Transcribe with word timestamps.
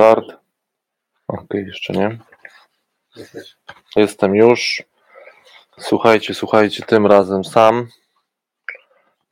Start. 0.00 0.36
Ok, 1.28 1.54
jeszcze 1.54 1.92
nie. 1.92 2.18
Jestem 3.96 4.34
już. 4.34 4.82
Słuchajcie, 5.78 6.34
słuchajcie, 6.34 6.82
tym 6.82 7.06
razem 7.06 7.44
sam. 7.44 7.88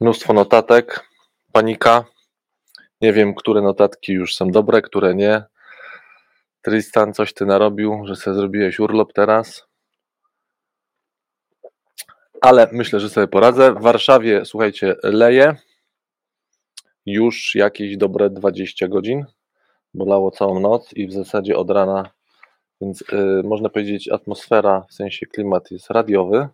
Mnóstwo 0.00 0.32
notatek, 0.32 1.08
panika. 1.52 2.04
Nie 3.00 3.12
wiem, 3.12 3.34
które 3.34 3.62
notatki 3.62 4.12
już 4.12 4.36
są 4.36 4.50
dobre, 4.50 4.82
które 4.82 5.14
nie. 5.14 5.42
Tristan, 6.62 7.14
coś 7.14 7.35
ty 7.35 7.46
narobił, 7.46 8.03
że 8.07 8.16
sobie 8.16 8.37
zrobiłeś 8.37 8.80
urlop 8.80 9.12
teraz. 9.12 9.66
Ale 12.41 12.69
myślę, 12.73 13.00
że 13.00 13.09
sobie 13.09 13.29
poradzę. 13.29 13.75
W 13.75 13.82
Warszawie, 13.82 14.45
słuchajcie, 14.45 14.96
leje 15.03 15.57
już 17.07 17.55
jakieś 17.55 17.96
dobre 17.96 18.30
20 18.30 18.89
godzin. 18.89 19.27
Bolało 19.95 20.30
całą 20.30 20.61
noc 20.61 20.93
i 20.93 21.07
w 21.07 21.12
zasadzie 21.12 21.57
od 21.57 21.71
rana, 21.71 22.11
więc 22.81 23.04
yy, 23.12 23.43
można 23.44 23.68
powiedzieć, 23.68 24.08
atmosfera, 24.08 24.86
w 24.89 24.95
sensie 24.95 25.26
klimat 25.26 25.71
jest 25.71 25.90
radiowy. 25.90 26.49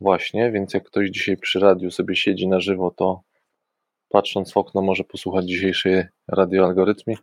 Właśnie, 0.00 0.52
więc 0.52 0.74
jak 0.74 0.84
ktoś 0.84 1.10
dzisiaj 1.10 1.36
przy 1.36 1.60
radiu 1.60 1.90
sobie 1.90 2.16
siedzi 2.16 2.48
na 2.48 2.60
żywo, 2.60 2.94
to 2.96 3.20
patrząc 4.08 4.52
w 4.52 4.56
okno 4.56 4.82
może 4.82 5.04
posłuchać 5.04 5.44
dzisiejszej 5.44 6.04
radioalgorytmii 6.28 7.16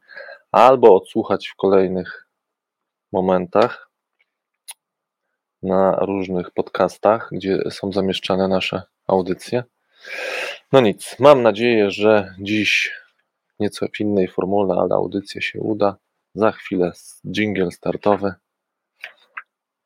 albo 0.51 0.95
odsłuchać 0.95 1.47
w 1.47 1.55
kolejnych 1.55 2.27
momentach 3.11 3.89
na 5.63 5.95
różnych 5.95 6.51
podcastach, 6.51 7.29
gdzie 7.31 7.59
są 7.71 7.91
zamieszczane 7.91 8.47
nasze 8.47 8.81
audycje. 9.07 9.63
No 10.71 10.81
nic, 10.81 11.15
mam 11.19 11.41
nadzieję, 11.41 11.91
że 11.91 12.35
dziś 12.39 12.93
nieco 13.59 13.85
w 13.93 13.99
innej 13.99 14.27
formule, 14.27 14.75
ale 14.75 14.95
audycja 14.95 15.41
się 15.41 15.59
uda. 15.59 15.97
Za 16.33 16.51
chwilę 16.51 16.91
jingle 17.25 17.71
startowy 17.71 18.33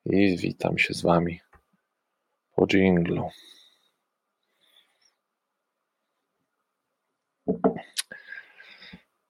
i 0.06 0.38
witam 0.38 0.78
się 0.78 0.94
z 0.94 1.02
Wami 1.02 1.40
po 2.56 2.68
jinglu. 2.68 3.30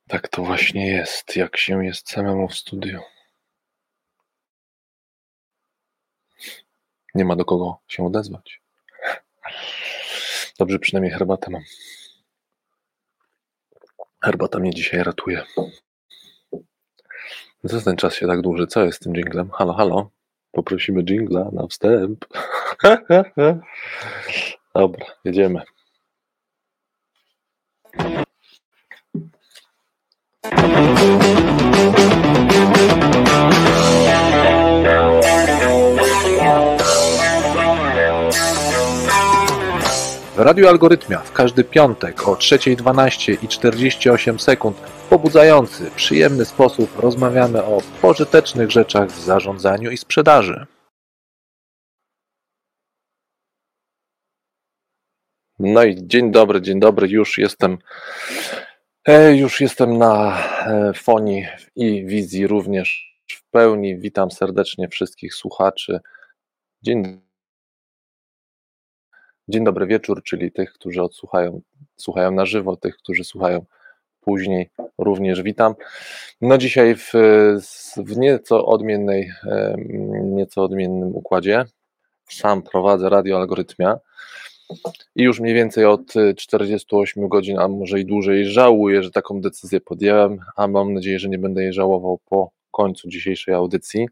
Tak 0.07 0.27
to 0.27 0.43
właśnie 0.43 0.87
jest, 0.87 1.35
jak 1.35 1.57
się 1.57 1.85
jest 1.85 2.09
samemu 2.09 2.47
w 2.47 2.55
studiu. 2.55 3.01
Nie 7.15 7.25
ma 7.25 7.35
do 7.35 7.45
kogo 7.45 7.81
się 7.87 8.05
odezwać. 8.05 8.61
Dobrze, 10.59 10.79
przynajmniej 10.79 11.11
herbatę 11.13 11.51
mam. 11.51 11.63
Herbata 14.23 14.59
mnie 14.59 14.73
dzisiaj 14.73 15.03
ratuje. 15.03 15.43
Co 17.67 17.81
ten 17.81 17.95
czas 17.95 18.13
się 18.13 18.27
tak 18.27 18.41
dłuży? 18.41 18.67
Co 18.67 18.85
jest 18.85 18.97
z 18.97 18.99
tym 19.03 19.13
jinglem? 19.13 19.49
Halo, 19.49 19.73
halo. 19.73 20.09
Poprosimy 20.51 21.03
jingla 21.03 21.49
na 21.53 21.67
wstęp. 21.67 22.25
Dobra, 24.75 25.05
jedziemy. 25.25 25.61
W 40.39 40.41
Radiu 40.41 40.67
Algorytmia 40.67 41.19
w 41.19 41.31
każdy 41.31 41.63
piątek 41.63 42.27
o 42.27 42.33
3.12 42.33 43.43
i 43.43 43.47
48 43.47 44.39
sekund 44.39 44.77
w 44.77 45.09
pobudzający, 45.09 45.91
przyjemny 45.95 46.45
sposób 46.45 46.99
rozmawiamy 46.99 47.63
o 47.63 47.81
pożytecznych 48.01 48.71
rzeczach 48.71 49.09
w 49.09 49.23
zarządzaniu 49.23 49.91
i 49.91 49.97
sprzedaży. 49.97 50.65
No 55.59 55.83
i 55.83 56.07
dzień 56.07 56.31
dobry, 56.31 56.61
dzień 56.61 56.79
dobry, 56.79 57.07
już 57.07 57.37
jestem 57.37 57.77
e, 59.07 59.35
już 59.35 59.61
jestem 59.61 59.97
na 59.97 60.43
e, 60.65 60.93
fonii 60.93 61.45
i 61.75 62.05
wizji 62.05 62.47
również 62.47 63.17
w 63.31 63.49
pełni. 63.49 63.97
Witam 63.97 64.31
serdecznie 64.31 64.87
wszystkich 64.87 65.35
słuchaczy. 65.35 65.99
Dzień 66.81 67.28
Dzień 69.49 69.63
dobry 69.63 69.87
wieczór, 69.87 70.23
czyli 70.23 70.51
tych, 70.51 70.73
którzy 70.73 71.01
odsłuchają, 71.01 71.61
słuchają 71.97 72.31
na 72.31 72.45
żywo, 72.45 72.75
tych, 72.75 72.97
którzy 72.97 73.23
słuchają 73.23 73.65
później, 74.21 74.69
również 74.97 75.41
witam. 75.41 75.75
No 76.41 76.57
dzisiaj 76.57 76.95
w, 76.95 77.11
w 77.97 78.17
nieco 78.17 78.65
odmiennej, 78.65 79.31
nieco 80.23 80.63
odmiennym 80.63 81.15
układzie. 81.15 81.65
Sam 82.29 82.61
prowadzę 82.61 83.09
radio 83.09 83.37
Algorytmia 83.37 83.99
i 85.15 85.23
już 85.23 85.39
mniej 85.39 85.53
więcej 85.53 85.85
od 85.85 86.13
48 86.37 87.27
godzin, 87.27 87.59
a 87.59 87.67
może 87.67 87.99
i 87.99 88.05
dłużej 88.05 88.45
żałuję, 88.45 89.03
że 89.03 89.11
taką 89.11 89.41
decyzję 89.41 89.81
podjąłem, 89.81 90.39
a 90.55 90.67
mam 90.67 90.93
nadzieję, 90.93 91.19
że 91.19 91.29
nie 91.29 91.39
będę 91.39 91.63
jej 91.63 91.73
żałował 91.73 92.19
po 92.25 92.51
końcu 92.71 93.09
dzisiejszej 93.09 93.53
audycji. 93.53 94.07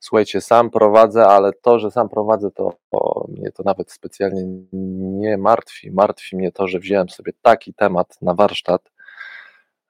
Słuchajcie, 0.00 0.40
sam 0.40 0.70
prowadzę, 0.70 1.26
ale 1.26 1.52
to, 1.52 1.78
że 1.78 1.90
sam 1.90 2.08
prowadzę, 2.08 2.50
to, 2.50 2.72
to 2.90 3.26
mnie 3.28 3.52
to 3.52 3.62
nawet 3.62 3.92
specjalnie 3.92 4.42
nie 4.72 5.38
martwi. 5.38 5.90
Martwi 5.90 6.36
mnie 6.36 6.52
to, 6.52 6.68
że 6.68 6.78
wziąłem 6.78 7.08
sobie 7.08 7.32
taki 7.42 7.74
temat 7.74 8.22
na 8.22 8.34
warsztat, 8.34 8.90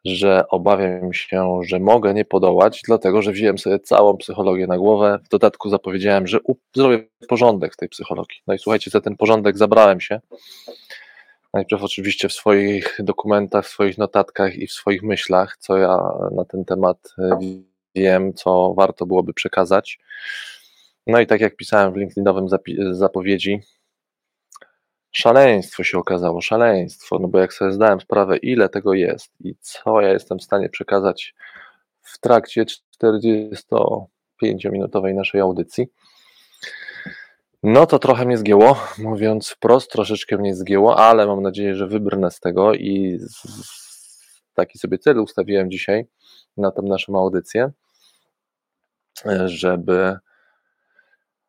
że 0.04 0.48
obawiam 0.48 1.12
się, 1.12 1.60
że 1.62 1.80
mogę 1.80 2.14
nie 2.14 2.24
podołać, 2.24 2.82
dlatego 2.86 3.22
że 3.22 3.32
wziąłem 3.32 3.58
sobie 3.58 3.80
całą 3.80 4.16
psychologię 4.16 4.66
na 4.66 4.78
głowę. 4.78 5.18
W 5.24 5.28
dodatku 5.28 5.68
zapowiedziałem, 5.68 6.26
że 6.26 6.38
zrobię 6.74 7.08
porządek 7.28 7.74
w 7.74 7.76
tej 7.76 7.88
psychologii. 7.88 8.40
No 8.46 8.54
i 8.54 8.58
słuchajcie, 8.58 8.90
za 8.90 9.00
ten 9.00 9.16
porządek 9.16 9.58
zabrałem 9.58 10.00
się. 10.00 10.20
Najpierw 11.54 11.82
oczywiście 11.82 12.28
w 12.28 12.32
swoich 12.32 12.96
dokumentach, 12.98 13.64
w 13.64 13.68
swoich 13.68 13.98
notatkach 13.98 14.56
i 14.56 14.66
w 14.66 14.72
swoich 14.72 15.02
myślach, 15.02 15.56
co 15.58 15.76
ja 15.76 15.98
na 16.32 16.44
ten 16.44 16.64
temat 16.64 17.14
wiem, 17.98 18.34
co 18.34 18.74
warto 18.76 19.06
byłoby 19.06 19.34
przekazać. 19.34 19.98
No 21.06 21.20
i 21.20 21.26
tak 21.26 21.40
jak 21.40 21.56
pisałem 21.56 21.92
w 21.92 21.96
LinkedInowym 21.96 22.46
zapowiedzi, 22.90 23.60
szaleństwo 25.10 25.84
się 25.84 25.98
okazało, 25.98 26.40
szaleństwo, 26.40 27.18
no 27.18 27.28
bo 27.28 27.38
jak 27.38 27.52
sobie 27.52 27.72
zdałem 27.72 28.00
sprawę, 28.00 28.36
ile 28.36 28.68
tego 28.68 28.94
jest 28.94 29.32
i 29.40 29.54
co 29.60 30.00
ja 30.00 30.12
jestem 30.12 30.38
w 30.38 30.42
stanie 30.42 30.68
przekazać 30.68 31.34
w 32.02 32.18
trakcie 32.18 32.64
45-minutowej 33.02 35.14
naszej 35.14 35.40
audycji, 35.40 35.88
no 37.62 37.86
to 37.86 37.98
trochę 37.98 38.24
mnie 38.24 38.38
zgięło, 38.38 38.76
mówiąc 38.98 39.48
wprost, 39.48 39.92
troszeczkę 39.92 40.38
mnie 40.38 40.54
zgięło, 40.54 40.96
ale 40.96 41.26
mam 41.26 41.42
nadzieję, 41.42 41.74
że 41.74 41.86
wybrnę 41.86 42.30
z 42.30 42.40
tego 42.40 42.74
i 42.74 43.18
taki 44.54 44.78
sobie 44.78 44.98
cel 44.98 45.18
ustawiłem 45.18 45.70
dzisiaj 45.70 46.06
na 46.56 46.70
tę 46.70 46.82
naszą 46.82 47.18
audycję, 47.18 47.70
żeby 49.46 50.16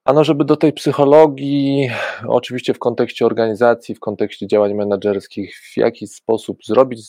ano, 0.05 0.23
żeby 0.23 0.45
do 0.45 0.55
tej 0.55 0.73
psychologii, 0.73 1.89
oczywiście 2.27 2.73
w 2.73 2.79
kontekście 2.79 3.25
organizacji, 3.25 3.95
w 3.95 3.99
kontekście 3.99 4.47
działań 4.47 4.73
menedżerskich, 4.73 5.57
w 5.73 5.77
jakiś 5.77 6.11
sposób 6.11 6.57
zrobić 6.65 6.99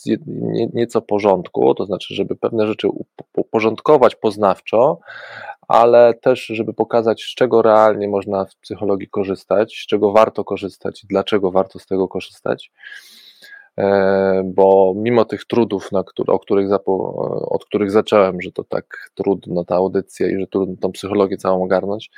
nieco 0.73 1.03
porządku, 1.03 1.75
to 1.75 1.87
znaczy, 1.87 2.15
żeby 2.15 2.37
pewne 2.37 2.67
rzeczy 2.67 2.89
uporządkować 3.37 4.17
poznawczo, 4.17 4.99
ale 5.69 6.15
też, 6.15 6.47
żeby 6.47 6.75
pokazać, 6.75 7.23
z 7.23 7.35
czego 7.35 7.63
realnie 7.63 8.09
można 8.09 8.45
w 8.45 8.57
psychologii 8.57 9.09
korzystać, 9.09 9.75
z 9.75 9.87
czego 9.87 10.13
warto 10.13 10.45
korzystać 10.45 11.05
i 11.05 11.07
dlaczego 11.07 11.51
warto 11.51 11.79
z 11.79 11.87
tego 11.87 12.09
korzystać. 12.09 12.73
E, 13.81 14.43
bo 14.45 14.93
mimo 14.97 15.25
tych 15.25 15.45
trudów, 15.45 15.93
na 15.93 16.05
który, 16.05 16.33
o 16.33 16.39
których 16.39 16.73
od 17.47 17.65
których 17.65 17.91
zacząłem, 17.91 18.41
że 18.41 18.53
to 18.53 18.65
tak 18.65 19.11
trudno 19.15 19.65
ta 19.65 19.75
audycja 19.75 20.29
i 20.29 20.41
że 20.41 20.47
trudno 20.47 20.77
tą 20.81 20.93
psychologię 20.93 21.37
całą 21.37 21.65
ogarnąć, 21.65 22.11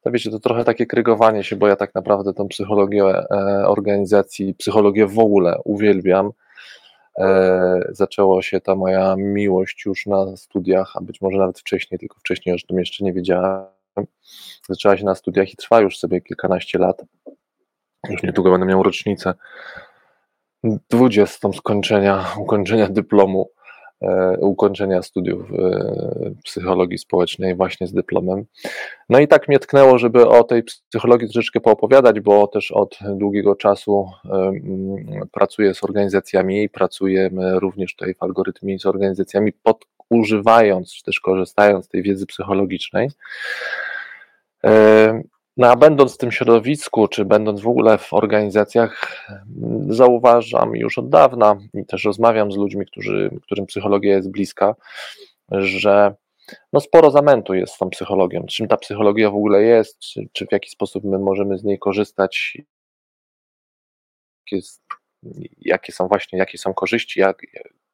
to 0.00 0.10
wiecie, 0.10 0.30
to 0.30 0.40
trochę 0.40 0.64
takie 0.64 0.86
krygowanie 0.86 1.44
się, 1.44 1.56
bo 1.56 1.68
ja 1.68 1.76
tak 1.76 1.94
naprawdę 1.94 2.34
tą 2.34 2.48
psychologię 2.48 3.04
e, 3.04 3.26
organizacji, 3.66 4.54
psychologię 4.54 5.06
w 5.06 5.18
ogóle 5.18 5.60
uwielbiam. 5.64 6.30
E, 7.18 7.80
zaczęło 7.88 8.42
się 8.42 8.60
ta 8.60 8.74
moja 8.74 9.16
miłość 9.16 9.84
już 9.86 10.06
na 10.06 10.36
studiach, 10.36 10.92
a 10.94 11.00
być 11.00 11.20
może 11.20 11.38
nawet 11.38 11.58
wcześniej, 11.58 11.98
tylko 11.98 12.20
wcześniej 12.20 12.54
o 12.54 12.58
tym 12.68 12.78
jeszcze 12.78 13.04
nie 13.04 13.12
wiedziałem. 13.12 13.66
Zaczęła 14.68 14.96
się 14.96 15.04
na 15.04 15.14
studiach 15.14 15.52
i 15.52 15.56
trwa 15.56 15.80
już 15.80 15.98
sobie 15.98 16.20
kilkanaście 16.20 16.78
lat. 16.78 17.04
Już 18.10 18.22
niedługo 18.22 18.50
będę 18.50 18.66
miał 18.66 18.82
rocznicę 18.82 19.34
dwudziestą 20.64 21.52
skończenia, 21.52 22.24
ukończenia 22.38 22.88
dyplomu 22.88 23.50
ukończenia 24.38 25.02
studiów 25.02 25.48
psychologii 26.44 26.98
społecznej 26.98 27.54
właśnie 27.54 27.86
z 27.86 27.92
dyplomem. 27.92 28.44
No 29.08 29.18
i 29.18 29.28
tak 29.28 29.48
mnie 29.48 29.58
tknęło, 29.58 29.98
żeby 29.98 30.28
o 30.28 30.44
tej 30.44 30.62
psychologii 30.62 31.28
troszeczkę 31.28 31.60
poopowiadać, 31.60 32.20
bo 32.20 32.46
też 32.46 32.70
od 32.70 32.98
długiego 33.02 33.56
czasu 33.56 34.10
pracuję 35.32 35.74
z 35.74 35.84
organizacjami 35.84 36.62
i 36.62 36.68
pracujemy 36.68 37.60
również 37.60 37.96
tutaj 37.96 38.14
w 38.14 38.22
algorytmie 38.22 38.78
z 38.78 38.86
organizacjami 38.86 39.52
pod 39.52 39.84
używając, 40.10 40.92
czy 40.92 41.04
też 41.04 41.20
korzystając 41.20 41.84
z 41.84 41.88
tej 41.88 42.02
wiedzy 42.02 42.26
psychologicznej. 42.26 43.10
No 45.58 45.70
a 45.70 45.76
będąc 45.76 46.14
w 46.14 46.18
tym 46.18 46.32
środowisku, 46.32 47.08
czy 47.08 47.24
będąc 47.24 47.60
w 47.60 47.68
ogóle 47.68 47.98
w 47.98 48.12
organizacjach, 48.12 49.24
zauważam 49.88 50.76
już 50.76 50.98
od 50.98 51.08
dawna 51.08 51.56
i 51.74 51.86
też 51.86 52.04
rozmawiam 52.04 52.52
z 52.52 52.56
ludźmi, 52.56 52.86
którzy, 52.86 53.30
którym 53.42 53.66
psychologia 53.66 54.16
jest 54.16 54.30
bliska, 54.30 54.74
że 55.50 56.14
no 56.72 56.80
sporo 56.80 57.10
zamętu 57.10 57.54
jest 57.54 57.74
z 57.74 57.78
tą 57.78 57.90
psychologią. 57.90 58.46
Czym 58.48 58.68
ta 58.68 58.76
psychologia 58.76 59.30
w 59.30 59.34
ogóle 59.34 59.62
jest, 59.62 59.98
czy, 59.98 60.28
czy 60.32 60.46
w 60.46 60.52
jaki 60.52 60.70
sposób 60.70 61.04
my 61.04 61.18
możemy 61.18 61.58
z 61.58 61.64
niej 61.64 61.78
korzystać, 61.78 62.58
jest, 64.52 64.82
jakie 65.58 65.92
są 65.92 66.08
właśnie, 66.08 66.38
jakie 66.38 66.58
są 66.58 66.74
korzyści, 66.74 67.20
jak, 67.20 67.42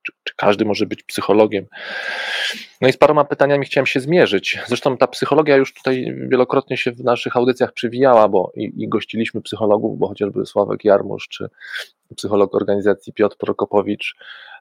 czy, 0.06 0.12
czy, 0.25 0.35
każdy 0.37 0.65
może 0.65 0.87
być 0.87 1.03
psychologiem. 1.03 1.67
No 2.81 2.89
i 2.89 2.93
z 2.93 2.97
paroma 2.97 3.25
pytaniami 3.25 3.67
chciałem 3.67 3.87
się 3.87 4.01
zmierzyć. 4.01 4.59
Zresztą 4.67 4.97
ta 4.97 5.06
psychologia 5.06 5.56
już 5.56 5.75
tutaj 5.75 6.15
wielokrotnie 6.29 6.77
się 6.77 6.93
w 6.93 7.05
naszych 7.05 7.37
audycjach 7.37 7.73
przywijała, 7.73 8.29
bo 8.29 8.53
i, 8.56 8.73
i 8.77 8.89
gościliśmy 8.89 9.43
psychologów, 9.43 9.99
bo 9.99 10.09
chociażby 10.09 10.47
Sławek 10.47 10.85
Jarmusz, 10.85 11.29
czy 11.29 11.49
psycholog 12.17 12.55
organizacji 12.55 13.12
Piotr 13.12 13.37
Prokopowicz, 13.37 14.17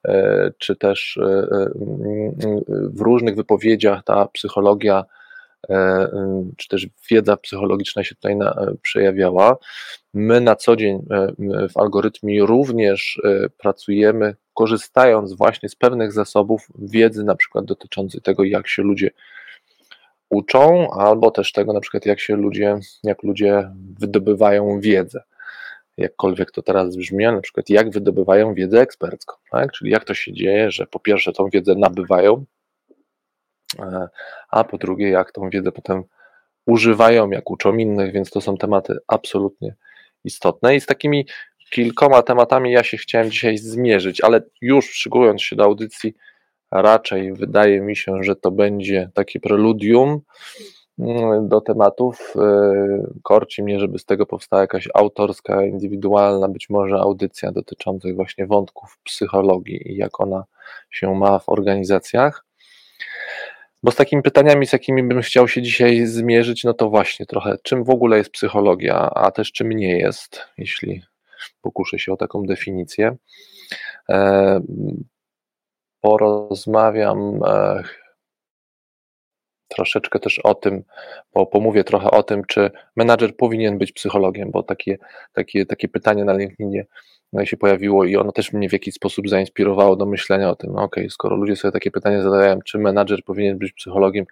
e, 0.05 0.51
czy 0.57 0.75
też 0.75 1.17
e, 1.17 1.23
e, 1.23 1.69
w 2.69 3.01
różnych 3.01 3.35
wypowiedziach 3.35 4.03
ta 4.03 4.27
psychologia 4.27 5.05
czy 6.57 6.67
też 6.67 6.87
wiedza 7.11 7.37
psychologiczna 7.37 8.03
się 8.03 8.15
tutaj 8.15 8.35
przejawiała. 8.81 9.57
My 10.13 10.41
na 10.41 10.55
co 10.55 10.75
dzień 10.75 11.05
w 11.73 11.77
algorytmie 11.77 12.45
również 12.45 13.21
pracujemy 13.57 14.35
korzystając 14.53 15.33
właśnie 15.33 15.69
z 15.69 15.75
pewnych 15.75 16.11
zasobów 16.11 16.67
wiedzy, 16.79 17.23
na 17.23 17.35
przykład 17.35 17.65
dotyczącej 17.65 18.21
tego, 18.21 18.43
jak 18.43 18.67
się 18.67 18.83
ludzie 18.83 19.09
uczą, 20.29 20.91
albo 20.91 21.31
też 21.31 21.51
tego, 21.51 21.73
na 21.73 21.79
przykład, 21.79 22.05
jak 22.05 22.19
się 22.19 22.35
ludzie, 22.35 22.79
jak 23.03 23.23
ludzie 23.23 23.71
wydobywają 23.99 24.79
wiedzę. 24.79 25.23
Jakkolwiek 25.97 26.51
to 26.51 26.61
teraz 26.61 26.95
brzmi, 26.95 27.25
na 27.25 27.41
przykład, 27.41 27.69
jak 27.69 27.89
wydobywają 27.89 28.53
wiedzę 28.53 28.81
ekspercką, 28.81 29.35
tak? 29.51 29.71
czyli 29.71 29.91
jak 29.91 30.03
to 30.03 30.13
się 30.13 30.33
dzieje, 30.33 30.71
że 30.71 30.87
po 30.87 30.99
pierwsze 30.99 31.33
tą 31.33 31.49
wiedzę 31.49 31.75
nabywają, 31.75 32.33
e, 32.33 32.45
a 34.49 34.63
po 34.63 34.77
drugie, 34.77 35.09
jak 35.09 35.31
tą 35.31 35.49
wiedzę 35.49 35.71
potem 35.71 36.03
używają, 36.65 37.29
jak 37.29 37.51
uczą 37.51 37.77
innych, 37.77 38.13
więc 38.13 38.29
to 38.29 38.41
są 38.41 38.57
tematy 38.57 38.97
absolutnie 39.07 39.75
istotne. 40.23 40.75
I 40.75 40.81
z 40.81 40.85
takimi 40.85 41.27
kilkoma 41.71 42.21
tematami 42.21 42.71
ja 42.71 42.83
się 42.83 42.97
chciałem 42.97 43.31
dzisiaj 43.31 43.57
zmierzyć, 43.57 44.21
ale 44.21 44.41
już 44.61 44.89
szykując 44.89 45.41
się 45.41 45.55
do 45.55 45.63
audycji, 45.63 46.13
raczej 46.71 47.33
wydaje 47.33 47.81
mi 47.81 47.95
się, 47.95 48.23
że 48.23 48.35
to 48.35 48.51
będzie 48.51 49.09
takie 49.13 49.39
preludium 49.39 50.21
mm, 50.99 51.47
do 51.47 51.61
tematów. 51.61 52.33
E, 52.35 53.13
korci 53.23 53.63
mnie, 53.63 53.79
żeby 53.79 53.99
z 53.99 54.05
tego 54.05 54.25
powstała 54.25 54.61
jakaś 54.61 54.89
autorska, 54.93 55.65
indywidualna, 55.65 56.47
być 56.47 56.69
może 56.69 56.95
audycja 56.95 57.51
dotyczących 57.51 58.15
właśnie 58.15 58.47
wątków 58.47 58.99
psychologii 59.03 59.91
i 59.91 59.97
jak 59.97 60.19
ona 60.19 60.43
się 60.89 61.15
ma 61.15 61.39
w 61.39 61.49
organizacjach. 61.49 62.45
Bo 63.83 63.91
z 63.91 63.95
takimi 63.95 64.21
pytaniami, 64.21 64.67
z 64.67 64.73
jakimi 64.73 65.03
bym 65.03 65.21
chciał 65.21 65.47
się 65.47 65.61
dzisiaj 65.61 66.05
zmierzyć, 66.05 66.63
no 66.63 66.73
to 66.73 66.89
właśnie 66.89 67.25
trochę, 67.25 67.57
czym 67.63 67.83
w 67.83 67.89
ogóle 67.89 68.17
jest 68.17 68.29
psychologia, 68.29 69.09
a 69.15 69.31
też 69.31 69.51
czym 69.51 69.69
nie 69.69 69.97
jest, 69.97 70.41
jeśli 70.57 71.03
pokuszę 71.61 71.99
się 71.99 72.13
o 72.13 72.17
taką 72.17 72.43
definicję. 72.43 73.15
E, 74.09 74.59
porozmawiam 76.01 77.39
e, 77.45 77.83
troszeczkę 79.67 80.19
też 80.19 80.39
o 80.39 80.55
tym, 80.55 80.83
bo 81.33 81.45
pomówię 81.45 81.83
trochę 81.83 82.11
o 82.11 82.23
tym, 82.23 82.45
czy 82.47 82.71
menadżer 82.95 83.35
powinien 83.37 83.77
być 83.77 83.91
psychologiem, 83.91 84.51
bo 84.51 84.63
takie, 84.63 84.97
takie, 85.33 85.65
takie 85.65 85.87
pytanie 85.87 86.25
na 86.25 86.33
LinkedInie 86.33 86.85
się 87.43 87.57
pojawiło 87.57 88.05
i 88.05 88.15
ono 88.15 88.31
też 88.31 88.53
mnie 88.53 88.69
w 88.69 88.73
jakiś 88.73 88.93
sposób 88.93 89.29
zainspirowało 89.29 89.95
do 89.95 90.05
myślenia 90.05 90.49
o 90.49 90.55
tym, 90.55 90.71
no 90.73 90.83
okej, 90.83 91.03
okay, 91.03 91.09
skoro 91.09 91.35
ludzie 91.35 91.55
sobie 91.55 91.71
takie 91.71 91.91
pytanie 91.91 92.21
zadają, 92.21 92.59
czy 92.61 92.77
menadżer 92.77 93.23
powinien 93.23 93.57
być 93.57 93.73
psychologiem, 93.73 94.25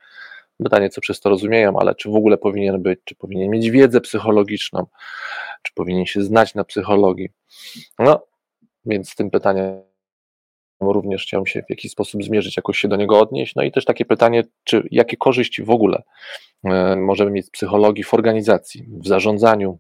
pytanie, 0.64 0.90
co 0.90 1.02
przez 1.02 1.20
to 1.20 1.30
rozumieją, 1.30 1.80
ale 1.80 1.96
czy 1.96 2.10
w 2.10 2.16
ogóle 2.16 2.38
powinien 2.38 2.82
być, 2.82 3.00
czy 3.04 3.16
powinien 3.16 3.50
mieć 3.50 3.70
wiedzę 3.70 4.02
psychologiczną, 4.02 4.86
czy 5.62 5.74
powinien 5.74 6.06
się 6.06 6.22
znać 6.22 6.56
na 6.56 6.64
psychologii. 6.64 7.30
No, 8.00 8.26
więc 8.86 9.10
z 9.10 9.16
tym 9.16 9.32
pytaniem 9.32 9.82
również 10.82 11.24
chciałem 11.24 11.46
się 11.46 11.64
w 11.64 11.70
jakiś 11.70 11.92
sposób 11.92 12.24
zmierzyć, 12.24 12.58
jakoś 12.58 12.78
się 12.78 12.88
do 12.88 12.96
niego 12.96 13.20
odnieść. 13.20 13.56
No 13.56 13.64
i 13.64 13.72
też 13.72 13.86
takie 13.86 14.06
pytanie, 14.06 14.44
czy 14.64 14.88
jakie 14.92 15.18
korzyści 15.18 15.64
w 15.64 15.70
ogóle 15.70 16.04
e, 16.64 16.96
możemy 16.96 17.32
mieć 17.32 17.46
z 17.46 17.50
psychologii 17.50 18.04
w 18.04 18.14
organizacji, 18.14 18.86
w 18.90 19.08
zarządzaniu, 19.08 19.80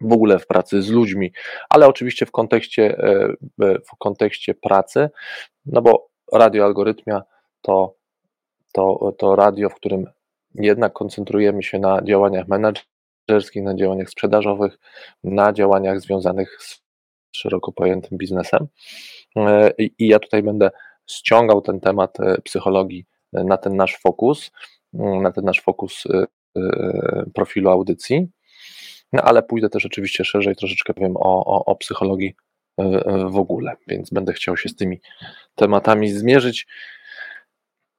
w 0.00 0.12
ogóle 0.12 0.38
w 0.38 0.46
pracy 0.46 0.82
z 0.82 0.90
ludźmi, 0.90 1.32
ale 1.68 1.86
oczywiście 1.86 2.26
w 2.26 2.30
kontekście, 2.30 2.98
e, 2.98 3.36
w 3.58 3.96
kontekście 3.98 4.54
pracy, 4.54 5.10
no 5.66 5.82
bo 5.82 6.08
radioalgorytmia 6.32 7.22
to 7.62 7.96
to, 8.76 9.14
to 9.18 9.36
radio, 9.36 9.68
w 9.68 9.74
którym 9.74 10.06
jednak 10.54 10.92
koncentrujemy 10.92 11.62
się 11.62 11.78
na 11.78 12.02
działaniach 12.02 12.48
menedżerskich, 12.48 13.62
na 13.62 13.74
działaniach 13.74 14.10
sprzedażowych, 14.10 14.78
na 15.24 15.52
działaniach 15.52 16.00
związanych 16.00 16.56
z 16.62 16.82
szeroko 17.36 17.72
pojętym 17.72 18.18
biznesem. 18.18 18.66
E, 19.36 19.70
I 19.78 20.08
ja 20.08 20.18
tutaj 20.18 20.42
będę 20.42 20.70
ściągał 21.10 21.62
ten 21.62 21.80
temat 21.80 22.20
e, 22.20 22.40
psychologii 22.40 23.06
e, 23.32 23.44
na 23.44 23.56
ten 23.56 23.76
nasz 23.76 23.98
fokus, 23.98 24.50
na 24.92 25.32
ten 25.32 25.44
nasz 25.44 25.60
fokus 25.60 26.04
profilu 27.34 27.70
audycji, 27.70 28.28
no 29.12 29.22
ale 29.22 29.42
pójdę 29.42 29.68
też 29.68 29.86
oczywiście 29.86 30.24
szerzej, 30.24 30.56
troszeczkę 30.56 30.94
powiem 30.94 31.16
o, 31.16 31.44
o, 31.46 31.64
o 31.64 31.76
psychologii 31.76 32.34
w 33.30 33.36
ogóle, 33.36 33.76
więc 33.86 34.10
będę 34.10 34.32
chciał 34.32 34.56
się 34.56 34.68
z 34.68 34.76
tymi 34.76 35.00
tematami 35.54 36.08
zmierzyć. 36.08 36.66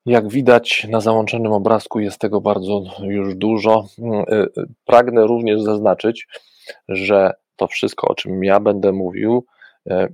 Jak 0.06 0.30
widać 0.30 0.88
na 0.90 1.02
załączonym 1.02 1.52
obrazku 1.52 2.00
jest 2.00 2.20
tego 2.20 2.42
bardzo 2.42 2.84
już 3.02 3.36
dużo. 3.36 3.86
Mm, 4.00 4.22
y, 4.22 4.48
pragnę 4.86 5.28
również 5.28 5.62
zaznaczyć, 5.62 6.28
że 6.90 7.34
to 7.56 7.68
wszystko, 7.68 8.08
o 8.08 8.16
czym 8.16 8.44
ja 8.44 8.60
będę 8.60 8.92
mówił 8.92 9.46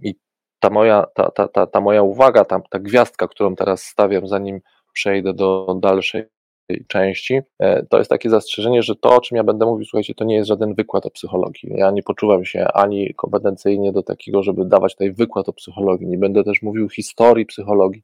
i 0.02 0.16
ta 0.60 0.70
moja, 0.70 1.06
ta, 1.14 1.32
ta, 1.32 1.48
ta, 1.48 1.68
ta 1.68 1.82
moja 1.82 2.02
uwaga, 2.02 2.46
ta, 2.46 2.60
ta 2.70 2.80
gwiazdka, 2.80 3.28
którą 3.28 3.56
teraz 3.56 3.84
stawiam, 3.84 4.28
zanim 4.28 4.62
przejdę 4.94 5.34
do 5.34 5.78
dalszej 5.82 6.24
części, 6.88 7.42
to 7.90 7.98
jest 7.98 8.10
takie 8.10 8.30
zastrzeżenie, 8.30 8.84
że 8.84 8.96
to, 8.96 9.16
o 9.16 9.22
czym 9.22 9.38
ja 9.38 9.44
będę 9.44 9.66
mówił, 9.66 9.86
słuchajcie, 9.86 10.16
to 10.16 10.26
nie 10.26 10.36
jest 10.36 10.48
żaden 10.48 10.74
wykład 10.74 11.06
o 11.06 11.10
psychologii. 11.10 11.74
Ja 11.76 11.92
nie 11.92 12.04
poczuwam 12.04 12.46
się 12.46 12.68
ani 12.74 13.14
kompetencyjnie 13.14 13.92
do 13.92 14.04
takiego, 14.04 14.44
żeby 14.44 14.66
dawać 14.66 14.94
tutaj 14.94 15.12
wykład 15.12 15.50
o 15.50 15.54
psychologii. 15.54 16.08
Nie 16.08 16.18
będę 16.18 16.44
też 16.44 16.62
mówił 16.62 16.90
historii 16.90 17.46
psychologii 17.46 18.04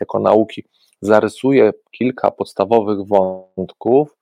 jako 0.00 0.18
nauki 0.18 0.64
zarysuję 1.00 1.72
kilka 1.90 2.30
podstawowych 2.30 3.06
wątków 3.06 4.16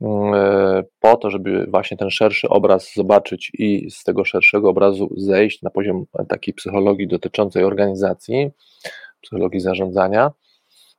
mm, 0.00 0.34
e, 0.34 0.82
po 1.00 1.16
to, 1.16 1.30
żeby 1.30 1.66
właśnie 1.66 1.96
ten 1.96 2.10
szerszy 2.10 2.48
obraz 2.48 2.92
zobaczyć 2.96 3.52
i 3.54 3.90
z 3.90 4.04
tego 4.04 4.24
szerszego 4.24 4.70
obrazu 4.70 5.08
zejść 5.16 5.62
na 5.62 5.70
poziom 5.70 6.06
takiej 6.28 6.54
psychologii 6.54 7.08
dotyczącej 7.08 7.64
organizacji, 7.64 8.50
psychologii 9.20 9.60
zarządzania. 9.60 10.30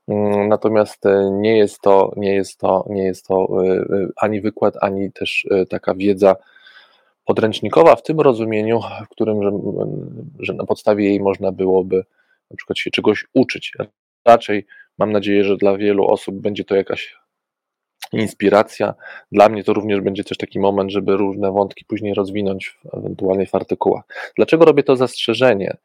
Mm, 0.08 0.50
natomiast 0.50 1.06
e, 1.06 1.30
nie 1.32 1.58
jest 1.58 1.82
to, 1.82 2.14
nie 2.18 2.34
jest 2.34 2.60
to, 2.60 2.86
nie 2.90 3.04
jest 3.04 3.28
to 3.28 3.48
e, 3.66 3.86
ani 4.18 4.42
wykład, 4.42 4.74
ani 4.82 5.12
też 5.12 5.48
taka 5.70 5.96
wiedza 5.96 6.36
podręcznikowa 7.26 7.96
w 7.96 8.04
tym 8.04 8.20
rozumieniu, 8.20 8.82
w 9.06 9.10
którym, 9.10 9.44
że, 9.44 9.52
że 10.40 10.54
na 10.54 10.66
podstawie 10.66 11.06
jej 11.06 11.20
można 11.20 11.52
byłoby 11.52 12.04
na 12.52 12.58
przykład 12.58 12.78
się 12.78 12.92
czegoś 12.92 13.26
uczyć. 13.34 13.74
Raczej 14.26 14.66
Mam 14.98 15.12
nadzieję, 15.12 15.44
że 15.44 15.58
dla 15.58 15.78
wielu 15.78 16.06
osób 16.08 16.36
będzie 16.36 16.64
to 16.64 16.76
jakaś 16.76 17.16
inspiracja. 18.12 18.94
Dla 19.32 19.50
mnie 19.50 19.64
to 19.64 19.74
również 19.74 20.02
będzie 20.02 20.24
też 20.24 20.38
taki 20.38 20.60
moment, 20.60 20.92
żeby 20.92 21.18
różne 21.18 21.52
wątki 21.52 21.86
później 21.86 22.14
rozwinąć 22.14 22.78
ewentualnie 22.94 23.46
w 23.46 23.56
artykułach. 23.56 24.04
Dlaczego 24.36 24.66
robię 24.66 24.84
to 24.84 24.96
zastrzeżenie? 24.96 25.78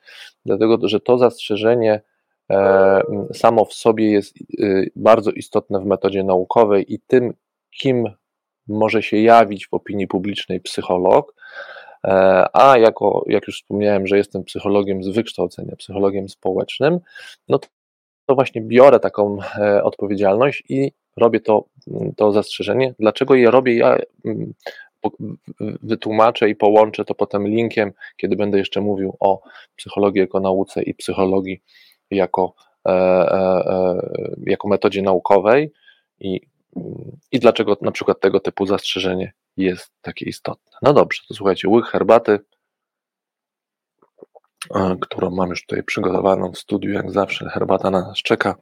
Dlatego, 0.46 0.88
że 0.88 1.00
to 1.00 1.18
zastrzeżenie 1.18 1.92
e, 1.92 2.00
samo 3.34 3.64
w 3.64 3.74
sobie 3.74 4.10
jest 4.10 4.36
e, 4.36 4.64
bardzo 4.96 5.30
istotne 5.30 5.80
w 5.80 5.84
metodzie 5.84 6.24
naukowej 6.24 6.94
i 6.94 7.00
tym, 7.06 7.34
kim 7.70 8.04
może 8.68 9.02
się 9.02 9.16
jawić 9.16 9.68
w 9.68 9.74
opinii 9.74 10.06
publicznej 10.06 10.60
psycholog, 10.60 11.34
e, 12.04 12.10
a 12.52 12.78
jako, 12.78 13.24
jak 13.26 13.46
już 13.46 13.56
wspomniałem, 13.56 14.06
że 14.06 14.16
jestem 14.16 14.44
psychologiem 14.44 15.02
z 15.02 15.08
wykształcenia, 15.08 15.76
psychologiem 15.76 16.28
społecznym, 16.28 16.98
no 17.48 17.58
to 18.26 18.34
właśnie 18.34 18.60
biorę 18.60 19.00
taką 19.00 19.38
e, 19.58 19.82
odpowiedzialność 19.82 20.62
i 20.68 20.92
robię 21.16 21.40
to, 21.40 21.64
to 22.16 22.32
zastrzeżenie. 22.32 22.94
Dlaczego 22.98 23.34
je 23.34 23.50
robię? 23.50 23.76
Ja 23.76 23.98
mm, 24.24 24.54
wytłumaczę 25.82 26.50
i 26.50 26.56
połączę 26.56 27.04
to 27.04 27.14
potem 27.14 27.48
linkiem, 27.48 27.92
kiedy 28.16 28.36
będę 28.36 28.58
jeszcze 28.58 28.80
mówił 28.80 29.16
o 29.20 29.42
psychologii 29.76 30.20
jako 30.20 30.40
nauce 30.40 30.82
i 30.82 30.94
psychologii 30.94 31.62
jako, 32.10 32.54
e, 32.88 32.92
e, 32.92 34.00
jako 34.46 34.68
metodzie 34.68 35.02
naukowej 35.02 35.72
i, 36.20 36.40
i 37.32 37.38
dlaczego 37.38 37.76
na 37.80 37.92
przykład 37.92 38.20
tego 38.20 38.40
typu 38.40 38.66
zastrzeżenie 38.66 39.32
jest 39.56 39.92
takie 40.02 40.24
istotne. 40.24 40.78
No 40.82 40.92
dobrze, 40.92 41.22
to 41.28 41.34
słuchajcie, 41.34 41.68
łyk 41.68 41.86
herbaty, 41.86 42.38
którą 45.00 45.30
mam 45.30 45.50
już 45.50 45.66
tutaj 45.66 45.82
przygotowaną 45.82 46.52
w 46.52 46.58
studiu, 46.58 46.92
jak 46.92 47.10
zawsze 47.10 47.48
herbata 47.48 47.90
na 47.90 48.00
nas 48.00 48.18
czeka. 48.18 48.54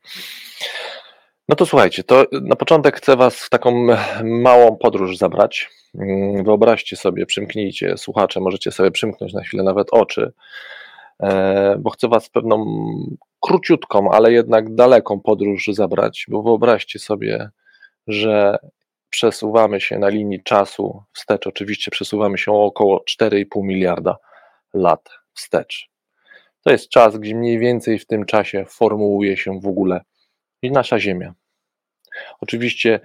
No 1.49 1.57
to 1.57 1.67
słuchajcie, 1.67 2.05
to 2.05 2.25
na 2.33 2.57
początek 2.57 2.97
chcę 2.97 3.17
Was 3.17 3.37
w 3.37 3.51
taką 3.51 3.87
małą 4.25 4.77
podróż 4.77 5.17
zabrać. 5.17 5.71
Mm, 5.95 6.45
wyobraźcie 6.45 6.97
sobie, 6.97 7.27
przymknijcie, 7.27 7.97
słuchacze, 7.97 8.41
możecie 8.41 8.73
sobie 8.73 8.91
przymknąć 8.91 9.33
na 9.33 9.43
chwilę 9.43 9.63
nawet 9.63 9.89
oczy, 9.91 10.23
e, 10.23 10.33
bo 11.79 11.91
chcę 11.91 12.09
Was 12.09 12.27
w 12.27 12.31
pewną 12.31 12.67
króciutką, 13.41 14.11
ale 14.11 14.33
jednak 14.33 14.75
daleką 14.75 15.21
podróż 15.21 15.67
zabrać, 15.73 16.27
bo 16.29 16.43
wyobraźcie 16.43 16.99
sobie, 16.99 17.51
że 18.07 18.59
przesuwamy 19.11 19.81
się 19.81 19.99
na 19.99 20.09
linii 20.09 20.43
czasu 20.43 21.03
wstecz. 21.13 21.47
Oczywiście 21.47 21.91
przesuwamy 21.91 22.39
się 22.39 22.53
o 22.53 22.65
około 22.65 23.05
4,5 23.21 23.45
miliarda 23.57 24.17
lat 24.75 25.11
wstecz. 25.35 25.91
To 26.65 26.71
jest 26.71 26.89
czas, 26.89 27.17
gdzie 27.17 27.35
mniej 27.35 27.59
więcej 27.59 27.99
w 27.99 28.07
tym 28.07 28.25
czasie 28.25 28.65
formułuje 28.69 29.37
się 29.37 29.61
w 29.61 29.67
ogóle 29.67 30.01
i 30.63 30.71
nasza 30.71 30.99
Ziemia. 30.99 31.35
Oczywiście 32.41 33.01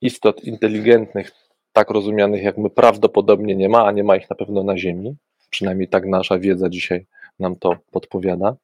istot 0.00 0.44
inteligentnych, 0.44 1.32
tak 1.72 1.90
rozumianych 1.90 2.42
jak 2.42 2.58
my, 2.58 2.70
prawdopodobnie 2.70 3.56
nie 3.56 3.68
ma, 3.68 3.86
a 3.86 3.92
nie 3.92 4.04
ma 4.04 4.16
ich 4.16 4.30
na 4.30 4.36
pewno 4.36 4.62
na 4.62 4.78
Ziemi. 4.78 5.16
Przynajmniej 5.50 5.88
tak 5.88 6.06
nasza 6.06 6.38
wiedza 6.38 6.68
dzisiaj 6.68 7.06
nam 7.38 7.56
to 7.56 7.76
podpowiada. 7.90 8.56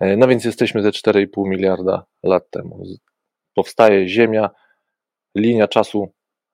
E, 0.00 0.16
no 0.16 0.28
więc 0.28 0.44
jesteśmy 0.44 0.82
ze 0.82 0.90
4,5 0.90 1.48
miliarda 1.48 2.04
lat 2.22 2.50
temu. 2.50 2.84
Powstaje 3.54 4.08
Ziemia, 4.08 4.50
linia 5.34 5.68
czasu 5.68 6.08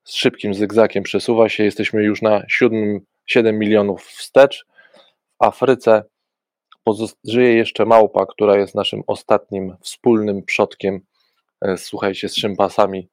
z 0.04 0.14
szybkim 0.14 0.54
zygzakiem 0.54 1.02
przesuwa 1.02 1.49
się, 1.49 1.64
jesteśmy 1.64 2.02
już 2.02 2.23
na 2.23 2.42
7, 2.49 3.00
7 3.26 3.59
milionów 3.59 4.07
wstecz. 4.07 4.66
W 5.40 5.45
Afryce 5.45 6.04
żyje 7.25 7.54
jeszcze 7.54 7.87
małpa, 7.87 8.26
która 8.26 8.57
jest 8.57 8.75
naszym 8.75 9.02
ostatnim 9.07 9.76
wspólnym 9.81 10.42
przodkiem, 10.42 11.00
e, 11.61 11.76
słuchajcie, 11.76 12.28
z 12.28 12.37
szympasami, 12.37 13.09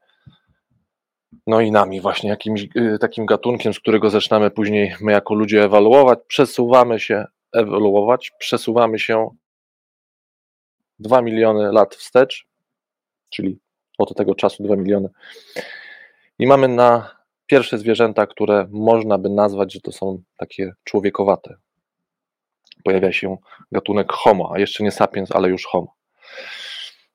no 1.48 1.62
i 1.62 1.72
nami 1.72 2.02
właśnie, 2.02 2.30
jakimś 2.30 2.68
e, 2.76 2.98
takim 2.98 3.26
gatunkiem, 3.26 3.74
z 3.74 3.80
którego 3.80 4.10
zaczynamy 4.10 4.52
później 4.52 4.96
my 5.02 5.12
jako 5.12 5.34
ludzie 5.34 5.64
ewaluować, 5.64 6.20
przesuwamy 6.28 7.00
się, 7.00 7.26
ewoluować, 7.54 8.32
przesuwamy 8.40 9.00
się 9.00 9.30
2 11.00 11.22
miliony 11.22 11.72
lat 11.72 11.96
wstecz, 11.96 12.48
czyli 13.30 13.60
od 13.98 14.16
tego 14.16 14.36
czasu 14.36 14.64
2 14.64 14.76
miliony. 14.76 15.10
I 16.40 16.48
mamy 16.48 16.68
na 16.68 17.16
pierwsze 17.48 17.78
zwierzęta, 17.78 18.28
które 18.28 18.68
można 18.72 19.18
by 19.18 19.30
nazwać, 19.30 19.74
że 19.74 19.82
to 19.82 19.92
są 19.92 20.22
takie 20.38 20.74
człowiekowate, 20.84 21.56
pojawia 22.84 23.12
się 23.12 23.38
gatunek 23.72 24.12
Homo, 24.12 24.52
a 24.54 24.60
jeszcze 24.60 24.84
nie 24.84 24.92
sapiens, 24.92 25.32
ale 25.32 25.50
już 25.50 25.66
Homo. 25.66 25.96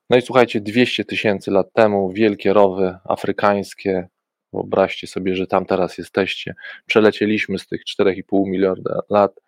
No 0.09 0.17
i 0.17 0.21
słuchajcie, 0.21 0.61
200 0.61 1.05
tysięcy 1.05 1.51
lat 1.51 1.73
temu 1.73 2.11
wielkie 2.11 2.53
rowy 2.53 2.97
afrykańskie, 3.03 4.07
wyobraźcie 4.53 5.07
sobie, 5.07 5.35
że 5.35 5.47
tam 5.47 5.65
teraz 5.65 5.97
jesteście, 5.97 6.55
przelecieliśmy 6.85 7.59
z 7.59 7.67
tych 7.67 7.81
4,5 7.99 8.21
miliarda 8.47 8.99
lat, 9.09 9.39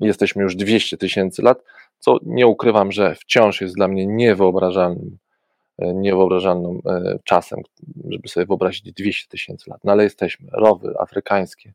jesteśmy 0.00 0.42
już 0.42 0.56
200 0.56 0.96
tysięcy 0.96 1.42
lat, 1.42 1.62
co 1.98 2.18
nie 2.22 2.46
ukrywam, 2.46 2.92
że 2.92 3.14
wciąż 3.14 3.60
jest 3.60 3.74
dla 3.74 3.88
mnie 3.88 4.06
niewyobrażalnym, 4.06 5.18
e, 5.78 5.94
niewyobrażalnym 5.94 6.80
e, 6.86 7.18
czasem, 7.24 7.60
żeby 8.10 8.28
sobie 8.28 8.46
wyobrazić 8.46 8.92
200 8.92 9.28
tysięcy 9.28 9.70
lat. 9.70 9.80
No 9.84 9.92
ale 9.92 10.04
jesteśmy, 10.04 10.48
rowy 10.52 10.94
afrykańskie, 10.98 11.72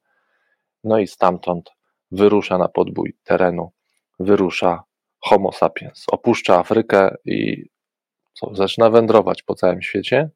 no 0.83 0.99
i 0.99 1.07
stamtąd 1.07 1.71
wyrusza 2.11 2.57
na 2.57 2.67
podbój 2.67 3.15
terenu. 3.23 3.71
Wyrusza 4.19 4.83
Homo 5.19 5.51
sapiens, 5.51 6.05
opuszcza 6.11 6.59
Afrykę 6.59 7.15
i 7.25 7.65
co, 8.35 8.55
zaczyna 8.55 8.89
wędrować 8.89 9.43
po 9.43 9.55
całym 9.55 9.81
świecie, 9.81 10.29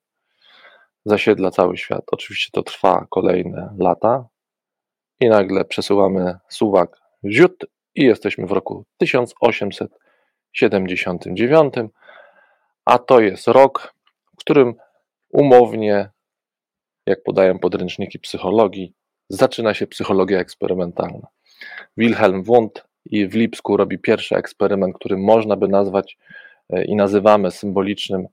zasiedla 1.05 1.51
cały 1.51 1.77
świat. 1.77 2.03
Oczywiście 2.11 2.49
to 2.53 2.63
trwa 2.63 3.07
kolejne 3.09 3.75
lata 3.79 4.27
i 5.19 5.29
nagle 5.29 5.65
przesuwamy 5.65 6.35
suwak 6.49 7.01
ziut 7.25 7.65
i 7.95 8.03
jesteśmy 8.03 8.47
w 8.47 8.51
roku 8.51 8.85
1879, 8.97 11.73
a 12.85 12.99
to 12.99 13.19
jest 13.19 13.47
rok, 13.47 13.93
w 14.33 14.37
którym 14.39 14.75
umownie, 15.29 16.09
jak 17.05 17.23
podają 17.23 17.59
podręczniki 17.59 18.19
psychologii, 18.19 18.93
zaczyna 19.29 19.73
się 19.73 19.87
psychologia 19.87 20.39
eksperymentalna. 20.39 21.27
Wilhelm 21.97 22.43
Wundt 22.43 22.87
i 23.05 23.27
w 23.27 23.35
Lipsku 23.35 23.77
robi 23.77 23.99
pierwszy 23.99 24.35
eksperyment, 24.35 24.95
który 24.95 25.17
można 25.17 25.55
by 25.55 25.67
nazwać 25.67 26.17
i 26.85 26.95
nazywamy 26.95 27.51
symbolicznym 27.51 28.27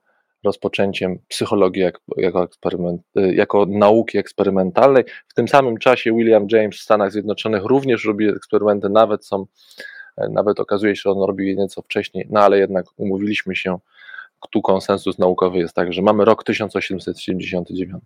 rozpoczęciem 0.45 1.19
psychologii 1.29 1.85
jako, 2.17 2.45
eksperyment, 2.45 3.03
e, 3.17 3.35
jako 3.35 3.67
nauki 3.69 4.19
eksperymentalnej. 4.19 5.05
W 5.29 5.35
tym 5.35 5.49
samym 5.49 5.79
czasie 5.79 6.13
William 6.13 6.47
James 6.51 6.77
w 6.77 6.81
Stanach 6.81 7.13
Zjednoczonych 7.13 7.65
również 7.65 8.05
robi 8.05 8.29
eksperymenty, 8.29 8.89
nawet 8.89 9.27
są, 9.27 9.47
e, 10.17 10.29
nawet 10.29 10.61
okazuje 10.61 10.97
się, 10.97 11.03
że 11.05 11.11
on 11.11 11.23
robił 11.23 11.47
je 11.47 11.57
nieco 11.57 11.83
wcześniej, 11.83 12.27
no 12.31 12.41
ale 12.41 12.59
jednak 12.59 12.87
umówiliśmy 12.97 13.57
się, 13.57 13.79
tu 14.51 14.63
konsensus 14.63 15.19
naukowy 15.19 15.59
jest 15.59 15.75
tak, 15.75 15.93
że 15.93 16.03
mamy 16.03 16.25
rok 16.25 16.45
1879. 16.45 18.03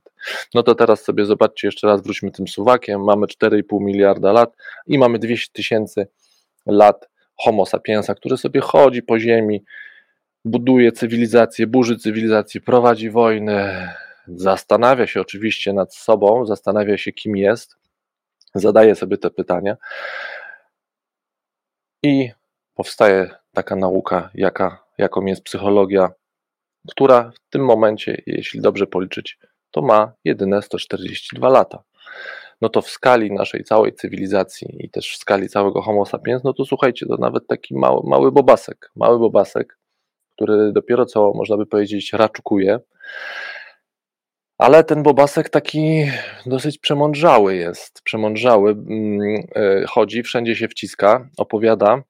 No 0.55 0.63
to 0.63 0.75
teraz 0.75 1.05
sobie 1.05 1.25
zobaczcie, 1.25 1.69
jeszcze 1.69 1.87
raz 1.87 2.03
wróćmy 2.03 2.31
tym 2.31 2.49
suwakiem, 2.49 3.05
mamy 3.05 3.27
4,5 3.27 3.81
miliarda 3.81 4.33
lat 4.33 4.57
i 4.87 4.99
mamy 4.99 5.19
200 5.19 5.53
tysięcy 5.53 6.07
lat 6.67 7.09
Homo 7.37 7.67
sapiensa, 7.67 8.15
który 8.15 8.37
sobie 8.37 8.61
chodzi 8.61 9.03
po 9.03 9.19
ziemi, 9.19 9.65
buduje 10.45 10.93
cywilizację, 10.93 11.67
burzy 11.67 11.97
cywilizację, 11.97 12.61
prowadzi 12.61 13.11
wojny, 13.11 13.89
zastanawia 14.29 15.07
się 15.07 15.21
oczywiście 15.21 15.73
nad 15.73 15.95
sobą, 15.95 16.47
zastanawia 16.47 16.99
się, 16.99 17.13
kim 17.13 17.37
jest, 17.37 17.77
zadaje 18.55 18.95
sobie 18.95 19.19
te 19.19 19.31
pytania 19.31 19.77
i 22.03 22.31
powstaje 22.75 23.31
taka 23.55 23.77
nauka, 23.77 24.31
jaka, 24.35 24.85
jaką 24.99 25.25
jest 25.25 25.43
psychologia, 25.43 26.11
która 26.91 27.33
w 27.47 27.51
tym 27.51 27.65
momencie, 27.65 28.23
jeśli 28.27 28.61
dobrze 28.61 28.87
policzyć, 28.87 29.39
to 29.71 29.83
ma 29.83 30.13
jedyne 30.25 30.63
142 30.63 31.49
lata. 31.49 31.83
No 32.61 32.69
to 32.69 32.83
w 32.83 32.91
skali 32.91 33.33
naszej 33.33 33.65
całej 33.65 33.95
cywilizacji 33.95 34.77
i 34.85 34.91
też 34.91 35.13
w 35.13 35.17
skali 35.17 35.49
całego 35.49 35.83
Homo 35.83 36.07
sapiens, 36.07 36.45
no 36.45 36.53
to 36.53 36.65
słuchajcie, 36.65 37.07
to 37.07 37.17
nawet 37.17 37.47
taki 37.47 37.75
mały, 37.75 38.01
mały 38.05 38.33
bobasek, 38.33 38.91
mały 38.97 39.19
bobasek, 39.19 39.80
który 40.41 40.73
dopiero 40.73 41.07
co, 41.07 41.33
można 41.35 41.57
by 41.57 41.67
powiedzieć, 41.67 42.13
raczkuje, 42.13 42.79
ale 44.59 44.85
ten 44.85 45.03
bobasek 45.03 45.49
taki 45.49 46.05
dosyć 46.47 46.79
przemądrzały 46.79 47.57
jest, 47.57 48.03
przemądrzały, 48.03 48.71
mm, 48.71 49.21
e, 49.57 49.85
chodzi, 49.87 50.23
wszędzie 50.23 50.57
się 50.57 50.69
wciska, 50.69 51.29
opowiada, 51.39 52.03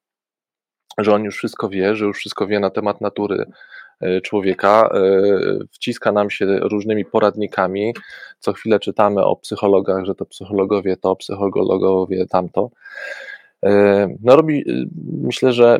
że 0.99 1.14
on 1.14 1.25
już 1.25 1.37
wszystko 1.37 1.68
wie, 1.68 1.96
że 1.96 2.04
już 2.04 2.18
wszystko 2.18 2.46
wie 2.46 2.60
na 2.60 2.70
temat 2.70 3.00
natury 3.00 3.46
E, 4.00 4.20
człowieka, 4.20 4.90
e, 4.94 5.00
wciska 5.70 6.12
nam 6.12 6.30
się 6.30 6.46
różnymi 6.46 7.04
poradnikami. 7.04 7.94
Co 8.38 8.52
chwilę 8.52 8.80
czytamy 8.80 9.25
o 9.25 9.37
psychologach, 9.37 10.04
że 10.04 10.14
to 10.14 10.26
psychologowie 10.26 10.96
to, 10.96 11.16
psychologowie 11.16 12.26
tamto. 12.26 12.70
E, 13.64 14.08
no 14.22 14.36
robi, 14.36 14.64
myślę, 15.22 15.52
że 15.52 15.78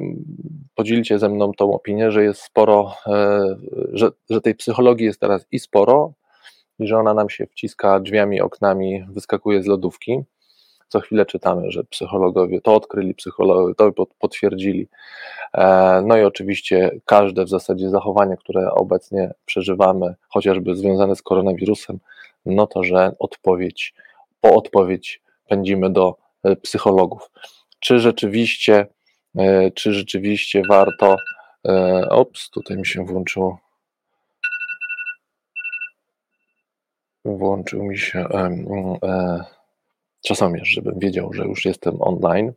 podzielicie 0.75 1.19
ze 1.19 1.29
mną 1.29 1.53
tą 1.53 1.73
opinię, 1.75 2.13
że 2.13 2.25
jest 2.25 2.43
sporo, 2.43 2.95
że, 3.93 4.11
że 4.31 4.41
tej 4.41 4.55
psychologii 4.55 5.07
jest 5.07 5.21
teraz 5.21 5.47
i 5.53 5.59
sporo, 5.59 6.13
i 6.79 6.87
że 6.87 6.99
ona 6.99 7.15
nam 7.15 7.31
się 7.31 7.47
wciska 7.47 8.01
drzwiami, 8.01 8.41
oknami, 8.41 9.05
wyskakuje 9.09 9.63
z 9.63 9.67
lodówki 9.67 10.25
co 10.91 11.01
chwilę 11.01 11.27
czytamy, 11.27 11.71
że 11.71 11.85
psychologowie 11.85 12.61
to 12.61 12.75
odkryli, 12.75 13.15
psychologowie 13.15 13.75
to 13.75 13.93
potwierdzili. 14.19 14.89
E, 15.55 16.03
no 16.07 16.17
i 16.17 16.23
oczywiście 16.23 16.91
każde 17.05 17.45
w 17.45 17.49
zasadzie 17.49 17.91
zachowanie, 17.91 18.37
które 18.37 18.71
obecnie 18.71 19.31
przeżywamy, 19.45 20.15
chociażby 20.29 20.77
związane 20.77 21.17
z 21.17 21.23
koronawirusem, 21.23 21.99
no 22.47 22.67
to, 22.67 22.83
że 22.83 23.13
odpowiedź, 23.19 23.95
po 24.41 24.55
odpowiedź 24.55 25.23
pędzimy 25.49 25.91
do 25.91 26.17
e, 26.43 26.57
psychologów. 26.57 27.31
Czy 27.81 27.99
rzeczywiście, 27.99 28.87
e, 29.39 29.71
czy 29.71 29.93
rzeczywiście 29.93 30.63
warto 30.69 31.17
E, 31.69 32.09
ops, 32.09 32.51
tutaj 32.51 32.77
mi 32.77 32.87
się 32.87 33.05
włączyło. 33.05 33.59
Włączył 37.25 37.85
mi 37.85 37.99
się 37.99 38.19
e, 38.19 39.45
czasomierz, 40.27 40.69
żebym 40.69 40.99
wiedział, 40.99 41.33
że 41.33 41.45
już 41.45 41.65
jestem 41.65 42.03
online. 42.03 42.53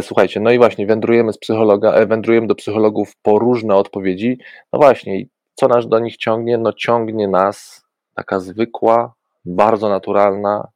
Słuchajcie, 0.00 0.40
no 0.40 0.50
i 0.50 0.58
właśnie 0.58 0.86
wędrujemy 0.86 1.32
z 1.32 1.38
psychologa, 1.38 2.06
wędrujemy 2.06 2.46
do 2.46 2.54
psychologów 2.54 3.16
po 3.22 3.38
różne 3.38 3.74
odpowiedzi. 3.74 4.38
No 4.72 4.78
właśnie, 4.78 5.24
co 5.54 5.68
nas 5.68 5.88
do 5.88 5.98
nich 5.98 6.16
ciągnie? 6.16 6.58
No 6.58 6.72
ciągnie 6.72 7.28
nas 7.28 7.84
taka 8.14 8.40
zwykła, 8.40 9.14
bardzo 9.44 9.88
naturalna, 9.88 10.68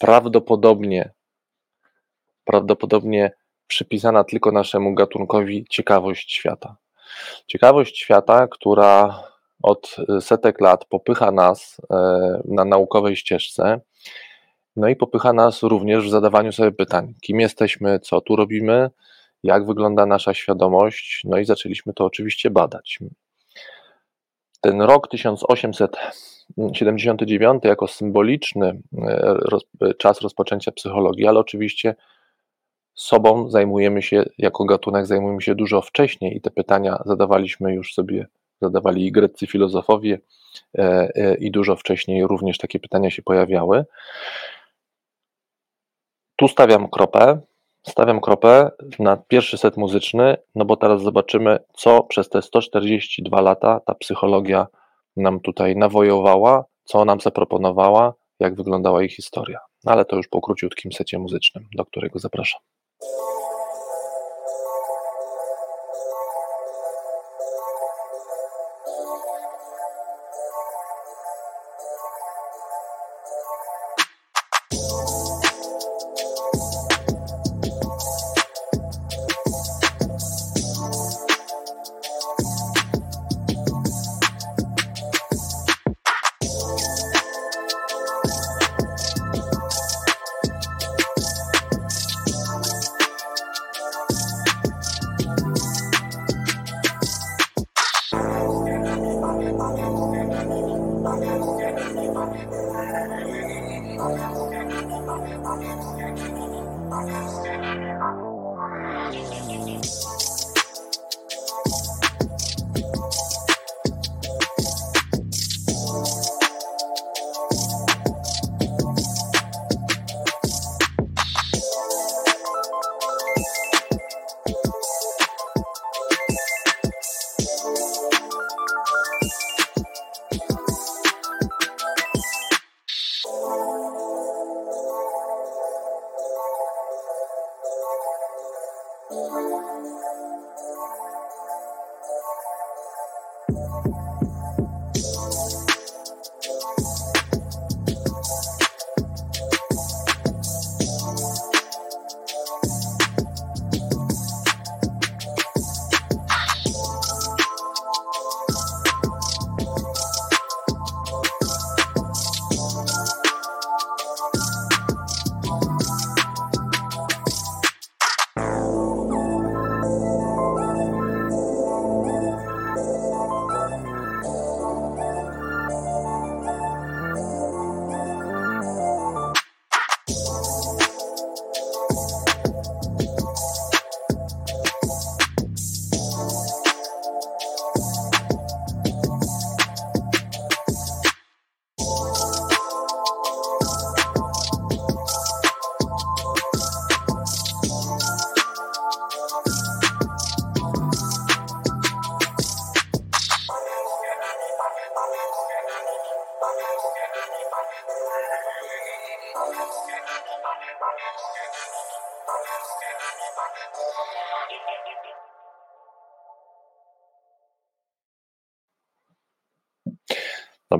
prawdopodobnie 0.00 1.10
prawdopodobnie 2.48 3.30
przypisana 3.66 4.24
tylko 4.24 4.52
naszemu 4.52 4.94
gatunkowi 4.94 5.66
ciekawość 5.70 6.32
świata. 6.32 6.76
Ciekawość 7.46 7.98
świata, 7.98 8.48
która 8.50 9.22
od 9.62 9.96
setek 10.20 10.60
lat 10.60 10.84
popycha 10.84 11.32
nas 11.32 11.80
e, 11.90 11.96
na 12.44 12.64
naukowej 12.64 13.16
ścieżce, 13.16 13.80
no 14.76 14.88
i 14.88 14.96
popycha 14.96 15.32
nas 15.32 15.62
również 15.62 16.06
w 16.06 16.10
zadawaniu 16.10 16.52
sobie 16.52 16.72
pytań, 16.72 17.14
kim 17.20 17.40
jesteśmy, 17.40 18.00
co 18.00 18.20
tu 18.20 18.36
robimy, 18.36 18.90
jak 19.42 19.66
wygląda 19.66 20.06
nasza 20.06 20.34
świadomość, 20.34 21.22
no 21.24 21.38
i 21.38 21.44
zaczęliśmy 21.44 21.94
to 21.94 22.04
oczywiście 22.04 22.50
badać. 22.50 22.98
Ten 24.60 24.82
rok 24.82 25.08
1879 25.08 27.64
jako 27.64 27.88
symboliczny 27.88 28.80
e, 29.02 29.38
czas 29.98 30.20
rozpoczęcia 30.20 30.72
psychologii, 30.72 31.26
ale 31.26 31.40
oczywiście 31.40 31.94
sobą 32.98 33.50
zajmujemy 33.50 34.02
się, 34.02 34.24
jako 34.38 34.64
gatunek 34.64 35.06
zajmujemy 35.06 35.42
się 35.42 35.54
dużo 35.54 35.82
wcześniej 35.82 36.36
i 36.36 36.40
te 36.40 36.50
pytania 36.50 37.02
zadawaliśmy 37.06 37.74
już 37.74 37.94
sobie, 37.94 38.26
zadawali 38.62 39.06
i 39.06 39.12
greccy 39.12 39.46
filozofowie 39.46 40.20
e, 40.78 41.08
e, 41.14 41.34
i 41.34 41.50
dużo 41.50 41.76
wcześniej 41.76 42.26
również 42.26 42.58
takie 42.58 42.78
pytania 42.78 43.10
się 43.10 43.22
pojawiały. 43.22 43.84
Tu 46.36 46.48
stawiam 46.48 46.88
kropę, 46.88 47.40
stawiam 47.86 48.20
kropę 48.20 48.70
na 48.98 49.16
pierwszy 49.16 49.58
set 49.58 49.76
muzyczny, 49.76 50.36
no 50.54 50.64
bo 50.64 50.76
teraz 50.76 51.02
zobaczymy, 51.02 51.58
co 51.74 52.02
przez 52.02 52.28
te 52.28 52.42
142 52.42 53.40
lata 53.40 53.80
ta 53.86 53.94
psychologia 53.94 54.66
nam 55.16 55.40
tutaj 55.40 55.76
nawojowała, 55.76 56.64
co 56.84 57.04
nam 57.04 57.20
zaproponowała, 57.20 58.14
jak 58.40 58.54
wyglądała 58.54 59.00
jej 59.00 59.10
historia. 59.10 59.58
Ale 59.86 60.04
to 60.04 60.16
już 60.16 60.28
po 60.28 60.40
króciutkim 60.40 60.92
secie 60.92 61.18
muzycznym, 61.18 61.64
do 61.74 61.84
którego 61.84 62.18
zapraszam. 62.18 62.60
you. 63.02 63.37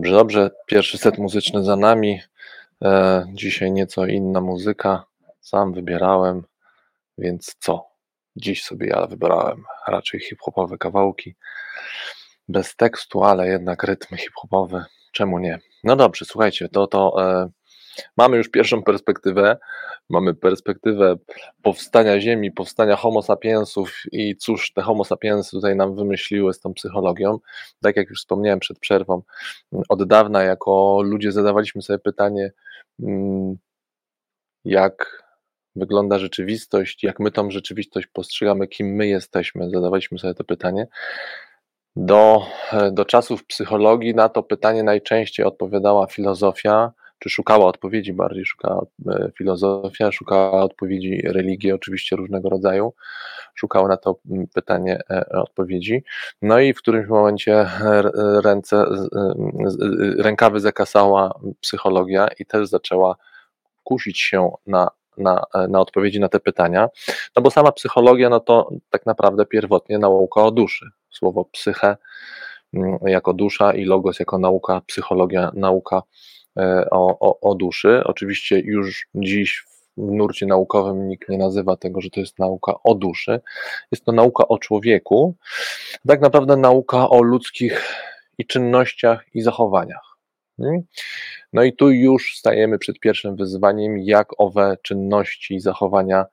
Dobrze, 0.09 0.19
dobrze. 0.19 0.51
Pierwszy 0.67 0.99
set 0.99 1.19
muzyczny 1.19 1.65
za 1.65 1.77
nami. 1.77 2.21
E, 2.85 3.27
dzisiaj 3.33 3.73
nieco 3.73 4.07
inna 4.07 4.41
muzyka. 4.41 5.05
Sam 5.41 5.73
wybierałem, 5.73 6.45
więc 7.19 7.57
co? 7.59 7.89
Dziś 8.37 8.65
sobie 8.65 8.87
ja 8.87 9.07
wybrałem 9.07 9.65
raczej 9.89 10.21
hip-hopowe 10.21 10.79
kawałki. 10.79 11.35
Bez 12.49 12.77
tekstu, 12.77 13.25
ale 13.25 13.49
jednak 13.49 13.83
rytmy 13.83 14.19
hip-hopowe. 14.19 14.85
Czemu 15.13 15.39
nie? 15.39 15.59
No 15.85 15.97
dobrze, 15.97 16.25
słuchajcie, 16.25 16.69
to, 16.69 16.87
to 16.87 17.23
e, 17.23 17.51
mamy 18.17 18.37
już 18.37 18.49
pierwszą 18.49 18.83
perspektywę. 18.83 19.57
Mamy 20.11 20.35
perspektywę 20.35 21.17
powstania 21.63 22.21
Ziemi, 22.21 22.53
powstania 22.53 22.97
Homo 22.97 23.23
sapiensów 23.23 24.03
i 24.13 24.37
cóż 24.37 24.73
te 24.73 24.83
Homo 24.83 25.05
sapiensy 25.05 25.51
tutaj 25.51 25.77
nam 25.77 25.97
wymyśliły 25.97 26.55
z 26.55 26.61
tą 26.61 26.75
psychologią. 26.75 27.39
Tak 27.83 27.97
jak 27.97 28.11
już 28.11 28.19
wspomniałem 28.19 28.61
przed 28.61 28.79
przerwą, 28.79 29.23
od 29.89 30.09
dawna 30.09 30.43
jako 30.43 31.01
ludzie 31.05 31.33
zadawaliśmy 31.33 31.83
sobie 31.83 31.99
pytanie, 31.99 32.53
mm, 33.03 33.57
jak 34.65 35.25
wygląda 35.77 36.19
rzeczywistość, 36.19 37.05
jak 37.05 37.21
my 37.21 37.31
tą 37.31 37.51
rzeczywistość 37.51 38.07
postrzegamy, 38.07 38.69
kim 38.69 38.87
my 38.87 39.07
jesteśmy. 39.07 39.71
Zadawaliśmy 39.71 40.19
sobie 40.19 40.35
to 40.35 40.45
pytanie. 40.45 40.87
Do, 41.97 42.47
do 42.93 43.05
czasów 43.05 43.47
psychologii 43.47 44.15
na 44.15 44.29
to 44.29 44.43
pytanie 44.43 44.83
najczęściej 44.83 45.47
odpowiadała 45.47 46.07
filozofia, 46.07 46.93
czy 47.19 47.31
szukała 47.31 47.67
odpowiedzi 47.67 48.13
bardziej, 48.13 48.45
szukała 48.45 48.87
e, 49.09 49.31
filozofia, 49.39 50.13
szukała 50.13 50.63
odpowiedzi 50.63 51.23
religia, 51.25 51.75
oczywiście 51.75 52.17
różnego 52.17 52.49
rodzaju, 52.49 52.95
szukała 53.55 53.89
na 53.89 53.97
to 53.97 54.19
pytanie 54.55 55.01
odpowiedzi. 55.31 56.05
No 56.43 56.61
i 56.61 56.75
w 56.75 56.79
którymś 56.79 57.09
momencie 57.09 57.71
ręce, 58.45 58.85
rękawy 60.19 60.61
zakasała 60.61 61.41
psychologia 61.61 62.29
i 62.39 62.47
też 62.47 62.69
zaczęła 62.69 63.17
kusić 63.85 64.21
się 64.21 64.51
na 64.67 64.91
na, 65.19 65.45
na 65.69 65.81
odpowiedzi 65.81 66.21
na 66.21 66.29
te 66.29 66.41
pytania, 66.41 66.89
no 67.37 67.43
bo 67.43 67.51
sama 67.51 67.73
psychologia, 67.73 68.29
no 68.31 68.41
to 68.41 68.71
tak 68.91 69.07
naprawdę 69.07 69.47
pierwotnie 69.47 69.99
nauka 69.99 70.43
o 70.43 70.51
duszy. 70.51 70.91
Słowo 71.11 71.45
psyche 71.45 71.97
mm, 72.75 72.99
jako 73.07 73.35
dusza 73.35 73.73
i 73.73 73.85
logos 73.85 74.19
jako 74.19 74.39
nauka, 74.39 74.81
psychologia, 74.87 75.51
nauka 75.55 75.97
e, 75.97 76.03
o, 76.91 77.19
o, 77.19 77.41
o 77.41 77.55
duszy. 77.55 78.03
Oczywiście 78.05 78.61
już 78.61 79.07
dziś 79.15 79.65
w 79.97 80.13
nurcie 80.13 80.47
naukowym 80.47 81.09
nikt 81.09 81.29
nie 81.29 81.39
nazywa 81.39 81.77
tego, 81.77 82.01
że 82.01 82.11
to 82.11 82.21
jest 82.21 82.39
nauka 82.39 82.75
o 82.85 82.95
duszy. 82.95 83.41
Jest 83.93 84.05
to 84.05 84.13
nauka 84.13 84.49
o 84.49 84.59
człowieku, 84.59 85.37
tak 86.09 86.21
naprawdę 86.21 86.57
nauka 86.57 87.11
o 87.11 87.23
ludzkich 87.23 87.95
i 88.39 88.47
czynnościach 88.47 89.25
i 89.35 89.43
zachowaniach. 89.43 90.17
Hmm? 90.57 90.83
No 91.53 91.63
i 91.63 91.73
tu 91.73 91.91
już 91.91 92.37
stajemy 92.37 92.79
przed 92.79 93.01
pierwszym 93.01 93.37
wyzwaniem, 93.37 93.99
jak 93.99 94.29
owe 94.39 94.77
czynności 94.83 95.55
i 95.55 95.61
zachowania 95.61 96.25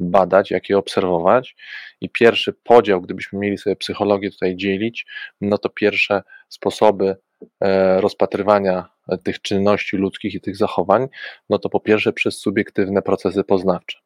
badać, 0.00 0.50
jak 0.50 0.68
je 0.68 0.78
obserwować. 0.78 1.56
I 2.00 2.10
pierwszy 2.10 2.52
podział, 2.52 3.00
gdybyśmy 3.00 3.38
mieli 3.38 3.58
sobie 3.58 3.76
psychologię 3.76 4.30
tutaj 4.30 4.56
dzielić, 4.56 5.06
no 5.40 5.58
to 5.58 5.68
pierwsze 5.68 6.22
sposoby 6.48 7.16
e, 7.60 8.00
rozpatrywania 8.00 8.93
tych 9.24 9.42
czynności 9.42 9.96
ludzkich 9.96 10.34
i 10.34 10.40
tych 10.40 10.56
zachowań, 10.56 11.08
no 11.50 11.58
to 11.58 11.68
po 11.68 11.80
pierwsze 11.80 12.12
przez 12.12 12.38
subiektywne 12.38 13.02
procesy 13.02 13.44
poznawcze. 13.44 13.98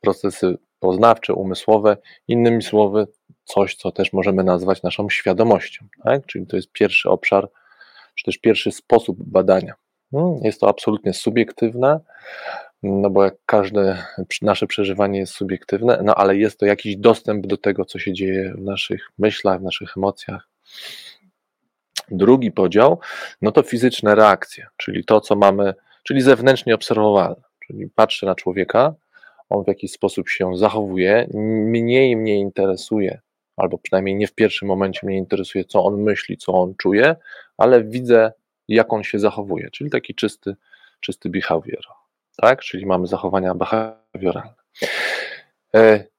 Procesy 0.00 0.58
poznawcze, 0.80 1.34
umysłowe, 1.34 1.96
innymi 2.28 2.62
słowy, 2.62 3.06
coś, 3.44 3.76
co 3.76 3.92
też 3.92 4.12
możemy 4.12 4.44
nazwać 4.44 4.82
naszą 4.82 5.10
świadomością. 5.10 5.86
Tak? 6.04 6.26
Czyli 6.26 6.46
to 6.46 6.56
jest 6.56 6.72
pierwszy 6.72 7.10
obszar, 7.10 7.48
czy 8.14 8.24
też 8.24 8.38
pierwszy 8.38 8.72
sposób 8.72 9.16
badania. 9.20 9.74
Hmm, 10.10 10.40
jest 10.42 10.60
to 10.60 10.68
absolutnie 10.68 11.12
subiektywne, 11.12 12.00
no 12.82 13.10
bo 13.10 13.24
jak 13.24 13.34
każde 13.46 14.06
nasze 14.42 14.66
przeżywanie 14.66 15.18
jest 15.18 15.32
subiektywne, 15.32 16.00
no 16.04 16.14
ale 16.14 16.36
jest 16.36 16.60
to 16.60 16.66
jakiś 16.66 16.96
dostęp 16.96 17.46
do 17.46 17.56
tego, 17.56 17.84
co 17.84 17.98
się 17.98 18.12
dzieje 18.12 18.54
w 18.58 18.60
naszych 18.60 19.08
myślach, 19.18 19.60
w 19.60 19.62
naszych 19.62 19.96
emocjach. 19.96 20.48
Drugi 22.10 22.52
podział, 22.52 23.00
no 23.42 23.52
to 23.52 23.62
fizyczne 23.62 24.14
reakcje, 24.14 24.66
czyli 24.76 25.04
to, 25.04 25.20
co 25.20 25.36
mamy, 25.36 25.74
czyli 26.02 26.20
zewnętrznie 26.20 26.74
obserwowalne. 26.74 27.42
Czyli 27.66 27.88
patrzę 27.94 28.26
na 28.26 28.34
człowieka, 28.34 28.94
on 29.48 29.64
w 29.64 29.68
jakiś 29.68 29.92
sposób 29.92 30.28
się 30.28 30.56
zachowuje, 30.56 31.28
mniej 31.34 32.16
mnie 32.16 32.38
interesuje, 32.38 33.20
albo 33.56 33.78
przynajmniej 33.78 34.16
nie 34.16 34.26
w 34.26 34.34
pierwszym 34.34 34.68
momencie 34.68 35.06
mnie 35.06 35.16
interesuje, 35.16 35.64
co 35.64 35.84
on 35.84 36.02
myśli, 36.02 36.36
co 36.36 36.52
on 36.52 36.74
czuje, 36.74 37.16
ale 37.56 37.84
widzę 37.84 38.32
jak 38.68 38.92
on 38.92 39.02
się 39.02 39.18
zachowuje, 39.18 39.70
czyli 39.70 39.90
taki 39.90 40.14
czysty, 40.14 40.56
czysty 41.00 41.28
behavior, 41.30 41.82
tak? 42.36 42.60
Czyli 42.60 42.86
mamy 42.86 43.06
zachowania 43.06 43.54
behawioralne. 43.54 44.54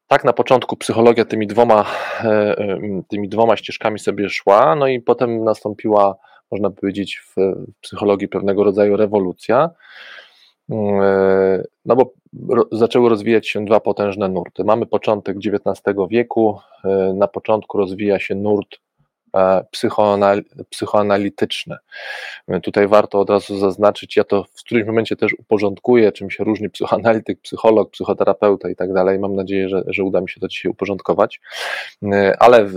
E, 0.07 0.13
tak 0.17 0.23
na 0.23 0.33
początku 0.33 0.77
psychologia 0.77 1.25
tymi 1.25 1.47
dwoma, 1.47 1.85
e, 2.23 2.27
e, 2.57 2.79
tymi 3.07 3.29
dwoma 3.29 3.57
ścieżkami 3.57 3.99
sobie 3.99 4.29
szła, 4.29 4.75
no 4.75 4.87
i 4.87 4.99
potem 4.99 5.43
nastąpiła, 5.43 6.15
można 6.51 6.69
powiedzieć, 6.69 7.21
w 7.21 7.35
psychologii 7.81 8.27
pewnego 8.27 8.63
rodzaju 8.63 8.97
rewolucja, 8.97 9.69
no 11.85 11.95
bo 11.95 12.13
zaczęły 12.71 13.09
rozwijać 13.09 13.49
się 13.49 13.65
dwa 13.65 13.79
potężne 13.79 14.29
nurty. 14.29 14.63
Mamy 14.63 14.85
początek 14.85 15.37
XIX 15.37 15.97
wieku, 16.09 16.59
na 17.13 17.27
początku 17.27 17.77
rozwija 17.77 18.19
się 18.19 18.35
nurt 18.35 18.77
E, 19.37 19.65
psychoanalityczne. 20.69 21.77
Tutaj 22.63 22.87
warto 22.87 23.19
od 23.19 23.29
razu 23.29 23.57
zaznaczyć, 23.57 24.15
ja 24.15 24.23
to 24.23 24.43
w 24.43 24.63
którymś 24.63 24.87
momencie 24.87 25.15
też 25.15 25.33
uporządkuję, 25.39 26.11
czym 26.11 26.29
się 26.29 26.43
różni 26.43 26.69
psychoanalityk, 26.69 27.41
psycholog, 27.41 27.91
psychoterapeuta 27.91 28.69
i 28.69 28.75
tak 28.75 28.93
dalej. 28.93 29.19
Mam 29.19 29.35
nadzieję, 29.35 29.69
że, 29.69 29.83
że 29.87 30.03
uda 30.03 30.21
mi 30.21 30.29
się 30.29 30.39
to 30.39 30.47
dzisiaj 30.47 30.71
uporządkować. 30.71 31.41
E, 32.03 32.35
ale 32.39 32.65
w, 32.65 32.73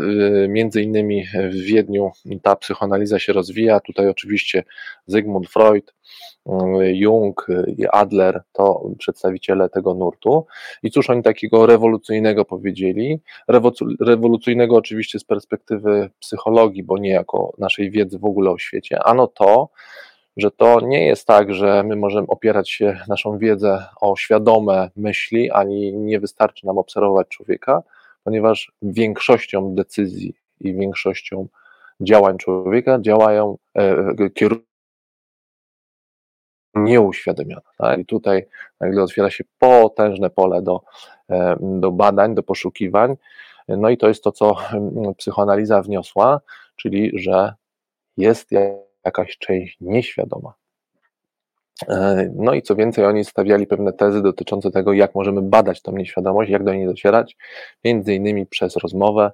między 0.48 0.82
innymi 0.82 1.26
w 1.50 1.54
Wiedniu 1.54 2.10
ta 2.42 2.56
psychoanaliza 2.56 3.18
się 3.18 3.32
rozwija. 3.32 3.80
Tutaj 3.80 4.08
oczywiście 4.08 4.64
Zygmunt 5.06 5.48
Freud, 5.48 5.94
Jung 6.92 7.46
i 7.76 7.86
Adler 7.86 8.42
to 8.52 8.82
przedstawiciele 8.98 9.68
tego 9.68 9.94
nurtu. 9.94 10.46
I 10.82 10.90
cóż 10.90 11.10
oni 11.10 11.22
takiego 11.22 11.66
rewolucyjnego 11.66 12.44
powiedzieli? 12.44 13.20
Rewolucyjnego 14.00 14.76
oczywiście 14.76 15.18
z 15.18 15.24
perspektywy 15.24 16.10
psychologii, 16.20 16.82
bo 16.82 16.98
nie 16.98 17.10
jako 17.10 17.52
naszej 17.58 17.90
wiedzy 17.90 18.18
w 18.18 18.24
ogóle 18.24 18.50
o 18.50 18.58
świecie. 18.58 18.98
Ano 19.04 19.26
to, 19.26 19.68
że 20.36 20.50
to 20.50 20.80
nie 20.80 21.06
jest 21.06 21.26
tak, 21.26 21.54
że 21.54 21.82
my 21.82 21.96
możemy 21.96 22.26
opierać 22.26 22.70
się 22.70 23.00
naszą 23.08 23.38
wiedzę 23.38 23.84
o 24.00 24.16
świadome 24.16 24.90
myśli, 24.96 25.50
ani 25.50 25.92
nie 25.92 26.20
wystarczy 26.20 26.66
nam 26.66 26.78
obserwować 26.78 27.28
człowieka, 27.28 27.82
ponieważ 28.24 28.72
większością 28.82 29.74
decyzji 29.74 30.34
i 30.60 30.74
większością 30.74 31.48
działań 32.00 32.38
człowieka 32.38 32.98
działają, 33.00 33.56
e, 33.74 34.30
kierują 34.34 34.69
nieuświadomiona. 36.74 37.60
Tak? 37.78 37.98
I 37.98 38.06
tutaj 38.06 38.46
nagle 38.80 39.02
otwiera 39.02 39.30
się 39.30 39.44
potężne 39.58 40.30
pole 40.30 40.62
do, 40.62 40.80
e, 41.30 41.56
do 41.60 41.92
badań, 41.92 42.34
do 42.34 42.42
poszukiwań. 42.42 43.16
No 43.68 43.88
i 43.88 43.98
to 43.98 44.08
jest 44.08 44.24
to, 44.24 44.32
co 44.32 44.56
psychoanaliza 45.18 45.82
wniosła, 45.82 46.40
czyli 46.76 47.10
że 47.14 47.54
jest 48.16 48.50
jakaś 49.04 49.38
część 49.38 49.76
nieświadoma. 49.80 50.54
E, 51.88 52.30
no 52.34 52.54
i 52.54 52.62
co 52.62 52.76
więcej, 52.76 53.04
oni 53.04 53.24
stawiali 53.24 53.66
pewne 53.66 53.92
tezy 53.92 54.22
dotyczące 54.22 54.70
tego, 54.70 54.92
jak 54.92 55.14
możemy 55.14 55.42
badać 55.42 55.82
tą 55.82 55.92
nieświadomość, 55.92 56.50
jak 56.50 56.64
do 56.64 56.74
niej 56.74 56.86
docierać, 56.86 57.36
między 57.84 58.14
innymi 58.14 58.46
przez 58.46 58.76
rozmowę, 58.76 59.32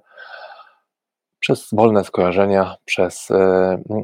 przez 1.39 1.69
wolne 1.71 2.03
skojarzenia 2.03 2.75
przez, 2.85 3.31
e, 3.31 3.35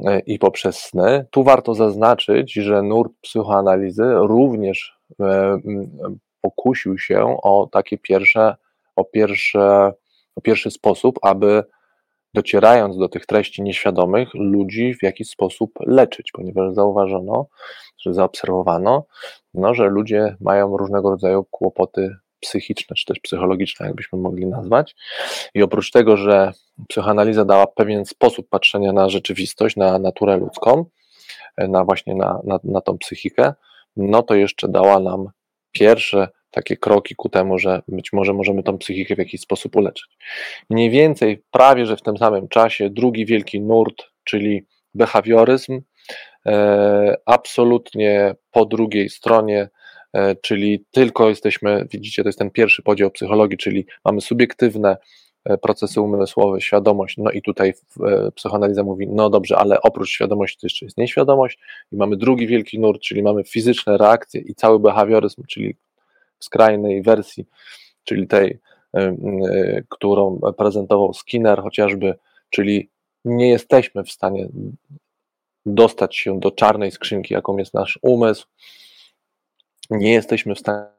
e, 0.06 0.20
i 0.26 0.38
poprzez 0.38 0.76
sny. 0.76 1.26
Tu 1.30 1.44
warto 1.44 1.74
zaznaczyć, 1.74 2.52
że 2.52 2.82
nurt 2.82 3.12
psychoanalizy 3.20 4.04
również 4.14 4.98
e, 5.20 5.58
pokusił 6.40 6.98
się 6.98 7.36
o 7.42 7.68
takie 7.72 7.98
pierwsze, 7.98 8.56
o 8.96 9.04
pierwsze, 9.04 9.92
o 10.36 10.40
pierwszy 10.40 10.70
sposób, 10.70 11.18
aby 11.22 11.64
docierając 12.34 12.98
do 12.98 13.08
tych 13.08 13.26
treści 13.26 13.62
nieświadomych, 13.62 14.28
ludzi 14.34 14.94
w 14.94 15.02
jakiś 15.02 15.28
sposób 15.28 15.70
leczyć, 15.86 16.32
ponieważ 16.32 16.74
zauważono, 16.74 17.46
że 17.98 18.14
zaobserwowano, 18.14 19.06
no, 19.54 19.74
że 19.74 19.84
ludzie 19.84 20.36
mają 20.40 20.76
różnego 20.76 21.10
rodzaju 21.10 21.44
kłopoty 21.50 22.16
psychiczne, 22.44 22.96
czy 22.96 23.04
też 23.04 23.18
psychologiczne, 23.20 23.86
jakbyśmy 23.86 24.18
mogli 24.18 24.46
nazwać. 24.46 24.96
I 25.54 25.62
oprócz 25.62 25.90
tego, 25.90 26.16
że 26.16 26.52
psychoanaliza 26.88 27.44
dała 27.44 27.66
pewien 27.66 28.04
sposób 28.04 28.48
patrzenia 28.48 28.92
na 28.92 29.08
rzeczywistość, 29.08 29.76
na 29.76 29.98
naturę 29.98 30.36
ludzką, 30.36 30.84
na 31.58 31.84
właśnie 31.84 32.14
na, 32.14 32.40
na, 32.44 32.58
na 32.64 32.80
tą 32.80 32.98
psychikę, 32.98 33.54
no 33.96 34.22
to 34.22 34.34
jeszcze 34.34 34.68
dała 34.68 35.00
nam 35.00 35.28
pierwsze 35.72 36.28
takie 36.50 36.76
kroki 36.76 37.14
ku 37.14 37.28
temu, 37.28 37.58
że 37.58 37.82
być 37.88 38.12
może 38.12 38.32
możemy 38.32 38.62
tą 38.62 38.78
psychikę 38.78 39.14
w 39.14 39.18
jakiś 39.18 39.40
sposób 39.40 39.76
uleczyć. 39.76 40.08
Mniej 40.70 40.90
więcej, 40.90 41.42
prawie 41.50 41.86
że 41.86 41.96
w 41.96 42.02
tym 42.02 42.16
samym 42.16 42.48
czasie, 42.48 42.90
drugi 42.90 43.26
wielki 43.26 43.60
nurt, 43.60 44.02
czyli 44.24 44.66
behawioryzm, 44.94 45.80
e, 46.46 47.16
absolutnie 47.26 48.34
po 48.50 48.64
drugiej 48.66 49.10
stronie 49.10 49.68
E, 49.68 49.68
czyli 50.42 50.84
tylko 50.90 51.28
jesteśmy, 51.28 51.86
widzicie, 51.90 52.22
to 52.22 52.28
jest 52.28 52.38
ten 52.38 52.50
pierwszy 52.50 52.82
podział 52.82 53.10
psychologii, 53.10 53.58
czyli 53.58 53.86
mamy 54.04 54.20
subiektywne 54.20 54.96
e, 55.44 55.58
procesy 55.58 56.00
umysłowe, 56.00 56.60
świadomość, 56.60 57.16
no 57.18 57.30
i 57.30 57.42
tutaj 57.42 57.74
e, 58.06 58.32
psychoanaliza 58.32 58.82
mówi, 58.82 59.08
no 59.08 59.30
dobrze, 59.30 59.58
ale 59.58 59.80
oprócz 59.80 60.10
świadomości 60.10 60.58
to 60.60 60.66
jeszcze 60.66 60.86
jest 60.86 60.98
nieświadomość 60.98 61.58
i 61.92 61.96
mamy 61.96 62.16
drugi 62.16 62.46
wielki 62.46 62.78
nurt, 62.78 63.02
czyli 63.02 63.22
mamy 63.22 63.44
fizyczne 63.44 63.98
reakcje 63.98 64.40
i 64.40 64.54
cały 64.54 64.80
behawioryzm, 64.80 65.42
czyli 65.48 65.76
w 66.38 66.44
skrajnej 66.44 67.02
wersji, 67.02 67.46
czyli 68.04 68.26
tej, 68.26 68.58
którą 69.88 70.40
prezentował 70.58 71.14
Skinner 71.14 71.62
chociażby, 71.62 72.14
czyli 72.50 72.90
nie 73.24 73.48
jesteśmy 73.48 74.04
w 74.04 74.10
stanie 74.10 74.48
dostać 75.66 76.16
się 76.16 76.40
do 76.40 76.50
czarnej 76.50 76.90
skrzynki, 76.90 77.34
jaką 77.34 77.56
jest 77.56 77.74
nasz 77.74 77.98
umysł, 78.02 78.46
nie 79.90 80.12
jesteśmy 80.12 80.54
w 80.54 80.58
stanie 80.58 80.94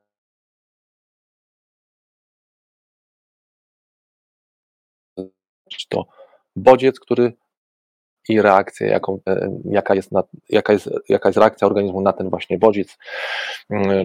to 5.90 6.06
bodziec, 6.56 7.00
który 7.00 7.34
i 8.30 8.42
reakcję, 8.42 8.88
jaką, 8.88 9.20
jaka, 9.66 9.96
jest 9.96 10.12
na, 10.12 10.24
jaka, 10.50 10.74
jest, 10.74 10.90
jaka 11.10 11.30
jest 11.30 11.38
reakcja 11.38 11.68
organizmu 11.68 12.02
na 12.02 12.14
ten 12.14 12.30
właśnie 12.30 12.58
bodziec, 12.58 12.98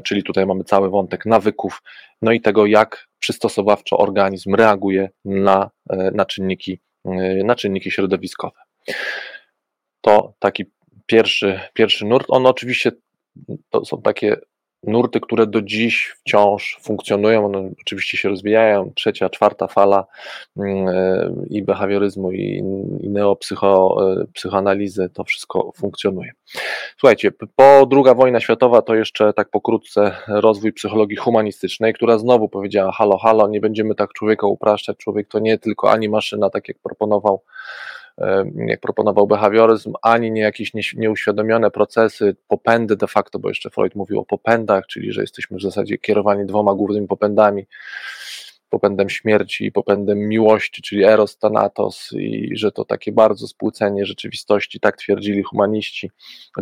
czyli 0.05 0.23
tutaj 0.23 0.47
mamy 0.47 0.65
cały 0.65 0.91
wątek 0.91 1.27
nawyków, 1.27 1.83
no 2.23 2.33
i 2.33 2.41
tego, 2.41 2.67
jak 2.67 3.07
przystosowawczo 3.19 3.99
organizm 3.99 4.55
reaguje 4.55 5.11
na, 5.25 5.71
na, 6.15 6.25
czynniki, 6.25 6.81
na 7.45 7.55
czynniki 7.55 7.91
środowiskowe. 7.91 8.61
To 10.01 10.35
taki 10.39 10.65
pierwszy, 11.07 11.61
pierwszy 11.75 12.07
nurt. 12.07 12.27
On 12.29 12.47
oczywiście 12.47 12.93
to 13.71 13.85
są 13.85 14.03
takie 14.03 14.37
nurty, 14.83 15.21
które 15.21 15.47
do 15.47 15.63
dziś 15.63 16.15
wciąż 16.21 16.79
funkcjonują, 16.83 17.47
one 17.47 17.71
oczywiście 17.81 18.17
się 18.17 18.29
rozwijają, 18.29 18.93
trzecia, 18.95 19.29
czwarta 19.29 19.67
fala 19.67 20.07
mm, 20.57 20.89
e, 20.89 21.33
i 21.51 21.63
behawioryzmu, 21.63 22.33
i, 22.33 22.63
i 23.01 23.09
neopsychoanalizy, 23.09 25.05
e, 25.05 25.09
to 25.09 25.25
wszystko 25.25 25.73
funkcjonuje. 25.77 26.33
Słuchajcie, 26.99 27.31
po 27.57 27.89
II 27.93 28.15
wojna 28.17 28.41
światowa 28.41 28.83
to 28.83 28.95
jeszcze 28.95 29.33
tak 29.33 29.51
pokrótce 29.51 30.17
rozwój 30.29 30.73
psychologii 30.73 31.17
humanistycznej, 31.17 31.95
która 31.95 32.19
znowu 32.19 32.49
powiedziała 32.49 32.93
halo, 32.93 33.19
halo, 33.19 33.49
nie 33.49 33.61
będziemy 33.61 33.95
tak 33.95 34.13
człowieka 34.13 34.47
upraszczać, 34.47 34.97
człowiek 34.97 35.29
to 35.29 35.39
nie 35.39 35.59
tylko 35.59 35.91
ani 35.91 36.09
maszyna, 36.09 36.51
tak 36.51 36.69
jak 36.69 36.79
proponował 36.79 37.43
jak 38.67 38.81
proponował 38.81 39.27
behawioryzm, 39.27 39.93
ani 40.03 40.31
nie 40.31 40.41
jakieś 40.41 40.73
nieuświadomione 40.95 41.71
procesy, 41.71 42.37
popędy 42.49 42.97
de 42.97 43.07
facto, 43.07 43.39
bo 43.39 43.49
jeszcze 43.49 43.71
Freud 43.71 43.95
mówił 43.95 44.21
o 44.21 44.25
popędach, 44.25 44.87
czyli 44.87 45.13
że 45.13 45.21
jesteśmy 45.21 45.59
w 45.59 45.63
zasadzie 45.63 45.99
kierowani 45.99 46.47
dwoma 46.47 46.75
głównymi 46.75 47.07
popędami, 47.07 47.67
popędem 48.71 49.11
śmierci 49.11 49.65
i 49.65 49.73
popędem 49.73 50.19
miłości, 50.19 50.83
czyli 50.83 51.05
eros 51.05 51.39
thanatos 51.39 52.13
i 52.13 52.51
że 52.57 52.73
to 52.73 52.85
takie 52.85 53.13
bardzo 53.13 53.47
spłucenie 53.49 54.07
rzeczywistości, 54.07 54.81
tak 54.81 54.97
twierdzili 54.97 55.43
humaniści, 55.43 56.11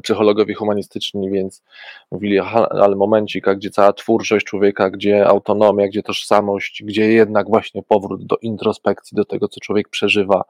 psychologowie 0.03 0.55
humanistyczni, 0.55 1.31
więc 1.31 1.63
mówili, 2.11 2.39
ale 2.71 2.97
momencik, 2.97 3.49
a 3.49 3.55
gdzie 3.55 3.71
cała 3.71 3.93
twórczość 3.93 4.47
człowieka, 4.47 4.91
gdzie 4.91 5.27
autonomia, 5.27 5.89
gdzie 5.89 6.03
tożsamość, 6.03 6.83
gdzie 6.85 7.13
jednak 7.13 7.49
właśnie 7.49 7.83
powrót 7.83 8.27
do 8.27 8.37
introspekcji, 8.37 9.17
do 9.17 9.25
tego, 9.25 9.49
co 9.49 9.61
człowiek 9.61 9.89
przeżywa, 9.89 10.45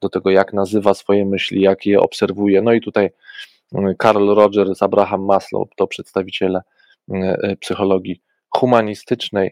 do 0.00 0.08
tego, 0.08 0.30
jak 0.30 0.52
nazywa 0.52 0.94
swoje 0.94 1.24
myśli, 1.24 1.60
jak 1.60 1.86
je 1.86 2.00
obserwuje. 2.00 2.62
No 2.62 2.72
i 2.72 2.80
tutaj 2.80 3.10
mm, 3.74 3.94
Carl 4.02 4.34
Rogers, 4.34 4.82
Abraham 4.82 5.24
Maslow 5.24 5.68
to 5.76 5.86
przedstawiciele 5.86 6.60
mm, 7.08 7.36
e, 7.42 7.56
psychologii 7.56 8.20
humanistycznej, 8.50 9.50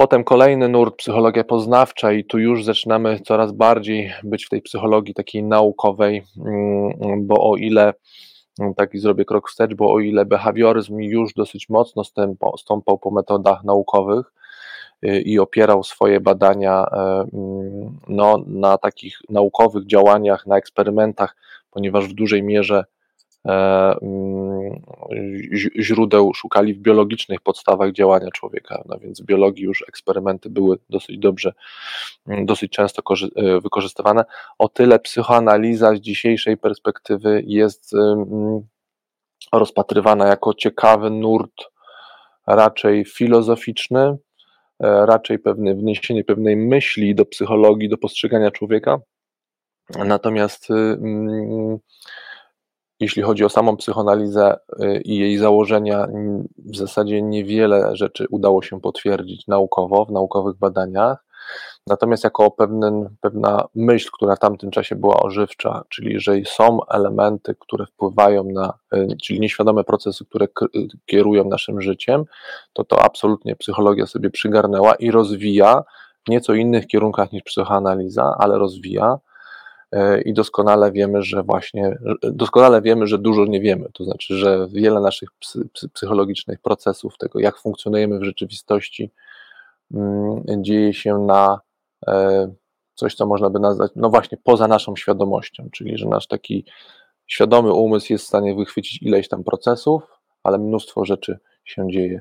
Potem 0.00 0.24
kolejny 0.24 0.68
nurt, 0.68 0.96
psychologia 0.96 1.44
poznawcza, 1.44 2.12
i 2.12 2.24
tu 2.24 2.38
już 2.38 2.64
zaczynamy 2.64 3.20
coraz 3.20 3.52
bardziej 3.52 4.12
być 4.24 4.46
w 4.46 4.48
tej 4.48 4.62
psychologii 4.62 5.14
takiej 5.14 5.42
naukowej, 5.42 6.22
mm, 6.46 7.26
bo 7.26 7.50
o 7.50 7.56
ile 7.56 7.94
mm, 8.60 8.74
taki 8.74 8.98
zrobię 8.98 9.24
krok 9.24 9.50
wstecz, 9.50 9.74
bo 9.74 9.92
o 9.92 10.00
ile 10.00 10.24
behawioryzm 10.24 10.98
już 10.98 11.34
dosyć 11.34 11.68
mocno 11.68 12.02
stąpał, 12.58 12.98
po 12.98 13.10
metodach 13.10 13.64
naukowych 13.64 14.32
y, 15.04 15.20
i 15.20 15.38
opierał 15.38 15.84
swoje 15.84 16.20
badania 16.20 16.86
e, 16.92 17.24
mm, 17.32 17.98
no, 18.08 18.44
na 18.46 18.78
takich 18.78 19.18
naukowych 19.28 19.86
działaniach, 19.86 20.46
na 20.46 20.56
eksperymentach, 20.56 21.36
ponieważ 21.70 22.08
w 22.08 22.14
dużej 22.14 22.42
mierze 22.42 22.84
źródeł 25.80 26.34
szukali 26.34 26.74
w 26.74 26.78
biologicznych 26.78 27.40
podstawach 27.40 27.92
działania 27.92 28.30
człowieka, 28.30 28.82
no 28.86 28.98
więc 28.98 29.22
w 29.22 29.24
biologii 29.24 29.64
już 29.64 29.84
eksperymenty 29.88 30.50
były 30.50 30.78
dosyć 30.90 31.18
dobrze, 31.18 31.52
mm, 32.26 32.46
dosyć 32.46 32.72
często 32.72 33.02
e, 33.36 33.60
wykorzystywane. 33.60 34.24
O 34.58 34.68
tyle 34.68 34.98
psychoanaliza 34.98 35.94
z 35.94 36.00
dzisiejszej 36.00 36.56
perspektywy 36.56 37.42
jest 37.46 37.94
mm, 37.94 38.60
rozpatrywana 39.52 40.26
jako 40.26 40.54
ciekawy 40.54 41.10
nurt 41.10 41.62
raczej 42.46 43.04
filozoficzny, 43.04 44.00
e, 44.00 44.16
raczej 45.06 45.38
pewne 45.38 45.74
wniesienie 45.74 46.24
pewnej 46.24 46.56
myśli 46.56 47.14
do 47.14 47.24
psychologii, 47.24 47.88
do 47.88 47.98
postrzegania 47.98 48.50
człowieka. 48.50 48.98
Natomiast 50.04 50.68
jeśli 53.00 53.22
chodzi 53.22 53.44
o 53.44 53.48
samą 53.48 53.76
psychoanalizę 53.76 54.56
y, 54.82 55.00
i 55.04 55.16
jej 55.16 55.38
założenia, 55.38 56.06
w 56.58 56.76
zasadzie 56.76 57.22
niewiele 57.22 57.96
rzeczy 57.96 58.26
udało 58.30 58.62
się 58.62 58.80
potwierdzić 58.80 59.46
naukowo, 59.46 60.04
w 60.04 60.12
naukowych 60.12 60.56
badaniach. 60.56 61.24
Natomiast 61.86 62.24
jako 62.24 62.50
pewien, 62.50 63.16
pewna 63.20 63.64
myśl, 63.74 64.10
która 64.12 64.36
w 64.36 64.38
tamtym 64.38 64.70
czasie 64.70 64.96
była 64.96 65.20
ożywcza, 65.22 65.84
czyli 65.88 66.20
że 66.20 66.32
są 66.44 66.86
elementy, 66.86 67.54
które 67.58 67.86
wpływają 67.86 68.44
na, 68.44 68.72
y, 68.94 69.16
czyli 69.22 69.40
nieświadome 69.40 69.84
procesy, 69.84 70.24
które 70.24 70.46
kierują 71.06 71.44
naszym 71.44 71.80
życiem, 71.80 72.24
to 72.72 72.84
to 72.84 73.02
absolutnie 73.02 73.56
psychologia 73.56 74.06
sobie 74.06 74.30
przygarnęła 74.30 74.94
i 74.94 75.10
rozwija 75.10 75.84
w 76.26 76.30
nieco 76.30 76.54
innych 76.54 76.86
kierunkach 76.86 77.32
niż 77.32 77.42
psychoanaliza, 77.42 78.36
ale 78.38 78.58
rozwija 78.58 79.18
i 80.24 80.32
doskonale 80.32 80.92
wiemy, 80.92 81.22
że 81.22 81.42
właśnie, 81.42 81.98
doskonale 82.22 82.82
wiemy, 82.82 83.06
że 83.06 83.18
dużo 83.18 83.44
nie 83.44 83.60
wiemy. 83.60 83.88
To 83.92 84.04
znaczy, 84.04 84.36
że 84.36 84.68
wiele 84.72 85.00
naszych 85.00 85.28
psychologicznych 85.92 86.60
procesów, 86.60 87.18
tego 87.18 87.40
jak 87.40 87.58
funkcjonujemy 87.58 88.18
w 88.18 88.24
rzeczywistości, 88.24 89.10
mm, 89.94 90.44
dzieje 90.58 90.94
się 90.94 91.18
na 91.18 91.60
e, 92.06 92.48
coś, 92.94 93.14
co 93.14 93.26
można 93.26 93.50
by 93.50 93.60
nazwać, 93.60 93.92
no 93.96 94.10
właśnie, 94.10 94.38
poza 94.44 94.68
naszą 94.68 94.96
świadomością, 94.96 95.68
czyli 95.72 95.98
że 95.98 96.08
nasz 96.08 96.26
taki 96.26 96.64
świadomy 97.26 97.72
umysł 97.72 98.12
jest 98.12 98.24
w 98.24 98.28
stanie 98.28 98.54
wychwycić 98.54 99.02
ileś 99.02 99.28
tam 99.28 99.44
procesów, 99.44 100.02
ale 100.42 100.58
mnóstwo 100.58 101.04
rzeczy 101.04 101.38
się 101.64 101.90
dzieje 101.90 102.20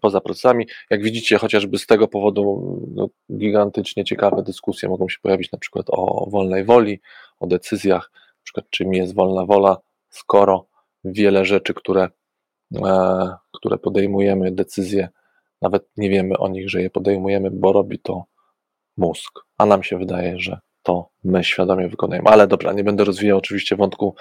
poza 0.00 0.20
procesami. 0.20 0.66
Jak 0.90 1.02
widzicie, 1.02 1.38
chociażby 1.38 1.78
z 1.78 1.86
tego 1.86 2.08
powodu 2.08 2.62
no, 2.94 3.08
gigantycznie 3.36 4.04
ciekawe 4.04 4.42
dyskusje 4.42 4.88
mogą 4.88 5.08
się 5.08 5.16
pojawić 5.22 5.52
na 5.52 5.58
przykład 5.58 5.86
o 5.90 6.30
wolnej 6.30 6.64
woli, 6.64 7.00
o 7.40 7.46
decyzjach, 7.46 8.10
na 8.14 8.42
przykład 8.42 8.70
czym 8.70 8.94
jest 8.94 9.14
wolna 9.14 9.46
wola, 9.46 9.76
skoro 10.08 10.66
wiele 11.04 11.44
rzeczy, 11.44 11.74
które, 11.74 12.08
e, 12.76 13.34
które 13.54 13.78
podejmujemy, 13.78 14.52
decyzje, 14.52 15.08
nawet 15.62 15.88
nie 15.96 16.10
wiemy 16.10 16.38
o 16.38 16.48
nich, 16.48 16.70
że 16.70 16.82
je 16.82 16.90
podejmujemy, 16.90 17.50
bo 17.50 17.72
robi 17.72 17.98
to 17.98 18.24
mózg, 18.96 19.40
a 19.58 19.66
nam 19.66 19.82
się 19.82 19.98
wydaje, 19.98 20.38
że 20.38 20.58
to 20.82 21.08
my 21.24 21.44
świadomie 21.44 21.88
wykonujemy. 21.88 22.28
Ale 22.28 22.46
dobra, 22.46 22.72
nie 22.72 22.84
będę 22.84 23.04
rozwijał 23.04 23.38
oczywiście 23.38 23.76
wątku 23.76 24.14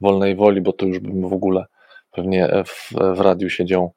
wolnej 0.00 0.36
woli, 0.36 0.60
bo 0.60 0.72
to 0.72 0.86
już 0.86 0.98
bym 0.98 1.28
w 1.28 1.32
ogóle 1.32 1.66
pewnie 2.10 2.64
w, 2.66 2.92
w 3.14 3.20
radiu 3.20 3.50
siedział 3.50 3.92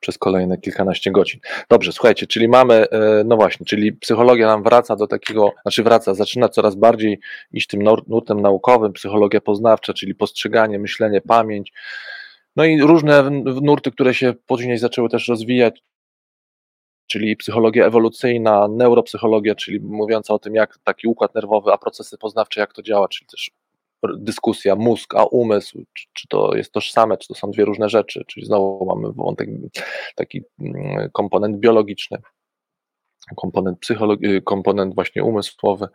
przez 0.00 0.18
kolejne 0.18 0.58
kilkanaście 0.58 1.10
godzin. 1.10 1.40
Dobrze, 1.70 1.92
słuchajcie, 1.92 2.26
czyli 2.26 2.48
mamy, 2.48 2.74
e, 2.90 3.24
no 3.24 3.36
właśnie, 3.36 3.66
czyli 3.66 3.92
psychologia 3.92 4.46
nam 4.46 4.62
wraca 4.62 4.96
do 4.96 5.06
takiego, 5.06 5.52
znaczy 5.62 5.82
wraca, 5.82 6.14
zaczyna 6.14 6.48
coraz 6.48 6.74
bardziej 6.74 7.20
iść 7.52 7.66
tym 7.66 7.82
nurtem 8.06 8.40
naukowym, 8.40 8.92
psychologia 8.92 9.40
poznawcza, 9.40 9.92
czyli 9.92 10.14
postrzeganie, 10.14 10.78
myślenie, 10.78 11.20
pamięć, 11.20 11.72
no 12.56 12.64
i 12.64 12.82
różne 12.82 13.30
nurty, 13.62 13.92
które 13.92 14.14
się 14.14 14.34
później 14.46 14.78
zaczęły 14.78 15.08
też 15.08 15.28
rozwijać, 15.28 15.82
czyli 17.06 17.36
psychologia 17.36 17.86
ewolucyjna, 17.86 18.68
neuropsychologia, 18.68 19.54
czyli 19.54 19.80
mówiąca 19.80 20.34
o 20.34 20.38
tym, 20.38 20.54
jak 20.54 20.78
taki 20.84 21.08
układ 21.08 21.34
nerwowy, 21.34 21.72
a 21.72 21.78
procesy 21.78 22.18
poznawcze, 22.18 22.60
jak 22.60 22.72
to 22.72 22.82
działa, 22.82 23.08
czyli 23.08 23.26
też 23.26 23.50
dyskusja 24.18 24.76
mózg 24.76 25.14
a 25.14 25.24
umysł, 25.24 25.84
czy, 25.92 26.06
czy, 26.12 26.28
to 26.28 26.56
jest 26.56 26.72
tożsame, 26.72 27.18
czy 27.18 27.28
to 27.28 27.34
są 27.34 27.50
dwie 27.50 27.64
różne 27.64 27.88
rzeczy, 27.88 28.24
czyli 28.26 28.46
znowu 28.46 28.86
mamy 28.86 29.12
wątek, 29.12 29.48
taki 30.14 30.42
mm, 30.60 31.10
komponent 31.12 31.56
biologiczny, 31.56 32.18
komponent 33.36 33.78
psychologi- 33.80 34.42
komponent 34.44 34.94
właśnie 34.94 35.24
umysłowy. 35.24 35.88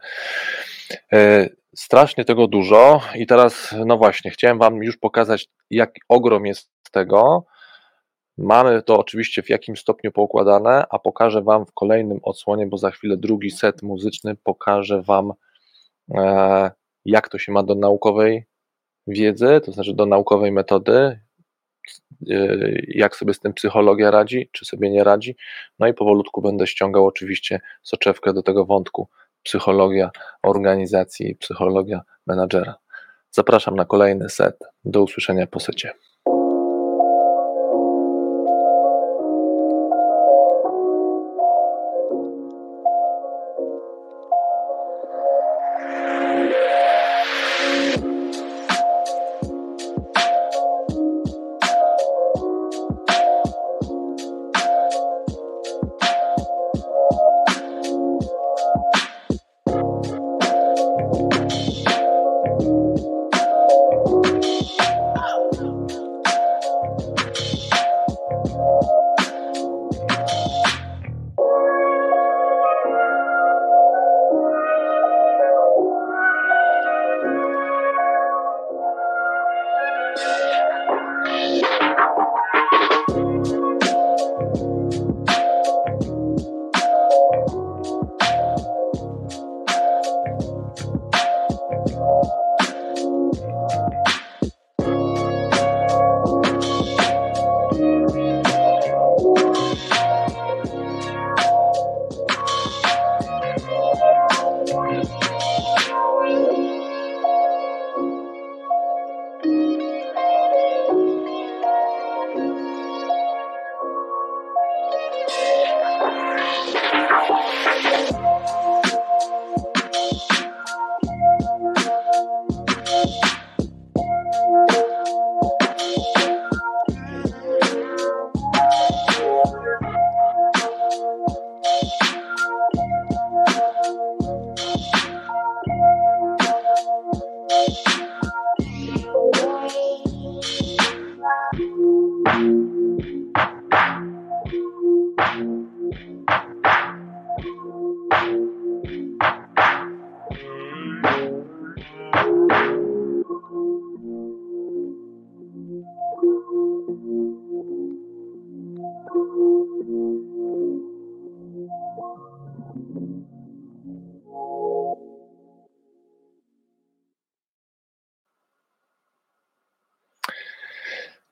E, 1.13 1.49
strasznie 1.75 2.25
tego 2.25 2.47
dużo 2.47 3.01
i 3.15 3.27
teraz, 3.27 3.75
no 3.85 3.97
właśnie, 3.97 4.31
chciałem 4.31 4.59
Wam 4.59 4.83
już 4.83 4.97
pokazać, 4.97 5.47
jak 5.69 5.95
ogrom 6.09 6.45
jest 6.45 6.71
tego. 6.91 7.45
Mamy 8.37 8.81
to 8.83 8.99
oczywiście 8.99 9.43
w 9.43 9.49
jakim 9.49 9.77
stopniu 9.77 10.11
poukładane, 10.11 10.85
a 10.89 10.99
pokażę 10.99 11.41
Wam 11.41 11.65
w 11.65 11.73
kolejnym 11.73 12.19
odsłonie, 12.23 12.67
bo 12.67 12.77
za 12.77 12.91
chwilę 12.91 13.17
drugi 13.17 13.51
set 13.51 13.81
muzyczny 13.81 14.35
pokażę 14.35 15.01
Wam 15.01 15.33
e, 16.15 16.71
jak 17.05 17.29
to 17.29 17.37
się 17.37 17.51
ma 17.51 17.63
do 17.63 17.75
naukowej 17.75 18.45
wiedzy, 19.07 19.61
to 19.65 19.71
znaczy 19.71 19.93
do 19.93 20.05
naukowej 20.05 20.51
metody, 20.51 21.19
y, 22.29 22.85
jak 22.87 23.15
sobie 23.15 23.33
z 23.33 23.39
tym 23.39 23.53
psychologia 23.53 24.11
radzi, 24.11 24.49
czy 24.51 24.65
sobie 24.65 24.89
nie 24.89 25.03
radzi. 25.03 25.35
No 25.79 25.87
i 25.87 25.93
powolutku 25.93 26.41
będę 26.41 26.67
ściągał 26.67 27.05
oczywiście 27.05 27.59
soczewkę 27.83 28.33
do 28.33 28.43
tego 28.43 28.65
wątku 28.65 29.09
psychologia 29.43 30.11
organizacji, 30.43 31.35
psychologia 31.35 32.01
menadżera. 32.27 32.75
Zapraszam 33.31 33.75
na 33.75 33.85
kolejny 33.85 34.29
set. 34.29 34.59
Do 34.85 35.03
usłyszenia 35.03 35.47
po 35.47 35.59
secie. 35.59 35.91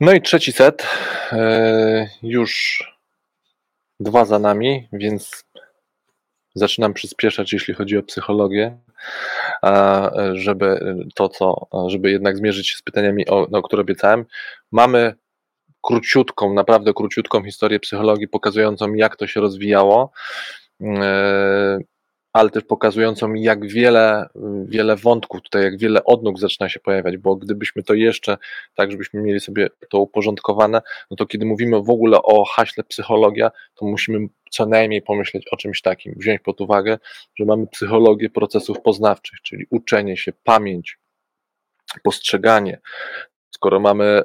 No 0.02 0.14
i 0.14 0.22
trzeci 0.22 0.52
set, 0.52 0.88
e, 1.32 2.10
już 2.24 2.84
dwa 4.00 4.26
za 4.26 4.40
nami, 4.40 4.88
więc 4.94 5.44
zaczynam 6.56 6.94
przyspieszać, 6.94 7.54
jeśli 7.54 7.74
chodzi 7.74 7.98
o 7.98 8.04
psychologię, 8.04 8.78
żeby 10.34 10.96
to, 11.16 11.30
co, 11.30 11.68
żeby 11.88 12.12
jednak 12.12 12.38
zmierzyć 12.38 12.70
się 12.70 12.78
z 12.78 12.82
pytaniami, 12.82 13.30
o, 13.30 13.48
o 13.52 13.62
które 13.62 13.82
obiecałem. 13.82 14.26
Mamy 14.72 15.14
króciutką, 15.82 16.54
naprawdę 16.54 16.94
króciutką 16.94 17.44
historię 17.44 17.80
psychologii, 17.80 18.28
pokazującą, 18.28 18.94
jak 18.94 19.16
to 19.16 19.28
się 19.28 19.42
rozwijało. 19.42 20.12
Ale 22.34 22.50
też 22.50 22.64
pokazującą, 22.64 23.34
jak 23.34 23.68
wiele, 23.68 24.26
wiele 24.66 24.96
wątków 24.96 25.42
tutaj, 25.42 25.64
jak 25.64 25.78
wiele 25.78 26.04
odnóg 26.04 26.40
zaczyna 26.40 26.70
się 26.70 26.80
pojawiać, 26.80 27.18
bo 27.18 27.36
gdybyśmy 27.36 27.84
to 27.84 27.94
jeszcze, 27.94 28.38
tak 28.76 28.92
żebyśmy 28.92 29.22
mieli 29.22 29.40
sobie 29.40 29.68
to 29.90 30.00
uporządkowane, 30.00 30.82
no 31.12 31.18
to 31.18 31.26
kiedy 31.26 31.46
mówimy 31.46 31.82
w 31.82 31.90
ogóle 31.90 32.22
o 32.24 32.46
haśle 32.46 32.84
psychologia, 32.84 33.52
to 33.76 33.86
musimy 33.86 34.28
co 34.52 34.66
najmniej 34.66 35.02
pomyśleć 35.02 35.48
o 35.52 35.58
czymś 35.58 35.82
takim, 35.82 36.14
wziąć 36.18 36.42
pod 36.42 36.62
uwagę, 36.62 36.98
że 37.36 37.46
mamy 37.46 37.68
psychologię 37.68 38.30
procesów 38.30 38.82
poznawczych, 38.82 39.42
czyli 39.42 39.66
uczenie 39.70 40.18
się, 40.18 40.34
pamięć, 40.44 41.00
postrzeganie. 42.04 42.80
Skoro 43.52 43.80
mamy 43.80 44.24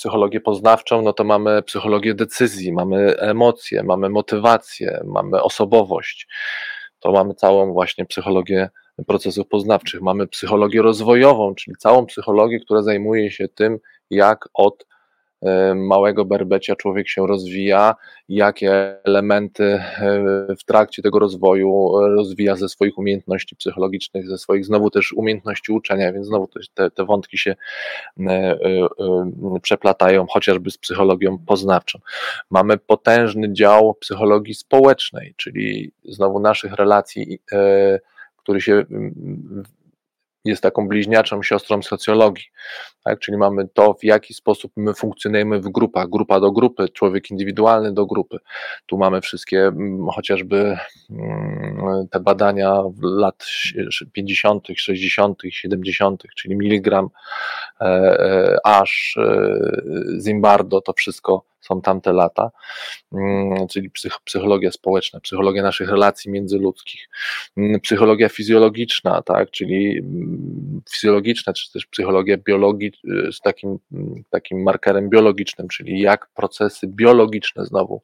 psychologię 0.00 0.40
poznawczą, 0.40 1.02
no 1.02 1.12
to 1.12 1.24
mamy 1.24 1.62
psychologię 1.62 2.14
decyzji, 2.14 2.72
mamy 2.72 3.18
emocje, 3.18 3.82
mamy 3.82 4.08
motywację, 4.08 5.00
mamy 5.04 5.42
osobowość. 5.42 6.28
To 7.00 7.12
mamy 7.12 7.34
całą 7.34 7.72
właśnie 7.72 8.06
psychologię 8.06 8.70
procesów 9.06 9.48
poznawczych. 9.48 10.02
Mamy 10.02 10.26
psychologię 10.26 10.82
rozwojową, 10.82 11.54
czyli 11.54 11.76
całą 11.76 12.06
psychologię, 12.06 12.60
która 12.60 12.82
zajmuje 12.82 13.30
się 13.30 13.48
tym, 13.48 13.78
jak 14.10 14.48
od 14.54 14.86
małego 15.74 16.24
berbecia 16.24 16.76
człowiek 16.76 17.08
się 17.08 17.26
rozwija, 17.26 17.94
jakie 18.28 19.02
elementy 19.04 19.64
e, 19.64 20.56
w 20.58 20.64
trakcie 20.64 21.02
tego 21.02 21.18
rozwoju 21.18 21.90
rozwija 22.00 22.56
ze 22.56 22.68
swoich 22.68 22.98
umiejętności 22.98 23.56
psychologicznych, 23.56 24.28
ze 24.28 24.38
swoich 24.38 24.64
znowu 24.64 24.90
też 24.90 25.12
umiejętności 25.12 25.72
uczenia, 25.72 26.12
więc 26.12 26.26
znowu 26.26 26.48
te, 26.74 26.90
te 26.90 27.04
wątki 27.04 27.38
się 27.38 27.56
przeplatają, 29.62 30.26
chociażby 30.30 30.70
z 30.70 30.78
psychologią 30.78 31.38
poznawczą. 31.38 31.98
Mamy 32.50 32.78
potężny 32.78 33.52
dział 33.52 33.94
psychologii 33.94 34.54
społecznej, 34.54 35.34
czyli 35.36 35.92
znowu 36.04 36.40
naszych 36.40 36.72
relacji, 36.72 37.38
który 38.36 38.60
się 38.60 38.84
jest 40.44 40.62
taką 40.62 40.88
bliźniaczą 40.88 41.42
siostrą 41.42 41.82
socjologii, 41.82 42.44
tak? 43.04 43.18
czyli 43.18 43.36
mamy 43.36 43.68
to, 43.68 43.94
w 43.94 44.04
jaki 44.04 44.34
sposób 44.34 44.72
my 44.76 44.94
funkcjonujemy 44.94 45.60
w 45.60 45.68
grupach, 45.68 46.08
grupa 46.08 46.40
do 46.40 46.52
grupy, 46.52 46.88
człowiek 46.88 47.30
indywidualny 47.30 47.92
do 47.92 48.06
grupy. 48.06 48.38
Tu 48.86 48.98
mamy 48.98 49.20
wszystkie 49.20 49.66
mm, 49.66 50.08
chociażby 50.08 50.76
mm, 51.10 52.08
te 52.10 52.20
badania 52.20 52.82
lat 53.02 53.46
50., 54.12 54.66
60., 54.76 55.42
70., 55.50 56.22
czyli 56.36 56.56
miligram, 56.56 57.08
e, 57.80 57.84
e, 57.84 58.58
aż 58.64 59.16
e, 59.16 59.58
Zimbardo, 60.20 60.80
to 60.80 60.92
wszystko 60.92 61.49
są 61.60 61.82
tamte 61.82 62.12
lata, 62.12 62.50
mm, 63.12 63.68
czyli 63.68 63.90
psychologia 64.24 64.70
społeczna, 64.70 65.20
psychologia 65.20 65.62
naszych 65.62 65.90
relacji 65.90 66.30
międzyludzkich, 66.30 67.08
mm, 67.56 67.80
psychologia 67.80 68.28
fizjologiczna, 68.28 69.22
tak, 69.22 69.50
czyli 69.50 69.98
mm, 69.98 70.80
fizjologiczna, 70.90 71.52
czy 71.52 71.72
też 71.72 71.86
psychologia 71.86 72.36
biologii 72.36 72.92
y, 73.28 73.32
z 73.32 73.40
takim, 73.40 73.78
takim 74.30 74.62
markerem 74.62 75.08
biologicznym, 75.08 75.68
czyli 75.68 76.00
jak 76.00 76.26
procesy 76.34 76.86
biologiczne 76.86 77.64
znowu 77.64 78.02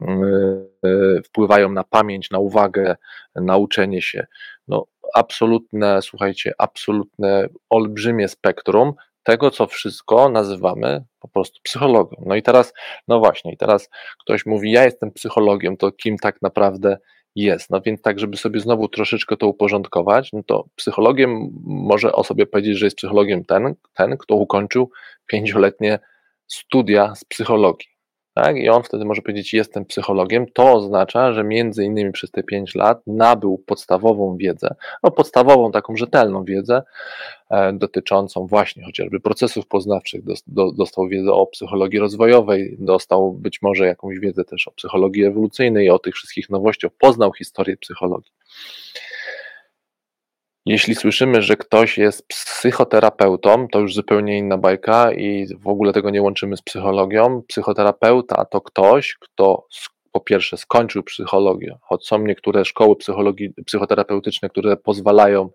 y, 0.00 1.22
wpływają 1.24 1.72
na 1.72 1.84
pamięć, 1.84 2.30
na 2.30 2.38
uwagę, 2.38 2.96
na 3.34 3.56
uczenie 3.56 4.02
się. 4.02 4.26
No, 4.68 4.86
absolutne, 5.14 6.02
słuchajcie, 6.02 6.52
absolutne, 6.58 7.48
olbrzymie 7.70 8.28
spektrum, 8.28 8.92
tego, 9.22 9.50
co 9.50 9.66
wszystko 9.66 10.28
nazywamy 10.28 11.04
po 11.20 11.28
prostu 11.28 11.60
psychologią. 11.62 12.22
No 12.26 12.34
i 12.34 12.42
teraz, 12.42 12.72
no 13.08 13.18
właśnie, 13.18 13.52
i 13.52 13.56
teraz 13.56 13.90
ktoś 14.20 14.46
mówi, 14.46 14.72
ja 14.72 14.84
jestem 14.84 15.12
psychologiem, 15.12 15.76
to 15.76 15.92
kim 15.92 16.16
tak 16.18 16.42
naprawdę 16.42 16.98
jest? 17.34 17.70
No 17.70 17.80
więc 17.80 18.02
tak, 18.02 18.18
żeby 18.18 18.36
sobie 18.36 18.60
znowu 18.60 18.88
troszeczkę 18.88 19.36
to 19.36 19.46
uporządkować, 19.46 20.30
no 20.32 20.42
to 20.42 20.64
psychologiem 20.76 21.50
może 21.64 22.12
o 22.12 22.24
sobie 22.24 22.46
powiedzieć, 22.46 22.78
że 22.78 22.86
jest 22.86 22.96
psychologiem 22.96 23.44
ten, 23.44 23.74
ten 23.94 24.16
kto 24.16 24.34
ukończył 24.34 24.90
pięcioletnie 25.26 25.98
studia 26.46 27.14
z 27.14 27.24
psychologii 27.24 27.91
tak? 28.34 28.56
I 28.56 28.68
on 28.68 28.82
wtedy 28.82 29.04
może 29.04 29.22
powiedzieć, 29.22 29.54
jestem 29.54 29.84
psychologiem. 29.84 30.46
To 30.54 30.72
oznacza, 30.72 31.32
że 31.32 31.44
między 31.44 31.84
innymi 31.84 32.12
przez 32.12 32.30
te 32.30 32.42
5 32.42 32.74
lat 32.74 33.02
nabył 33.06 33.58
podstawową 33.58 34.36
wiedzę, 34.36 34.74
no 35.02 35.10
podstawową 35.10 35.72
taką 35.72 35.96
rzetelną 35.96 36.44
wiedzę 36.44 36.82
e, 37.50 37.72
dotyczącą 37.72 38.46
właśnie 38.46 38.84
chociażby 38.84 39.20
procesów 39.20 39.66
poznawczych, 39.66 40.24
do, 40.24 40.34
do, 40.46 40.72
dostał 40.72 41.08
wiedzę 41.08 41.32
o 41.32 41.46
psychologii 41.46 41.98
rozwojowej, 41.98 42.76
dostał 42.78 43.32
być 43.32 43.62
może 43.62 43.86
jakąś 43.86 44.18
wiedzę 44.18 44.44
też 44.44 44.68
o 44.68 44.70
psychologii 44.70 45.24
ewolucyjnej, 45.24 45.90
o 45.90 45.98
tych 45.98 46.14
wszystkich 46.14 46.50
nowościach, 46.50 46.92
poznał 46.98 47.32
historię 47.32 47.76
psychologii. 47.76 48.32
Jeśli 50.66 50.94
słyszymy, 50.94 51.42
że 51.42 51.56
ktoś 51.56 51.98
jest 51.98 52.28
psychoterapeutą, 52.28 53.68
to 53.68 53.80
już 53.80 53.94
zupełnie 53.94 54.38
inna 54.38 54.58
bajka 54.58 55.12
i 55.12 55.46
w 55.56 55.68
ogóle 55.68 55.92
tego 55.92 56.10
nie 56.10 56.22
łączymy 56.22 56.56
z 56.56 56.62
psychologią. 56.62 57.42
Psychoterapeuta 57.48 58.44
to 58.44 58.60
ktoś, 58.60 59.16
kto 59.20 59.66
po 60.12 60.20
pierwsze 60.20 60.56
skończył 60.56 61.02
psychologię, 61.02 61.78
choć 61.82 62.06
są 62.06 62.18
niektóre 62.18 62.64
szkoły 62.64 62.96
psychologii, 62.96 63.54
psychoterapeutyczne, 63.66 64.48
które 64.48 64.76
pozwalają 64.76 65.50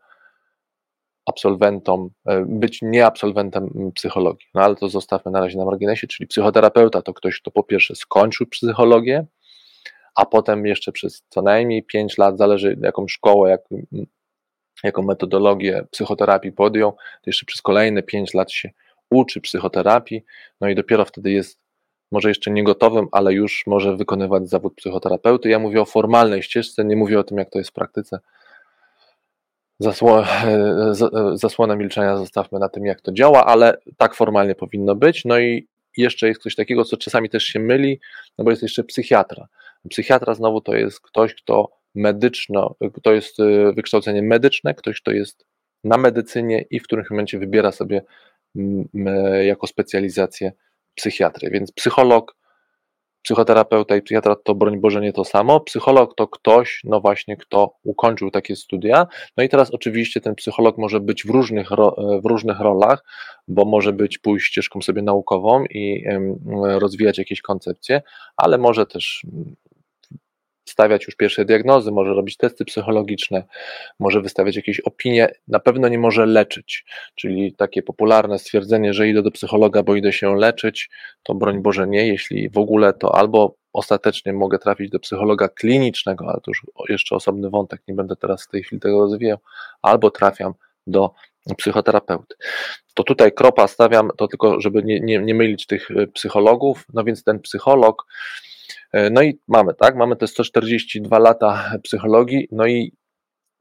absolwentom 1.26 2.10
e, 2.26 2.46
być 2.48 2.80
nie 2.82 3.06
absolwentem 3.06 3.92
psychologii. 3.96 4.48
No 4.54 4.62
ale 4.62 4.76
to 4.76 4.90
zostawmy 4.90 5.32
na 5.32 5.40
razie 5.40 5.58
na 5.58 5.66
marginesie, 5.66 6.08
czyli 6.08 6.28
psychoterapeuta 6.28 7.02
to 7.02 7.14
ktoś, 7.14 7.40
kto 7.40 7.52
po 7.52 7.64
pierwsze 7.64 7.96
skończył 7.96 8.48
psychologię, 8.48 9.26
a 10.16 10.26
potem 10.26 10.66
jeszcze 10.66 10.92
przez 10.92 11.24
co 11.30 11.42
najmniej 11.42 11.84
5 11.84 12.18
lat, 12.18 12.38
zależy 12.38 12.78
jaką 12.82 13.08
szkołę, 13.08 13.50
jak, 13.50 13.62
jaką 14.84 15.04
metodologię 15.04 15.86
psychoterapii 15.92 16.52
podjął, 16.52 16.92
to 16.92 17.24
jeszcze 17.26 17.46
przez 17.46 17.62
kolejne 17.62 18.04
5 18.04 18.34
lat 18.34 18.52
się 18.52 18.70
uczy 19.10 19.42
psychoterapii, 19.42 20.24
no 20.62 20.70
i 20.70 20.76
dopiero 20.76 21.06
wtedy 21.06 21.32
jest 21.32 21.60
może 22.12 22.30
jeszcze 22.30 22.52
nie 22.52 22.64
gotowym, 22.64 23.08
ale 23.12 23.34
już 23.34 23.64
może 23.68 23.96
wykonywać 23.96 24.50
zawód 24.50 24.76
psychoterapeuty. 24.76 25.50
Ja 25.50 25.60
mówię 25.60 25.82
o 25.82 25.86
formalnej 25.86 26.44
ścieżce, 26.44 26.86
nie 26.86 26.96
mówię 26.96 27.20
o 27.20 27.24
tym, 27.24 27.38
jak 27.38 27.50
to 27.50 27.58
jest 27.58 27.70
w 27.70 27.74
praktyce. 27.74 28.20
Zasło, 29.80 30.24
zasłonę 31.34 31.76
milczenia 31.76 32.18
zostawmy 32.18 32.60
na 32.60 32.70
tym, 32.70 32.86
jak 32.86 33.02
to 33.02 33.12
działa, 33.12 33.46
ale 33.46 33.78
tak 33.98 34.16
formalnie 34.16 34.56
powinno 34.56 34.96
być. 34.96 35.26
No 35.26 35.40
i 35.40 35.68
jeszcze 35.98 36.28
jest 36.28 36.42
coś 36.42 36.56
takiego, 36.56 36.86
co 36.86 36.98
czasami 36.98 37.30
też 37.30 37.44
się 37.44 37.60
myli, 37.60 38.00
no 38.38 38.44
bo 38.44 38.50
jest 38.52 38.64
jeszcze 38.64 38.84
psychiatra. 38.84 39.48
Psychiatra 39.90 40.34
znowu 40.34 40.62
to 40.62 40.76
jest 40.76 41.02
ktoś, 41.02 41.36
kto 41.36 41.70
medyczno, 41.98 42.76
to 43.04 43.14
jest 43.14 43.40
y, 43.40 43.74
wykształcenie 43.74 44.22
medyczne, 44.22 44.74
ktoś, 44.74 45.02
kto 45.02 45.12
jest 45.12 45.46
na 45.84 45.98
medycynie 45.98 46.66
i 46.70 46.80
w 46.80 46.84
którymś 46.84 47.10
momencie 47.10 47.40
wybiera 47.40 47.72
sobie 47.72 48.02
jako 49.44 49.68
specjalizację 49.68 50.52
psychiatrę. 50.96 51.50
Więc 51.50 51.72
psycholog, 51.72 52.36
psychoterapeuta 53.22 53.96
i 53.96 54.02
psychiatra 54.02 54.36
to 54.36 54.56
broń 54.56 54.80
Boże 54.80 55.02
nie 55.02 55.14
to 55.14 55.26
samo. 55.26 55.60
Psycholog 55.60 56.16
to 56.16 56.28
ktoś, 56.28 56.82
no 56.84 57.02
właśnie, 57.02 57.38
kto 57.38 57.74
ukończył 57.84 58.32
takie 58.32 58.56
studia. 58.56 59.08
No 59.38 59.44
i 59.44 59.50
teraz 59.50 59.72
oczywiście 59.72 60.22
ten 60.22 60.36
psycholog 60.36 60.78
może 60.78 61.00
być 61.00 61.26
w 61.26 61.30
różnych, 61.30 61.70
w 62.24 62.26
różnych 62.26 62.60
rolach, 62.60 63.04
bo 63.48 63.66
może 63.66 63.94
być 63.94 64.18
pójść 64.18 64.48
ścieżką 64.48 64.82
sobie 64.82 65.02
naukową 65.02 65.66
i 65.66 66.04
rozwijać 66.80 67.18
jakieś 67.18 67.42
koncepcje, 67.42 68.02
ale 68.38 68.58
może 68.58 68.86
też 68.86 69.26
stawiać 70.70 71.06
już 71.06 71.16
pierwsze 71.16 71.46
diagnozy, 71.46 71.92
może 71.92 72.14
robić 72.14 72.38
testy 72.38 72.66
psychologiczne, 72.66 73.44
może 74.00 74.22
wystawiać 74.22 74.56
jakieś 74.56 74.80
opinie, 74.80 75.32
na 75.48 75.60
pewno 75.60 75.88
nie 75.88 76.00
może 76.00 76.26
leczyć. 76.26 76.86
Czyli 77.16 77.54
takie 77.54 77.84
popularne 77.84 78.40
stwierdzenie, 78.40 78.94
że 78.94 79.08
idę 79.08 79.22
do 79.22 79.32
psychologa, 79.32 79.84
bo 79.84 79.96
idę 79.96 80.14
się 80.14 80.36
leczyć, 80.36 80.90
to 81.24 81.34
broń 81.34 81.62
Boże 81.62 81.88
nie, 81.88 82.08
jeśli 82.08 82.50
w 82.50 82.58
ogóle 82.58 82.94
to 82.94 83.16
albo 83.16 83.56
ostatecznie 83.74 84.34
mogę 84.34 84.60
trafić 84.60 84.90
do 84.90 85.00
psychologa 85.00 85.50
klinicznego, 85.50 86.26
ale 86.26 86.42
to 86.42 86.52
już 86.52 86.66
jeszcze 86.90 87.16
osobny 87.16 87.50
wątek, 87.50 87.82
nie 87.88 87.96
będę 87.96 88.16
teraz 88.16 88.44
w 88.44 88.48
tej 88.48 88.64
chwili 88.64 88.80
tego 88.80 89.00
rozwijał, 89.00 89.38
albo 89.82 90.12
trafiam 90.12 90.54
do 90.88 91.12
psychoterapeuty. 91.58 92.36
To 92.94 93.04
tutaj 93.04 93.32
kropa 93.32 93.68
stawiam, 93.68 94.10
to 94.18 94.28
tylko, 94.28 94.62
żeby 94.62 94.84
nie, 94.84 95.00
nie, 95.00 95.20
nie 95.20 95.36
mylić 95.36 95.66
tych 95.66 95.92
e, 95.92 96.08
psychologów, 96.08 96.86
no 96.94 97.04
więc 97.04 97.24
ten 97.24 97.40
psycholog 97.40 98.06
no 99.12 99.22
i 99.22 99.40
mamy, 99.48 99.74
tak, 99.74 99.96
mamy 99.96 100.16
te 100.16 100.28
142 100.28 101.20
lata 101.20 101.72
psychologii, 101.84 102.48
no 102.52 102.66
i 102.66 102.94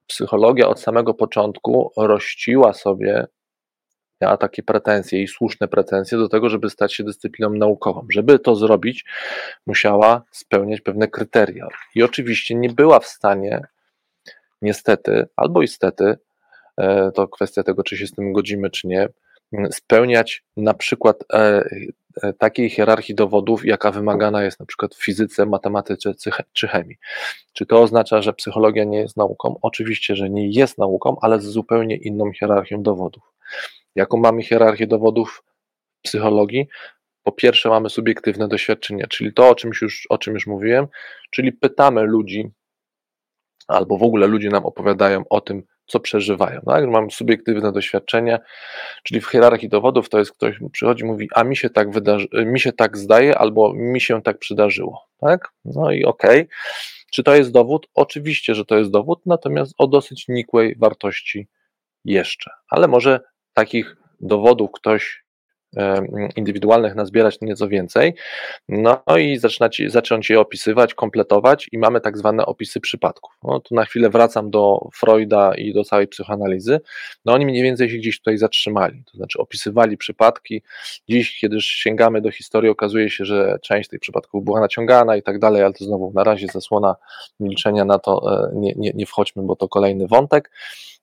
psychologia 0.07 0.69
od 0.69 0.81
samego 0.81 1.15
początku 1.15 1.93
rościła 1.97 2.73
sobie 2.73 3.27
takie 4.21 4.63
pretensje 4.63 5.23
i 5.23 5.29
słuszne 5.29 5.69
pretensje 5.69 6.19
do 6.19 6.29
tego, 6.29 6.49
żeby 6.49 6.71
stać 6.71 6.95
się 6.95 7.05
dyscypliną 7.05 7.51
naukową. 7.51 8.07
Żeby 8.11 8.39
to 8.39 8.55
zrobić, 8.55 9.05
musiała 9.67 10.23
spełniać 10.31 10.81
pewne 10.81 11.09
kryteria. 11.09 11.69
I 11.95 12.03
oczywiście 12.03 12.55
nie 12.55 12.69
była 12.69 13.01
w 13.01 13.07
stanie, 13.07 13.61
niestety, 14.63 15.27
albo 15.37 15.63
istety, 15.63 16.19
e, 16.77 17.11
to 17.15 17.29
kwestia 17.29 17.63
tego, 17.63 17.83
czy 17.83 17.97
się 17.97 18.07
z 18.07 18.13
tym 18.13 18.33
godzimy, 18.33 18.71
czy 18.71 18.89
nie, 18.89 19.09
spełniać 19.71 20.45
na 20.57 20.75
przykład 20.75 21.25
e, 21.33 21.65
e, 22.23 22.33
takiej 22.33 22.71
hierarchii 22.71 23.15
dowodów, 23.15 23.65
jaka 23.65 23.91
wymagana 23.91 24.45
jest 24.45 24.61
na 24.61 24.67
przykład 24.67 24.95
w 24.95 25.05
fizyce, 25.05 25.47
matematyce 25.47 26.15
czy 26.53 26.69
chemii. 26.69 26.97
Czy 27.53 27.67
to 27.67 27.83
oznacza, 27.83 28.23
że 28.23 28.33
psychologia 28.33 28.85
nie 28.85 28.99
jest 28.99 29.17
nauką? 29.17 29.59
Oczywiście, 29.63 30.17
że 30.17 30.31
nie 30.31 30.51
jest 30.51 30.79
nauką, 30.79 31.17
ale 31.21 31.41
z 31.41 31.45
zupełnie 31.45 31.97
inną 31.97 32.33
hierarchią 32.33 32.83
dowodów. 32.83 33.23
Jaką 33.95 34.17
mamy 34.17 34.43
hierarchię 34.43 34.87
dowodów 34.87 35.43
w 35.99 36.03
psychologii? 36.03 36.69
Po 37.23 37.33
pierwsze, 37.33 37.69
mamy 37.69 37.91
subiektywne 37.91 38.49
doświadczenie, 38.49 39.07
czyli 39.09 39.33
to, 39.33 39.49
o, 39.49 39.55
czymś 39.55 39.83
już, 39.83 40.07
o 40.11 40.19
czym 40.19 40.35
już 40.35 40.47
mówiłem, 40.47 40.87
czyli 41.31 41.53
pytamy 41.53 42.03
ludzi, 42.03 42.51
albo 43.69 43.99
w 43.99 44.03
ogóle 44.03 44.27
ludzie 44.27 44.49
nam 44.49 44.67
opowiadają 44.67 45.25
o 45.31 45.41
tym, 45.41 45.63
co 45.87 46.01
przeżywają. 46.01 46.61
Tak? 46.61 46.87
Mam 46.87 47.11
subiektywne 47.11 47.73
doświadczenie, 47.73 48.39
czyli 49.03 49.21
w 49.21 49.27
hierarchii 49.27 49.69
dowodów 49.69 50.09
to 50.09 50.19
jest 50.19 50.33
ktoś 50.33 50.59
przychodzi 50.73 51.03
i 51.03 51.07
mówi, 51.07 51.29
a 51.35 51.45
mi 51.45 51.57
się 51.57 51.71
tak 51.71 51.91
wydarzy, 51.91 52.29
mi 52.33 52.61
się 52.61 52.73
tak 52.73 52.99
zdaje, 52.99 53.39
albo 53.39 53.73
mi 53.75 54.01
się 54.01 54.23
tak 54.23 54.39
przydarzyło. 54.39 55.07
Tak? 55.21 55.49
No 55.65 55.91
i 55.91 56.05
okej. 56.05 56.41
Okay. 56.41 56.49
Czy 57.13 57.23
to 57.23 57.35
jest 57.35 57.53
dowód? 57.53 57.87
Oczywiście, 57.95 58.55
że 58.55 58.65
to 58.65 58.79
jest 58.79 58.91
dowód, 58.91 59.21
natomiast 59.27 59.75
o 59.79 59.87
dosyć 59.87 60.29
nikłej 60.29 60.77
wartości 60.79 61.49
jeszcze. 62.05 62.51
Ale 62.71 62.89
może 62.89 63.21
takich 63.55 63.97
dowodów 64.21 64.71
ktoś 64.73 65.26
indywidualnych 66.37 66.95
nazbierać 66.95 67.41
nieco 67.41 67.69
więcej, 67.69 68.15
no 68.69 69.03
i 69.19 69.39
zaczynać, 69.39 69.83
zacząć 69.87 70.31
je 70.31 70.41
opisywać, 70.41 70.95
kompletować 70.95 71.69
i 71.73 71.79
mamy 71.79 72.01
tak 72.01 72.19
zwane 72.19 72.47
opisy 72.47 72.81
przypadków. 72.81 73.33
No, 73.43 73.61
tu 73.61 73.75
na 73.75 73.85
chwilę 73.85 74.11
wracam 74.11 74.51
do 74.51 74.89
Freuda 74.95 75.55
i 75.55 75.75
do 75.75 75.85
całej 75.85 76.09
psychoanalizy. 76.09 76.81
No 77.25 77.33
oni 77.33 77.47
mniej 77.47 77.63
więcej 77.63 77.91
się 77.91 77.97
gdzieś 77.97 78.19
tutaj 78.19 78.39
zatrzymali, 78.39 79.05
to 79.13 79.17
znaczy 79.17 79.39
opisywali 79.39 79.97
przypadki. 79.97 80.63
Dziś, 81.09 81.41
kiedy 81.41 81.61
sięgamy 81.61 82.21
do 82.21 82.31
historii, 82.31 82.71
okazuje 82.71 83.11
się, 83.11 83.25
że 83.25 83.59
część 83.63 83.89
tych 83.89 84.01
przypadków 84.01 84.45
była 84.45 84.61
naciągana 84.61 85.17
i 85.17 85.23
tak 85.23 85.39
dalej, 85.39 85.63
ale 85.63 85.73
to 85.73 85.85
znowu 85.85 86.13
na 86.15 86.25
razie 86.25 86.47
zasłona 86.47 86.97
milczenia 87.41 87.85
na 87.85 87.99
to 87.99 88.33
e, 88.33 88.51
nie, 88.55 88.73
nie, 88.77 88.93
nie 88.95 89.07
wchodźmy, 89.07 89.43
bo 89.43 89.57
to 89.57 89.69
kolejny 89.69 90.07
wątek. 90.07 90.51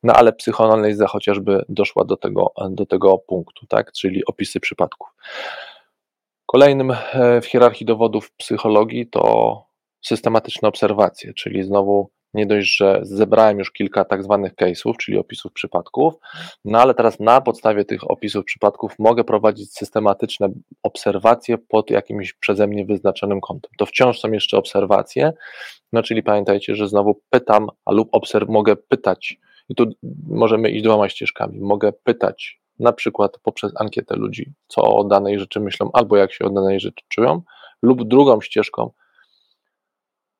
No 0.04 0.14
ale 0.14 0.34
psychoanaliza 0.34 1.08
chociażby 1.08 1.66
doszła 1.70 2.06
do 2.06 2.18
tego, 2.18 2.54
do 2.70 2.86
tego 2.86 3.18
punktu, 3.18 3.66
tak, 3.68 3.92
czyli 3.92 4.26
opisy 4.26 4.60
przypadków. 4.60 5.08
Kolejnym 6.46 6.92
e, 6.92 7.42
w 7.42 7.46
hierarchii 7.46 7.86
dowodów 7.86 8.32
psychologii 8.32 9.08
to 9.08 9.64
systematyczne 10.02 10.70
obserwacje, 10.70 11.34
czyli 11.34 11.64
znowu 11.64 12.10
nie 12.34 12.46
dość, 12.46 12.78
że 12.78 13.00
zebrałem 13.04 13.60
już 13.60 13.72
kilka 13.72 14.06
tak 14.06 14.24
zwanych 14.24 14.56
case'ów, 14.56 14.98
czyli 14.98 15.18
opisów 15.18 15.54
przypadków, 15.54 16.14
no 16.66 16.80
ale 16.80 16.94
teraz 16.94 17.20
na 17.20 17.42
podstawie 17.42 17.86
tych 17.86 18.12
opisów 18.12 18.46
przypadków 18.46 19.00
mogę 19.00 19.24
prowadzić 19.24 19.74
systematyczne 19.74 20.50
obserwacje 20.84 21.58
pod 21.58 21.90
jakimś 21.90 22.34
przeze 22.34 22.68
mnie 22.68 22.86
wyznaczonym 22.86 23.42
kątem. 23.42 23.72
To 23.78 23.86
wciąż 23.86 24.20
są 24.20 24.32
jeszcze 24.32 24.58
obserwacje, 24.58 25.34
no 25.94 26.04
czyli 26.04 26.24
pamiętajcie, 26.24 26.76
że 26.76 26.88
znowu 26.88 27.22
pytam, 27.30 27.68
lub 27.90 28.10
obserw 28.12 28.50
mogę 28.50 28.76
pytać 28.76 29.40
i 29.74 29.76
tu 29.76 29.86
możemy 30.28 30.70
iść 30.70 30.84
dwoma 30.84 31.10
ścieżkami. 31.10 31.60
Mogę 31.60 31.94
pytać 31.94 32.62
na 32.80 32.94
przykład 32.94 33.40
poprzez 33.44 33.72
ankietę 33.76 34.16
ludzi, 34.16 34.54
co 34.68 34.82
o 34.82 35.04
danej 35.04 35.40
rzeczy 35.40 35.60
myślą, 35.60 35.90
albo 35.94 36.18
jak 36.18 36.34
się 36.34 36.46
o 36.46 36.50
danej 36.50 36.80
rzeczy 36.80 37.04
czują, 37.08 37.42
lub 37.82 38.08
drugą 38.08 38.42
ścieżką, 38.42 38.92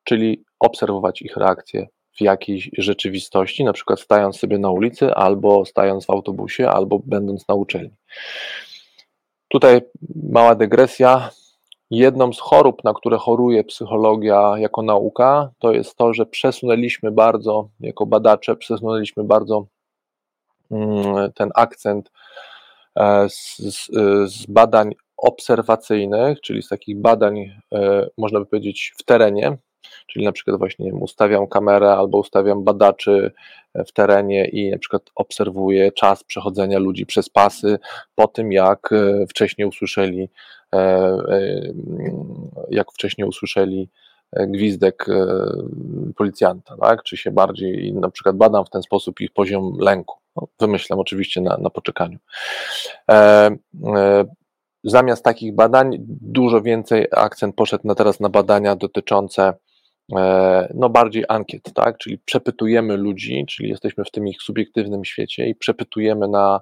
czyli 0.04 0.44
obserwować 0.60 1.22
ich 1.22 1.36
reakcje 1.36 1.88
w 2.16 2.20
jakiejś 2.20 2.70
rzeczywistości, 2.78 3.64
na 3.64 3.72
przykład 3.72 4.00
stając 4.00 4.38
sobie 4.38 4.58
na 4.58 4.70
ulicy, 4.70 5.14
albo 5.14 5.64
stając 5.64 6.06
w 6.06 6.10
autobusie, 6.10 6.68
albo 6.68 6.98
będąc 7.06 7.48
na 7.48 7.54
uczelni. 7.54 7.96
Tutaj 9.48 9.80
mała 10.30 10.54
dygresja. 10.54 11.30
Jedną 11.90 12.32
z 12.32 12.40
chorób, 12.40 12.84
na 12.84 12.94
które 12.94 13.18
choruje 13.18 13.64
psychologia 13.64 14.52
jako 14.56 14.82
nauka, 14.82 15.50
to 15.58 15.72
jest 15.72 15.96
to, 15.96 16.14
że 16.14 16.26
przesunęliśmy 16.26 17.12
bardzo, 17.12 17.68
jako 17.80 18.06
badacze, 18.06 18.56
przesunęliśmy 18.56 19.24
bardzo 19.24 19.66
mm, 20.70 21.32
ten 21.32 21.50
akcent 21.54 22.10
e, 22.96 23.28
z, 23.28 23.58
z, 23.58 23.86
z 24.32 24.46
badań 24.46 24.94
obserwacyjnych, 25.16 26.40
czyli 26.40 26.62
z 26.62 26.68
takich 26.68 27.00
badań, 27.00 27.38
e, 27.74 28.08
można 28.18 28.40
by 28.40 28.46
powiedzieć, 28.46 28.94
w 28.98 29.02
terenie, 29.02 29.56
czyli 30.06 30.24
na 30.24 30.32
przykład 30.32 30.58
właśnie 30.58 30.94
ustawiam 30.94 31.46
kamerę 31.46 31.92
albo 31.92 32.18
ustawiam 32.18 32.64
badaczy 32.64 33.32
w 33.86 33.92
terenie 33.92 34.48
i 34.48 34.70
na 34.70 34.78
przykład 34.78 35.02
obserwuję 35.14 35.92
czas 35.92 36.24
przechodzenia 36.24 36.78
ludzi 36.78 37.06
przez 37.06 37.28
pasy 37.28 37.78
po 38.14 38.28
tym, 38.28 38.52
jak 38.52 38.92
e, 38.92 39.26
wcześniej 39.26 39.68
usłyszeli, 39.68 40.28
e, 40.74 40.78
e, 40.78 41.72
jak 42.70 42.92
wcześniej 42.92 43.28
usłyszeli 43.28 43.88
gwizdek 44.48 45.06
policjanta, 46.16 46.76
tak? 46.80 47.02
czy 47.02 47.16
się 47.16 47.30
bardziej, 47.30 47.94
na 47.94 48.10
przykład 48.10 48.36
badam 48.36 48.64
w 48.64 48.70
ten 48.70 48.82
sposób 48.82 49.20
ich 49.20 49.32
poziom 49.32 49.76
lęku. 49.80 50.18
No, 50.36 50.48
wymyślam 50.60 50.98
oczywiście 50.98 51.40
na, 51.40 51.56
na 51.56 51.70
poczekaniu. 51.70 52.18
Zamiast 54.84 55.24
takich 55.24 55.54
badań, 55.54 55.96
dużo 56.20 56.62
więcej 56.62 57.06
akcent 57.12 57.56
poszedł 57.56 57.86
na 57.86 57.94
teraz 57.94 58.20
na 58.20 58.28
badania 58.28 58.76
dotyczące 58.76 59.54
E, 59.54 59.73
no 60.74 60.88
bardziej 60.90 61.24
ankiet, 61.28 61.72
tak? 61.74 61.98
Czyli 61.98 62.18
przepytujemy 62.18 62.96
ludzi, 62.96 63.46
czyli 63.48 63.68
jesteśmy 63.68 64.04
w 64.04 64.10
tym 64.10 64.28
ich 64.28 64.42
subiektywnym 64.42 65.04
świecie 65.04 65.46
i 65.46 65.54
przepytujemy 65.54 66.28
na, 66.28 66.60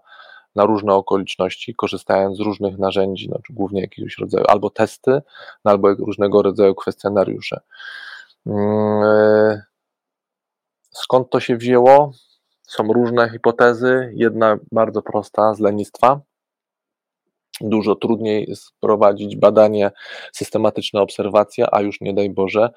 na 0.55 0.65
różne 0.65 0.95
okoliczności, 0.95 1.75
korzystając 1.75 2.37
z 2.37 2.41
różnych 2.41 2.79
narzędzi, 2.79 3.29
no, 3.31 3.39
głównie 3.51 3.81
jakiegoś 3.81 4.19
rodzaju 4.19 4.45
albo 4.49 4.71
testy, 4.71 5.23
no, 5.65 5.71
albo 5.71 5.95
różnego 5.95 6.43
rodzaju 6.43 6.75
kwestionariusze. 6.75 7.61
Mm, 8.47 9.03
e, 9.03 9.63
skąd 10.91 11.31
to 11.31 11.41
się 11.41 11.57
wzięło? 11.57 12.13
Są 12.63 12.93
różne 12.93 13.31
hipotezy. 13.31 14.13
Jedna 14.15 14.59
bardzo 14.73 15.03
prosta 15.03 15.55
z 15.55 15.61
lenistwa. 15.61 16.21
Dużo 17.61 17.95
trudniej 17.95 18.45
jest 18.49 18.73
prowadzić 18.81 19.37
badanie, 19.37 19.91
systematyczne 20.33 21.01
obserwacja, 21.01 21.69
a 21.73 21.81
już 21.81 22.01
nie 22.01 22.15
daj 22.15 22.31
Boże, 22.31 22.71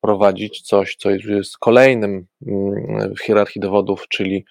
prowadzić 0.00 0.60
coś, 0.60 0.96
co 0.96 1.10
jest 1.10 1.58
kolejnym 1.58 2.26
mm, 2.46 3.14
w 3.14 3.20
hierarchii 3.20 3.60
dowodów, 3.60 4.08
czyli 4.08 4.44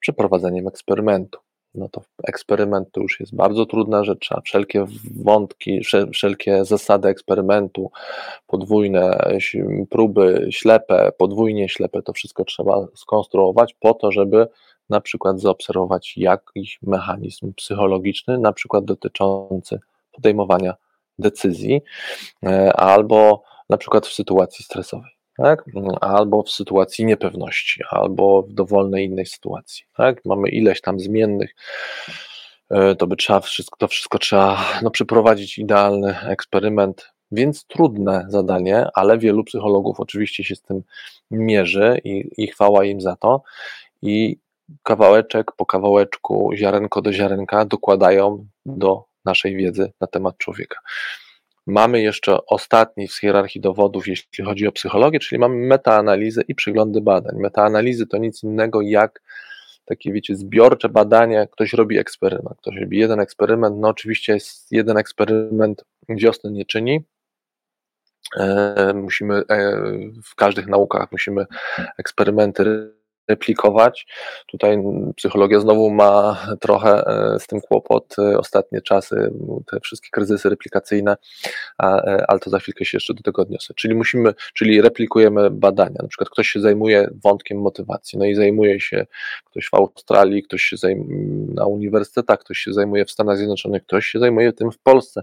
przeprowadzeniem 0.00 0.68
eksperymentu. 0.68 1.38
No 1.74 1.88
to 1.88 2.02
eksperyment 2.24 2.92
to 2.92 3.00
już 3.00 3.20
jest 3.20 3.34
bardzo 3.36 3.66
trudna 3.66 4.04
rzecz, 4.04 4.32
a 4.32 4.40
wszelkie 4.40 4.86
wątki, 5.24 5.80
wszelkie 6.12 6.64
zasady 6.64 7.08
eksperymentu, 7.08 7.90
podwójne 8.46 9.18
próby, 9.90 10.48
ślepe, 10.50 11.12
podwójnie 11.18 11.68
ślepe, 11.68 12.02
to 12.02 12.12
wszystko 12.12 12.44
trzeba 12.44 12.86
skonstruować 12.94 13.74
po 13.80 13.94
to, 13.94 14.12
żeby 14.12 14.46
na 14.90 15.00
przykład 15.00 15.40
zaobserwować 15.40 16.16
jakiś 16.16 16.78
mechanizm 16.82 17.52
psychologiczny, 17.54 18.38
na 18.38 18.52
przykład 18.52 18.84
dotyczący 18.84 19.80
podejmowania 20.12 20.74
decyzji, 21.18 21.82
e, 22.46 22.72
albo 22.72 23.42
na 23.70 23.76
przykład 23.76 24.06
w 24.06 24.12
sytuacji 24.12 24.64
stresowej, 24.64 25.10
tak? 25.36 25.64
albo 26.00 26.42
w 26.42 26.50
sytuacji 26.50 27.04
niepewności, 27.04 27.80
albo 27.90 28.42
w 28.42 28.52
dowolnej 28.52 29.06
innej 29.06 29.26
sytuacji. 29.26 29.84
Tak? 29.96 30.24
Mamy 30.24 30.48
ileś 30.48 30.80
tam 30.80 31.00
zmiennych, 31.00 31.54
e, 32.70 32.94
to 32.94 33.06
by 33.06 33.16
trzeba 33.16 33.40
wszystko, 33.40 33.76
to 33.78 33.88
wszystko 33.88 34.18
trzeba 34.18 34.64
no, 34.82 34.90
przeprowadzić 34.90 35.58
idealny 35.58 36.20
eksperyment, 36.20 37.14
więc 37.32 37.66
trudne 37.66 38.26
zadanie, 38.28 38.86
ale 38.94 39.18
wielu 39.18 39.44
psychologów 39.44 40.00
oczywiście 40.00 40.44
się 40.44 40.56
z 40.56 40.62
tym 40.62 40.82
mierzy 41.30 42.00
i, 42.04 42.30
i 42.36 42.46
chwała 42.46 42.84
im 42.84 43.00
za 43.00 43.16
to. 43.16 43.42
I 44.02 44.38
kawałeczek 44.82 45.52
po 45.56 45.66
kawałeczku, 45.66 46.50
ziarenko 46.54 47.02
do 47.02 47.12
ziarenka 47.12 47.64
dokładają 47.64 48.46
do 48.66 49.04
naszej 49.24 49.56
wiedzy 49.56 49.92
na 50.00 50.06
temat 50.06 50.38
człowieka. 50.38 50.78
Mamy 51.66 52.02
jeszcze 52.02 52.46
ostatni 52.46 53.08
z 53.08 53.20
hierarchii 53.20 53.60
dowodów, 53.60 54.08
jeśli 54.08 54.44
chodzi 54.44 54.66
o 54.66 54.72
psychologię, 54.72 55.18
czyli 55.18 55.38
mamy 55.38 55.56
metaanalizę 55.56 56.42
i 56.48 56.54
przeglądy 56.54 57.00
badań. 57.00 57.36
Metaanalizy 57.38 58.06
to 58.06 58.18
nic 58.18 58.42
innego 58.42 58.82
jak 58.82 59.22
takie, 59.84 60.12
wiecie, 60.12 60.36
zbiorcze 60.36 60.88
badanie, 60.88 61.48
ktoś 61.52 61.72
robi 61.72 61.98
eksperyment, 61.98 62.58
ktoś 62.58 62.76
robi 62.80 62.98
jeden 62.98 63.20
eksperyment, 63.20 63.76
no 63.78 63.88
oczywiście 63.88 64.32
jest 64.32 64.72
jeden 64.72 64.96
eksperyment, 64.96 65.84
wiosny 66.08 66.50
nie 66.50 66.64
czyni, 66.64 67.04
e, 68.36 68.92
musimy 68.94 69.34
e, 69.34 69.80
w 70.24 70.34
każdych 70.34 70.66
naukach 70.66 71.12
musimy 71.12 71.46
eksperymenty 71.98 72.94
replikować. 73.28 74.06
Tutaj 74.46 74.78
psychologia 75.16 75.60
znowu 75.60 75.90
ma 75.90 76.38
trochę 76.60 77.06
e, 77.06 77.40
z 77.40 77.46
tym 77.46 77.60
kłopot. 77.60 78.16
E, 78.18 78.38
ostatnie 78.38 78.82
czasy, 78.82 79.30
te 79.70 79.80
wszystkie 79.80 80.08
kryzysy 80.10 80.48
replikacyjne, 80.48 81.16
e, 81.82 82.24
ale 82.28 82.38
to 82.40 82.50
za 82.50 82.58
chwilkę 82.58 82.84
się 82.84 82.96
jeszcze 82.96 83.14
do 83.14 83.22
tego 83.22 83.42
odniosę. 83.42 83.74
Czyli 83.74 83.94
musimy, 83.94 84.34
czyli 84.54 84.82
replikujemy 84.82 85.50
badania. 85.50 85.98
Na 86.02 86.08
przykład 86.08 86.30
ktoś 86.30 86.48
się 86.48 86.60
zajmuje 86.60 87.10
wątkiem 87.24 87.58
motywacji, 87.58 88.18
no 88.18 88.24
i 88.24 88.34
zajmuje 88.34 88.80
się 88.80 89.06
ktoś 89.44 89.68
w 89.68 89.74
Australii, 89.74 90.42
ktoś 90.42 90.62
się 90.62 90.76
zajmuje 90.76 91.04
na 91.54 91.66
uniwersytetach, 91.66 92.38
ktoś 92.38 92.58
się 92.58 92.72
zajmuje 92.72 93.04
w 93.04 93.10
Stanach 93.10 93.36
Zjednoczonych, 93.36 93.82
ktoś 93.82 94.06
się 94.06 94.18
zajmuje 94.18 94.52
tym 94.52 94.70
w 94.70 94.78
Polsce. 94.78 95.22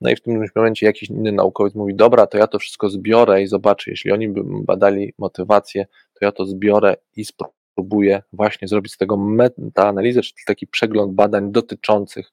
No 0.00 0.10
i 0.10 0.16
w 0.16 0.20
tym 0.20 0.44
momencie 0.56 0.86
jakiś 0.86 1.10
inny 1.10 1.32
naukowiec 1.32 1.74
mówi, 1.74 1.94
dobra, 1.94 2.26
to 2.26 2.38
ja 2.38 2.46
to 2.46 2.58
wszystko 2.58 2.88
zbiorę 2.88 3.42
i 3.42 3.46
zobaczę, 3.46 3.90
jeśli 3.90 4.12
oni 4.12 4.28
by 4.28 4.40
badali 4.44 5.14
motywację, 5.18 5.86
to 6.14 6.24
ja 6.24 6.32
to 6.32 6.44
zbiorę 6.44 6.96
i 7.16 7.24
spróbuję 7.24 8.22
właśnie 8.32 8.68
zrobić 8.68 8.92
z 8.92 8.96
tego 8.96 9.16
metaanalizę, 9.16 10.22
czyli 10.22 10.44
taki 10.46 10.66
przegląd 10.66 11.12
badań 11.12 11.52
dotyczących 11.52 12.32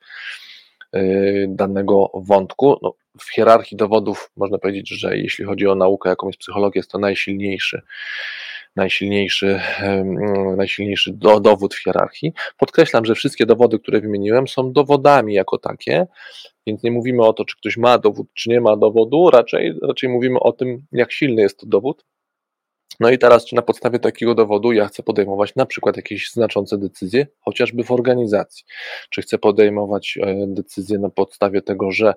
y, 0.96 1.46
danego 1.50 2.12
wątku. 2.14 2.76
No, 2.82 2.94
w 3.20 3.34
hierarchii 3.34 3.78
dowodów 3.78 4.32
można 4.38 4.58
powiedzieć, 4.58 4.90
że 4.90 5.18
jeśli 5.18 5.46
chodzi 5.46 5.68
o 5.68 5.76
naukę, 5.76 6.10
jaką 6.10 6.28
jest 6.28 6.40
psychologia, 6.40 6.80
jest 6.80 6.92
to 6.92 7.00
najsilniejszy, 7.00 7.82
najsilniejszy, 8.76 9.60
najsilniejszy 10.58 11.12
dowód 11.42 11.76
w 11.76 11.84
hierarchii. 11.84 12.34
Podkreślam, 12.58 13.06
że 13.06 13.16
wszystkie 13.16 13.46
dowody, 13.46 13.80
które 13.80 14.02
wymieniłem, 14.02 14.48
są 14.48 14.74
dowodami 14.74 15.34
jako 15.34 15.58
takie, 15.58 16.08
więc 16.68 16.84
nie 16.84 16.92
mówimy 16.92 17.26
o 17.26 17.34
to, 17.34 17.46
czy 17.46 17.58
ktoś 17.58 17.78
ma 17.78 17.98
dowód, 17.98 18.28
czy 18.34 18.50
nie 18.50 18.62
ma 18.62 18.78
dowodu, 18.78 19.30
raczej, 19.30 19.74
raczej 19.82 20.10
mówimy 20.10 20.40
o 20.40 20.52
tym, 20.52 20.86
jak 20.92 21.12
silny 21.12 21.42
jest 21.42 21.60
to 21.60 21.66
dowód 21.66 22.06
no 23.00 23.10
i 23.10 23.18
teraz, 23.18 23.46
czy 23.46 23.56
na 23.56 23.62
podstawie 23.62 24.00
takiego 24.00 24.36
dowodu 24.36 24.72
ja 24.72 24.88
chcę 24.88 25.04
podejmować 25.04 25.56
na 25.56 25.66
przykład 25.66 25.98
jakieś 25.98 26.32
znaczące 26.32 26.78
decyzje, 26.78 27.28
chociażby 27.40 27.84
w 27.84 27.92
organizacji? 27.92 28.66
Czy 29.10 29.22
chcę 29.22 29.38
podejmować 29.38 30.20
e, 30.22 30.48
decyzje 30.48 31.00
na 31.00 31.10
podstawie 31.10 31.62
tego, 31.62 31.92
że 31.92 32.14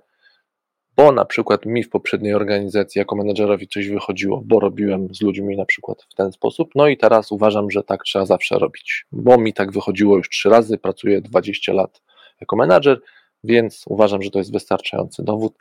bo 0.97 1.13
na 1.13 1.25
przykład 1.25 1.67
mi 1.67 1.83
w 1.83 1.91
poprzedniej 1.91 2.35
organizacji 2.35 2.99
jako 2.99 3.17
menedżerowi 3.17 3.69
coś 3.69 3.89
wychodziło, 3.89 4.43
bo 4.45 4.61
robiłem 4.61 5.15
z 5.15 5.23
ludźmi 5.23 5.57
na 5.57 5.65
przykład 5.65 6.03
w 6.11 6.15
ten 6.15 6.33
sposób, 6.33 6.71
no 6.75 6.89
i 6.89 6.97
teraz 6.97 7.33
uważam, 7.33 7.71
że 7.71 7.83
tak 7.83 8.03
trzeba 8.03 8.27
zawsze 8.27 8.59
robić, 8.59 9.07
bo 9.13 9.39
mi 9.39 9.53
tak 9.53 9.73
wychodziło 9.73 10.17
już 10.17 10.29
trzy 10.29 10.49
razy, 10.49 10.79
pracuję 10.79 11.21
20 11.21 11.73
lat 11.73 12.03
jako 12.41 12.57
menedżer, 12.57 13.01
więc 13.45 13.85
uważam, 13.87 14.23
że 14.23 14.31
to 14.31 14.39
jest 14.39 14.53
wystarczający 14.53 15.23
dowód 15.23 15.55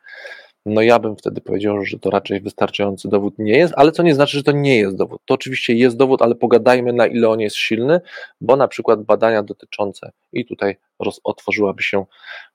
no 0.65 0.81
ja 0.81 0.99
bym 0.99 1.15
wtedy 1.15 1.41
powiedział, 1.41 1.85
że 1.85 1.99
to 1.99 2.09
raczej 2.09 2.41
wystarczający 2.41 3.09
dowód 3.09 3.39
nie 3.39 3.57
jest, 3.57 3.73
ale 3.77 3.91
co 3.91 4.03
nie 4.03 4.15
znaczy, 4.15 4.37
że 4.37 4.43
to 4.43 4.51
nie 4.51 4.77
jest 4.77 4.95
dowód. 4.95 5.21
To 5.25 5.33
oczywiście 5.33 5.73
jest 5.73 5.97
dowód, 5.97 6.21
ale 6.21 6.35
pogadajmy 6.35 6.93
na 6.93 7.07
ile 7.07 7.29
on 7.29 7.39
jest 7.39 7.55
silny, 7.55 8.01
bo 8.41 8.55
na 8.55 8.67
przykład 8.67 9.03
badania 9.03 9.43
dotyczące 9.43 10.11
i 10.33 10.45
tutaj 10.45 10.77
roz, 10.99 11.21
otworzyłaby 11.23 11.83
się, 11.83 12.05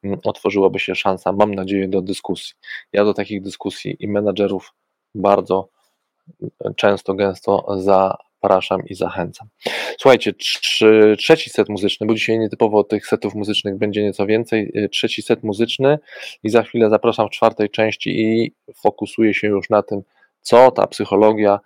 mm, 0.05 0.19
otworzyłaby 0.25 0.79
się 0.79 0.95
szansa, 0.95 1.33
mam 1.33 1.55
nadzieję, 1.55 1.89
do 1.89 2.03
dyskusji. 2.03 2.55
Ja 2.93 3.05
do 3.05 3.15
takich 3.15 3.43
dyskusji 3.43 3.97
i 4.01 4.09
menadżerów 4.09 4.75
bardzo 5.15 5.69
mm, 6.43 6.75
często, 6.75 7.15
gęsto 7.15 7.67
za 7.79 8.17
zapraszam 8.47 8.87
i 8.87 8.95
zachęcam. 8.95 9.49
Słuchajcie, 9.99 10.33
trzy, 10.33 11.17
trzeci 11.19 11.51
set 11.51 11.69
muzyczny, 11.69 12.07
bo 12.07 12.15
dzisiaj 12.15 12.39
nietypowo 12.39 12.85
tych 12.85 13.07
setów 13.07 13.35
muzycznych 13.35 13.79
będzie 13.79 14.03
nieco 14.03 14.27
więcej. 14.27 14.73
Y, 14.77 14.89
trzeci 14.89 15.23
set 15.23 15.43
muzyczny 15.43 15.99
i 16.43 16.51
za 16.51 16.63
chwilę 16.63 16.91
zapraszam 16.91 17.27
w 17.29 17.31
czwartej 17.31 17.71
części 17.71 18.21
i 18.21 18.55
fokusuję 18.75 19.35
się 19.35 19.49
już 19.49 19.71
na 19.71 19.83
tym, 19.83 20.03
co 20.41 20.71
ta 20.71 20.87
psychologia 20.87 21.61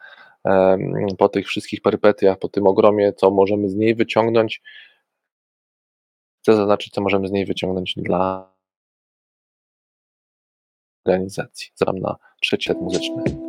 po 1.18 1.28
tych 1.28 1.46
wszystkich 1.46 1.82
perypetiach, 1.82 2.38
po 2.38 2.48
tym 2.48 2.66
ogromie, 2.66 3.12
co 3.12 3.30
możemy 3.30 3.68
z 3.68 3.74
niej 3.74 3.94
wyciągnąć. 3.94 4.62
Chcę 6.42 6.56
zaznaczyć, 6.56 6.92
co 6.92 7.00
możemy 7.00 7.28
z 7.28 7.30
niej 7.30 7.46
wyciągnąć 7.46 7.94
dla 7.96 8.52
organizacji. 11.06 11.70
Zapraszam 11.74 12.02
na 12.02 12.16
trzeci 12.40 12.68
set 12.68 12.80
muzyczny. 12.80 13.39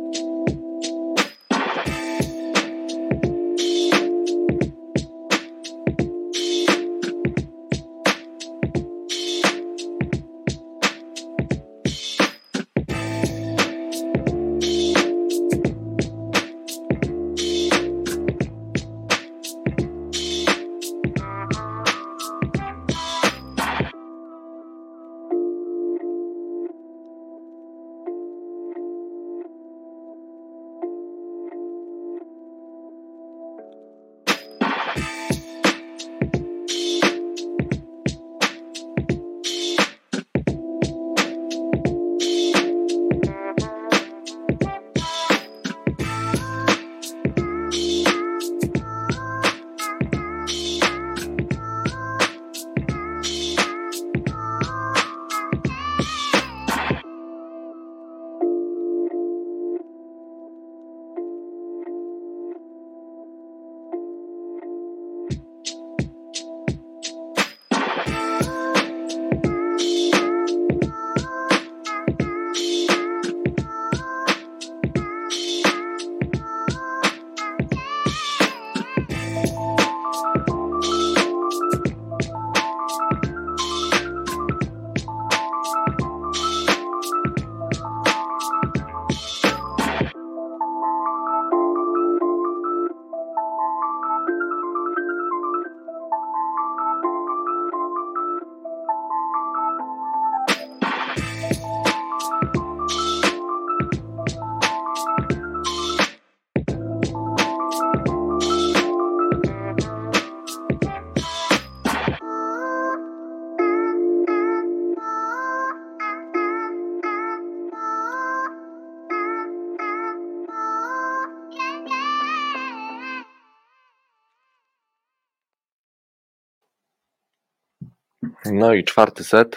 No 128.44 128.74
i 128.74 128.84
czwarty 128.84 129.24
set, 129.24 129.54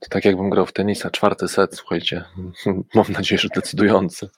to 0.00 0.08
tak 0.10 0.24
jakbym 0.24 0.50
grał 0.50 0.66
w 0.66 0.72
tenisa, 0.72 1.10
czwarty 1.10 1.48
set, 1.48 1.76
słuchajcie, 1.76 2.24
mam 2.94 3.04
nadzieję, 3.08 3.38
że 3.38 3.48
decydujący. 3.54 4.28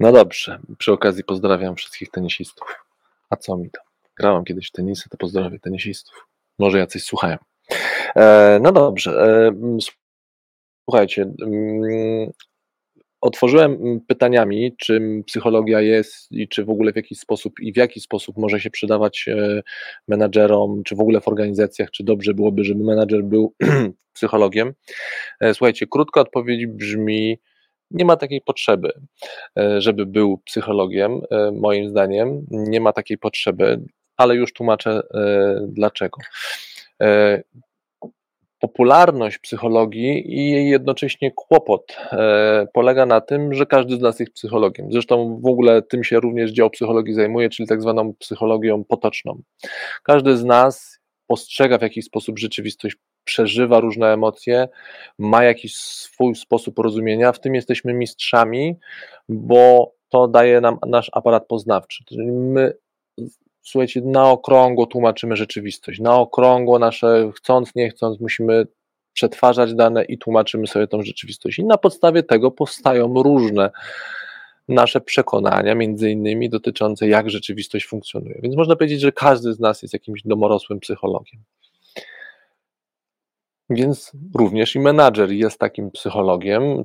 No 0.00 0.12
dobrze, 0.12 0.58
przy 0.78 0.92
okazji 0.92 1.24
pozdrawiam 1.24 1.76
wszystkich 1.76 2.10
tenisistów. 2.10 2.84
A 3.30 3.36
co 3.36 3.56
mi 3.56 3.70
to? 3.70 3.80
Grałem 4.16 4.44
kiedyś 4.44 4.68
w 4.68 4.72
tenisy, 4.72 5.08
to 5.08 5.16
pozdrawiam 5.16 5.58
tenisistów. 5.58 6.26
Może 6.58 6.78
jacyś 6.78 7.04
słuchają. 7.04 7.36
E, 8.16 8.58
no 8.62 8.72
dobrze, 8.72 9.10
e, 9.10 9.52
słuchajcie, 10.84 11.32
Otworzyłem 13.20 13.72
mm, 13.72 14.00
pytaniami, 14.00 14.76
czym 14.76 15.24
psychologia 15.24 15.80
jest 15.80 16.32
i 16.32 16.48
czy 16.48 16.64
w 16.64 16.70
ogóle 16.70 16.92
w 16.92 16.96
jakiś 16.96 17.18
sposób 17.18 17.60
i 17.60 17.72
w 17.72 17.76
jaki 17.76 18.00
sposób 18.00 18.36
może 18.36 18.60
się 18.60 18.70
przydawać 18.70 19.28
e, 19.28 19.62
menadżerom, 20.08 20.82
czy 20.84 20.96
w 20.96 21.00
ogóle 21.00 21.20
w 21.20 21.28
organizacjach, 21.28 21.90
czy 21.90 22.04
dobrze 22.04 22.34
byłoby, 22.34 22.64
żeby 22.64 22.84
menadżer 22.84 23.24
był 23.24 23.54
psychologiem. 24.14 24.72
E, 25.40 25.54
słuchajcie, 25.54 25.86
krótka 25.86 26.20
odpowiedź 26.20 26.66
brzmi 26.66 27.38
nie 27.90 28.04
ma 28.04 28.16
takiej 28.16 28.40
potrzeby, 28.40 28.92
e, 29.58 29.80
żeby 29.80 30.06
był 30.06 30.38
psychologiem, 30.38 31.20
moim 31.52 31.88
zdaniem. 31.88 32.46
Nie 32.50 32.80
ma 32.80 32.92
takiej 32.92 33.18
potrzeby, 33.18 33.80
ale 34.16 34.34
już 34.34 34.52
tłumaczę 34.52 35.02
dlaczego. 35.68 36.18
Popularność 38.60 39.38
psychologii 39.38 40.34
i 40.38 40.50
jej 40.50 40.70
jednocześnie 40.70 41.30
kłopot 41.30 41.96
polega 42.72 43.06
na 43.06 43.20
tym, 43.20 43.54
że 43.54 43.66
każdy 43.66 43.96
z 43.96 44.00
nas 44.00 44.20
jest 44.20 44.32
psychologiem. 44.32 44.92
Zresztą 44.92 45.40
w 45.40 45.46
ogóle 45.46 45.82
tym 45.82 46.04
się 46.04 46.20
również 46.20 46.50
dział 46.50 46.70
psychologii 46.70 47.14
zajmuje, 47.14 47.48
czyli 47.48 47.68
tak 47.68 47.82
zwaną 47.82 48.14
psychologią 48.14 48.84
potoczną. 48.84 49.42
Każdy 50.02 50.36
z 50.36 50.44
nas 50.44 50.98
postrzega 51.26 51.78
w 51.78 51.82
jakiś 51.82 52.04
sposób 52.04 52.38
rzeczywistość 52.38 52.96
przeżywa 53.24 53.80
różne 53.80 54.12
emocje, 54.12 54.68
ma 55.18 55.44
jakiś 55.44 55.76
swój 55.76 56.34
sposób 56.34 56.78
rozumienia, 56.78 57.32
w 57.32 57.40
tym 57.40 57.54
jesteśmy 57.54 57.94
mistrzami, 57.94 58.76
bo 59.28 59.92
to 60.08 60.28
daje 60.28 60.60
nam 60.60 60.78
nasz 60.86 61.10
aparat 61.12 61.46
poznawczy. 61.46 62.04
Czyli 62.04 62.26
my, 62.32 62.72
słuchajcie, 63.70 64.00
na 64.04 64.30
okrągło 64.30 64.86
tłumaczymy 64.86 65.36
rzeczywistość, 65.36 66.00
na 66.00 66.16
okrągło 66.16 66.78
nasze, 66.78 67.30
chcąc, 67.36 67.74
nie 67.74 67.90
chcąc, 67.90 68.20
musimy 68.20 68.66
przetwarzać 69.12 69.74
dane 69.74 70.04
i 70.04 70.18
tłumaczymy 70.18 70.66
sobie 70.66 70.86
tą 70.86 71.02
rzeczywistość. 71.02 71.58
I 71.58 71.64
na 71.64 71.78
podstawie 71.78 72.22
tego 72.22 72.50
powstają 72.50 73.22
różne 73.22 73.70
nasze 74.68 75.00
przekonania, 75.00 75.74
między 75.74 76.10
innymi 76.10 76.50
dotyczące 76.50 77.08
jak 77.08 77.30
rzeczywistość 77.30 77.86
funkcjonuje. 77.86 78.40
Więc 78.42 78.56
można 78.56 78.76
powiedzieć, 78.76 79.00
że 79.00 79.12
każdy 79.12 79.54
z 79.54 79.60
nas 79.60 79.82
jest 79.82 79.94
jakimś 79.94 80.22
domorosłym 80.22 80.80
psychologiem. 80.80 81.40
Więc 83.70 84.12
również 84.38 84.74
i 84.74 84.80
menadżer 84.80 85.30
jest 85.30 85.58
takim 85.58 85.90
psychologiem, 85.90 86.84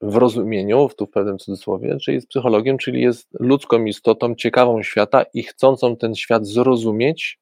w 0.00 0.16
rozumieniu, 0.16 0.88
tu 0.96 1.06
w 1.06 1.10
pewnym 1.10 1.38
cudzysłowie, 1.38 1.96
czyli 1.98 2.14
jest 2.14 2.28
psychologiem, 2.28 2.78
czyli 2.78 3.02
jest 3.02 3.28
ludzką 3.40 3.84
istotą, 3.84 4.34
ciekawą 4.34 4.82
świata 4.82 5.24
i 5.34 5.42
chcącą 5.42 5.96
ten 5.96 6.14
świat 6.14 6.46
zrozumieć, 6.46 7.38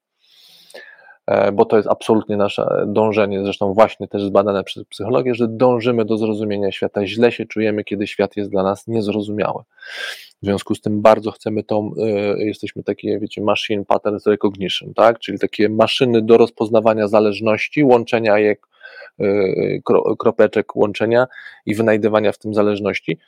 e, 1.27 1.53
bo 1.53 1.65
to 1.65 1.77
jest 1.77 1.89
absolutnie 1.89 2.37
nasze 2.37 2.85
dążenie, 2.87 3.45
zresztą 3.45 3.75
właśnie 3.75 4.09
też 4.09 4.23
zbadane 4.23 4.65
przez 4.65 4.85
psychologię, 4.85 5.35
że 5.35 5.49
dążymy 5.49 6.05
do 6.05 6.19
zrozumienia 6.19 6.73
świata. 6.73 7.07
Źle 7.07 7.33
się 7.33 7.47
czujemy, 7.47 7.85
kiedy 7.85 8.07
świat 8.07 8.37
jest 8.37 8.51
dla 8.51 8.63
nas 8.63 8.87
niezrozumiały. 8.87 9.63
W 10.45 10.47
związku 10.47 10.75
z 10.75 10.81
tym 10.81 11.03
bardzo 11.03 11.31
chcemy 11.31 11.63
tą, 11.63 11.93
y, 12.39 12.45
jesteśmy 12.45 12.83
takie, 12.83 13.19
wiecie, 13.19 13.43
machine 13.43 13.85
patterns 13.85 14.27
recognition, 14.27 14.95
tak? 14.95 15.19
Czyli 15.19 15.39
takie 15.39 15.69
maszyny 15.69 16.23
do 16.23 16.37
rozpoznawania 16.37 17.09
zależności, 17.09 17.85
łączenia 17.85 18.39
je 18.39 18.57
Y, 19.21 19.83
kropeczek 20.19 20.77
łączenia 20.77 21.27
i 21.67 21.75
wynajdywania 21.75 22.33
w 22.33 22.39
tym 22.39 22.55
zależności, 22.55 23.19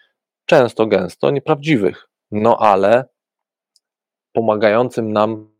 często 0.46 0.86
gęsto 0.86 1.30
nieprawdziwych, 1.30 2.08
no 2.30 2.56
ale 2.60 3.04
pomagającym 4.32 5.12
nam 5.12 5.54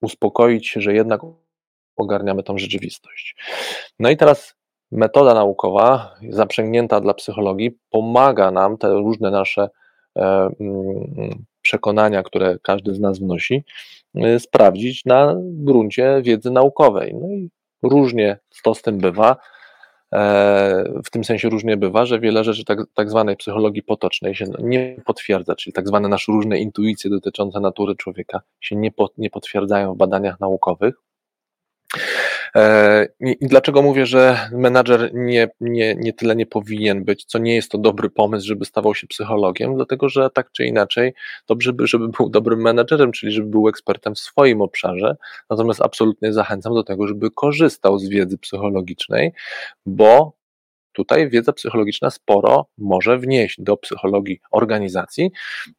uspokoić 0.00 0.68
się, 0.68 0.80
że 0.80 0.94
jednak 0.94 1.20
ogarniamy 1.96 2.42
tą 2.42 2.58
rzeczywistość. 2.58 3.36
No 3.98 4.10
i 4.10 4.16
teraz 4.16 4.54
metoda 4.90 5.34
naukowa, 5.34 6.14
zaprzęgnięta 6.28 7.00
dla 7.00 7.14
psychologii, 7.14 7.78
pomaga 7.90 8.50
nam 8.50 8.78
te 8.78 8.88
różne 8.88 9.30
nasze 9.30 9.62
e, 9.62 9.68
przekonania, 11.62 12.22
które 12.22 12.58
każdy 12.62 12.94
z 12.94 13.00
nas 13.00 13.18
wnosi, 13.18 13.64
y, 14.16 14.40
sprawdzić 14.40 15.04
na 15.04 15.34
gruncie 15.38 16.22
wiedzy 16.22 16.50
naukowej. 16.50 17.14
No 17.14 17.28
i 17.28 17.50
różnie 17.82 18.38
to 18.62 18.74
z 18.74 18.82
tym 18.82 18.98
bywa. 18.98 19.36
E, 20.14 20.84
w 21.04 21.10
tym 21.10 21.24
sensie 21.24 21.48
różnie 21.48 21.76
bywa, 21.76 22.06
że 22.06 22.20
wiele 22.20 22.44
rzeczy 22.44 22.64
tak, 22.64 22.78
tak 22.94 23.10
zwanej 23.10 23.36
psychologii 23.36 23.82
potocznej 23.82 24.34
się 24.34 24.44
nie 24.58 24.96
potwierdza, 25.04 25.56
czyli 25.56 25.74
tak 25.74 25.88
zwane 25.88 26.08
nasze 26.08 26.32
różne 26.32 26.58
intuicje 26.58 27.10
dotyczące 27.10 27.60
natury 27.60 27.96
człowieka 27.96 28.40
się 28.60 28.76
nie, 28.76 28.92
po, 28.92 29.10
nie 29.18 29.30
potwierdzają 29.30 29.94
w 29.94 29.96
badaniach 29.96 30.40
naukowych. 30.40 30.94
E, 32.56 33.06
I 33.20 33.46
dlaczego 33.46 33.82
mówię, 33.82 34.06
że 34.06 34.48
menadżer 34.52 35.10
nie, 35.14 35.48
nie, 35.60 35.94
nie 35.94 36.12
tyle 36.12 36.36
nie 36.36 36.46
powinien 36.46 37.04
być, 37.04 37.24
co 37.24 37.38
nie 37.38 37.54
jest 37.54 37.70
to 37.70 37.78
dobry 37.78 38.10
pomysł, 38.10 38.46
żeby 38.46 38.64
stawał 38.64 38.94
się 38.94 39.06
psychologiem, 39.06 39.74
dlatego 39.74 40.08
że 40.08 40.30
tak 40.30 40.52
czy 40.52 40.64
inaczej 40.64 41.14
dobrze 41.48 41.72
by, 41.72 41.86
żeby 41.86 42.08
był 42.08 42.28
dobrym 42.28 42.62
menadżerem, 42.62 43.12
czyli 43.12 43.32
żeby 43.32 43.48
był 43.48 43.68
ekspertem 43.68 44.14
w 44.14 44.18
swoim 44.18 44.60
obszarze, 44.60 45.16
natomiast 45.50 45.82
absolutnie 45.82 46.32
zachęcam 46.32 46.74
do 46.74 46.84
tego, 46.84 47.06
żeby 47.06 47.30
korzystał 47.30 47.98
z 47.98 48.08
wiedzy 48.08 48.38
psychologicznej, 48.38 49.32
bo 49.86 50.35
Tutaj 50.96 51.30
wiedza 51.30 51.52
psychologiczna 51.52 52.10
sporo 52.10 52.66
może 52.78 53.18
wnieść 53.18 53.60
do 53.60 53.76
psychologii 53.76 54.40
organizacji. 54.50 55.30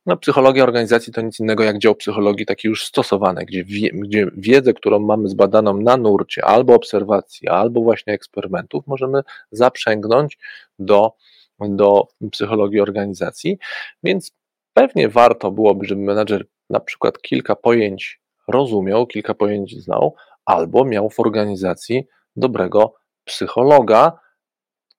No, 0.05 0.17
psychologia 0.17 0.63
organizacji 0.63 1.13
to 1.13 1.21
nic 1.21 1.39
innego 1.39 1.63
jak 1.63 1.77
dział 1.77 1.95
psychologii 1.95 2.45
taki 2.45 2.67
już 2.67 2.85
stosowany, 2.85 3.45
gdzie, 3.45 3.63
wie, 3.63 3.89
gdzie 3.93 4.27
wiedzę, 4.37 4.73
którą 4.73 4.99
mamy 4.99 5.29
zbadaną 5.29 5.77
na 5.77 5.97
nurcie 5.97 6.45
albo 6.45 6.73
obserwacji, 6.73 7.47
albo 7.47 7.81
właśnie 7.81 8.13
eksperymentów, 8.13 8.87
możemy 8.87 9.21
zaprzęgnąć 9.51 10.37
do, 10.79 11.11
do 11.59 12.07
psychologii 12.31 12.79
organizacji. 12.79 13.57
Więc 14.03 14.31
pewnie 14.73 15.09
warto 15.09 15.51
byłoby, 15.51 15.85
żeby 15.85 16.01
menadżer 16.01 16.45
na 16.69 16.79
przykład 16.79 17.21
kilka 17.21 17.55
pojęć 17.55 18.21
rozumiał, 18.47 19.07
kilka 19.07 19.33
pojęć 19.33 19.83
znał, 19.83 20.15
albo 20.45 20.85
miał 20.85 21.09
w 21.09 21.19
organizacji 21.19 22.07
dobrego 22.35 22.93
psychologa, 23.23 24.26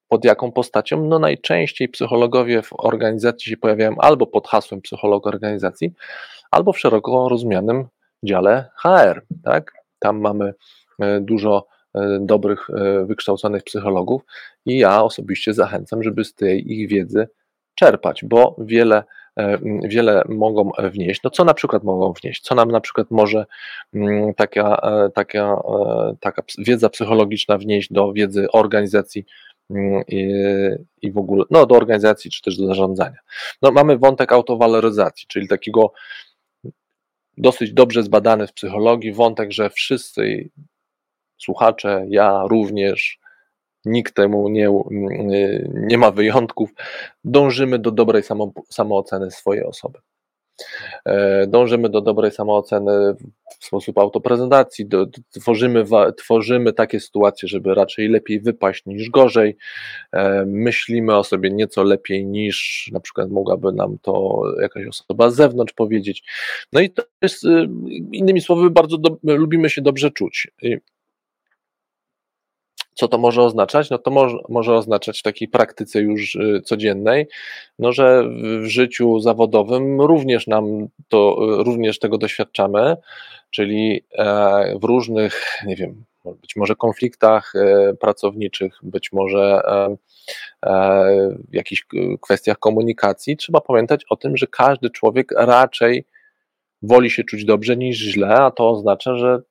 pod 0.09 0.24
jaką 0.24 0.52
postacią? 0.52 1.04
No 1.04 1.18
najczęściej 1.18 1.88
psychologowie 1.88 2.62
w 2.62 2.70
organizacji 2.72 3.50
się 3.50 3.56
pojawiają 3.56 3.94
albo 3.98 4.26
pod 4.26 4.48
hasłem 4.48 4.80
psycholog 4.80 5.26
organizacji, 5.26 5.92
albo 6.50 6.72
w 6.72 6.78
szeroko 6.78 7.28
rozumianym 7.28 7.88
dziale 8.22 8.70
HR, 8.76 9.22
tak? 9.44 9.72
Tam 9.98 10.20
mamy 10.20 10.54
e, 11.00 11.20
dużo 11.20 11.66
e, 11.94 12.18
dobrych, 12.20 12.70
e, 12.70 13.04
wykształconych 13.04 13.62
psychologów 13.62 14.22
i 14.66 14.78
ja 14.78 15.02
osobiście 15.02 15.54
zachęcam, 15.54 16.02
żeby 16.02 16.24
z 16.24 16.34
tej 16.34 16.72
ich 16.72 16.88
wiedzy 16.88 17.28
czerpać, 17.74 18.24
bo 18.24 18.56
wiele, 18.59 19.04
wiele 19.84 20.22
mogą 20.28 20.70
wnieść. 20.92 21.22
No 21.22 21.30
co 21.30 21.44
na 21.44 21.54
przykład 21.54 21.84
mogą 21.84 22.12
wnieść? 22.12 22.42
Co 22.42 22.54
nam 22.54 22.70
na 22.70 22.80
przykład 22.80 23.11
może 23.11 23.46
taka, 24.36 24.80
taka, 25.14 25.62
taka 26.20 26.42
wiedza 26.59 26.88
psychologiczna 26.88 27.59
wnieść 27.59 27.92
do 27.92 28.12
wiedzy 28.12 28.46
organizacji 28.52 29.24
i, 30.09 30.33
i 31.03 31.12
w 31.12 31.19
ogóle, 31.19 31.45
no 31.51 31.66
do 31.66 31.75
organizacji 31.75 32.31
czy 32.31 32.43
też 32.43 32.57
do 32.57 32.66
zarządzania. 32.66 33.19
No 33.62 33.73
mamy 33.73 33.99
wątek 33.99 34.33
autowaloryzacji, 34.33 35.27
czyli 35.29 35.49
takiego 35.49 35.93
dosyć 37.37 37.73
dobrze 37.73 38.03
zbadany 38.03 38.47
w 38.47 38.53
psychologii 38.53 39.12
wątek, 39.12 39.53
że 39.53 39.71
wszyscy 39.71 40.51
słuchacze, 41.39 42.07
ja 42.09 42.43
również, 42.51 43.19
nikt 43.85 44.14
temu 44.14 44.49
nie, 44.49 44.71
nie 45.75 45.99
ma 45.99 46.11
wyjątków, 46.11 46.71
dążymy 47.25 47.79
do 47.79 47.91
dobrej 47.91 48.23
samo, 48.23 48.53
samooceny 48.71 49.31
swojej 49.31 49.64
osoby. 49.64 49.99
E, 51.04 51.46
dążymy 51.46 51.88
do 51.88 52.00
dobrej 52.00 52.30
samooceny 52.30 53.14
w 53.61 53.64
sposób 53.64 53.98
autoprezentacji, 53.98 54.86
do, 54.86 55.06
tworzymy, 55.30 55.84
tworzymy 56.16 56.72
takie 56.72 57.00
sytuacje, 57.00 57.48
żeby 57.48 57.74
raczej 57.74 58.09
lepiej 58.09 58.40
wypaść 58.40 58.86
niż 58.86 59.11
gorzej. 59.11 59.56
E, 60.12 60.44
myślimy 60.46 61.16
o 61.16 61.24
sobie 61.24 61.50
nieco 61.50 61.82
lepiej 61.82 62.26
niż 62.26 62.88
na 62.92 63.00
przykład 63.00 63.30
mogłaby 63.30 63.72
nam 63.72 63.98
to 64.02 64.42
jakaś 64.61 64.86
osoba 64.86 65.30
z 65.30 65.36
zewnątrz 65.36 65.72
powiedzieć. 65.72 66.22
No 66.72 66.80
i 66.80 66.90
to 66.90 67.02
jest, 67.22 67.44
y, 67.44 67.68
innymi 68.12 68.40
słowy, 68.40 68.70
bardzo 68.70 68.98
do, 68.98 69.18
lubimy 69.22 69.70
się 69.70 69.82
dobrze 69.82 70.11
czuć. 70.11 70.48
Co 72.99 73.09
to 73.09 73.18
może 73.18 73.42
oznaczać? 73.42 73.90
No 73.90 73.99
to 73.99 74.11
może, 74.11 74.36
może 74.49 74.74
oznaczać 74.74 75.18
w 75.18 75.22
takiej 75.22 75.49
praktyce 75.49 76.01
już 76.01 76.34
y, 76.34 76.62
codziennej, 76.64 77.26
no 77.78 77.92
że 77.92 78.24
w 78.62 78.66
życiu 78.66 79.20
zawodowym 79.20 80.01
również 80.01 80.46
nam 80.46 80.88
to, 81.09 81.36
y, 81.61 81.64
również 81.64 81.99
tego 81.99 82.18
doświadczamy, 82.18 82.96
czyli 83.51 84.05
e, 84.12 84.78
w 84.78 84.84
różnych, 84.84 85.44
nie 85.66 85.76
wiem, 85.76 86.05
być 86.24 86.57
może 86.57 86.74
konfliktach 86.74 87.53
e, 87.55 87.94
pracowniczych, 87.94 88.78
być 88.82 89.12
może 89.12 89.61
e, 89.66 89.96
w 91.51 91.55
jakichś 91.55 91.86
kwestiach 92.20 92.59
komunikacji, 92.59 93.36
trzeba 93.36 93.61
pamiętać 93.61 94.05
o 94.11 94.16
tym, 94.16 94.36
że 94.36 94.46
każdy 94.46 94.90
człowiek 94.90 95.32
raczej 95.36 96.05
woli 96.82 97.11
się 97.11 97.24
czuć 97.24 97.44
dobrze 97.44 97.76
niż 97.76 97.99
źle, 97.99 98.28
a 98.28 98.51
to 98.51 98.70
oznacza, 98.70 99.16
że 99.16 99.42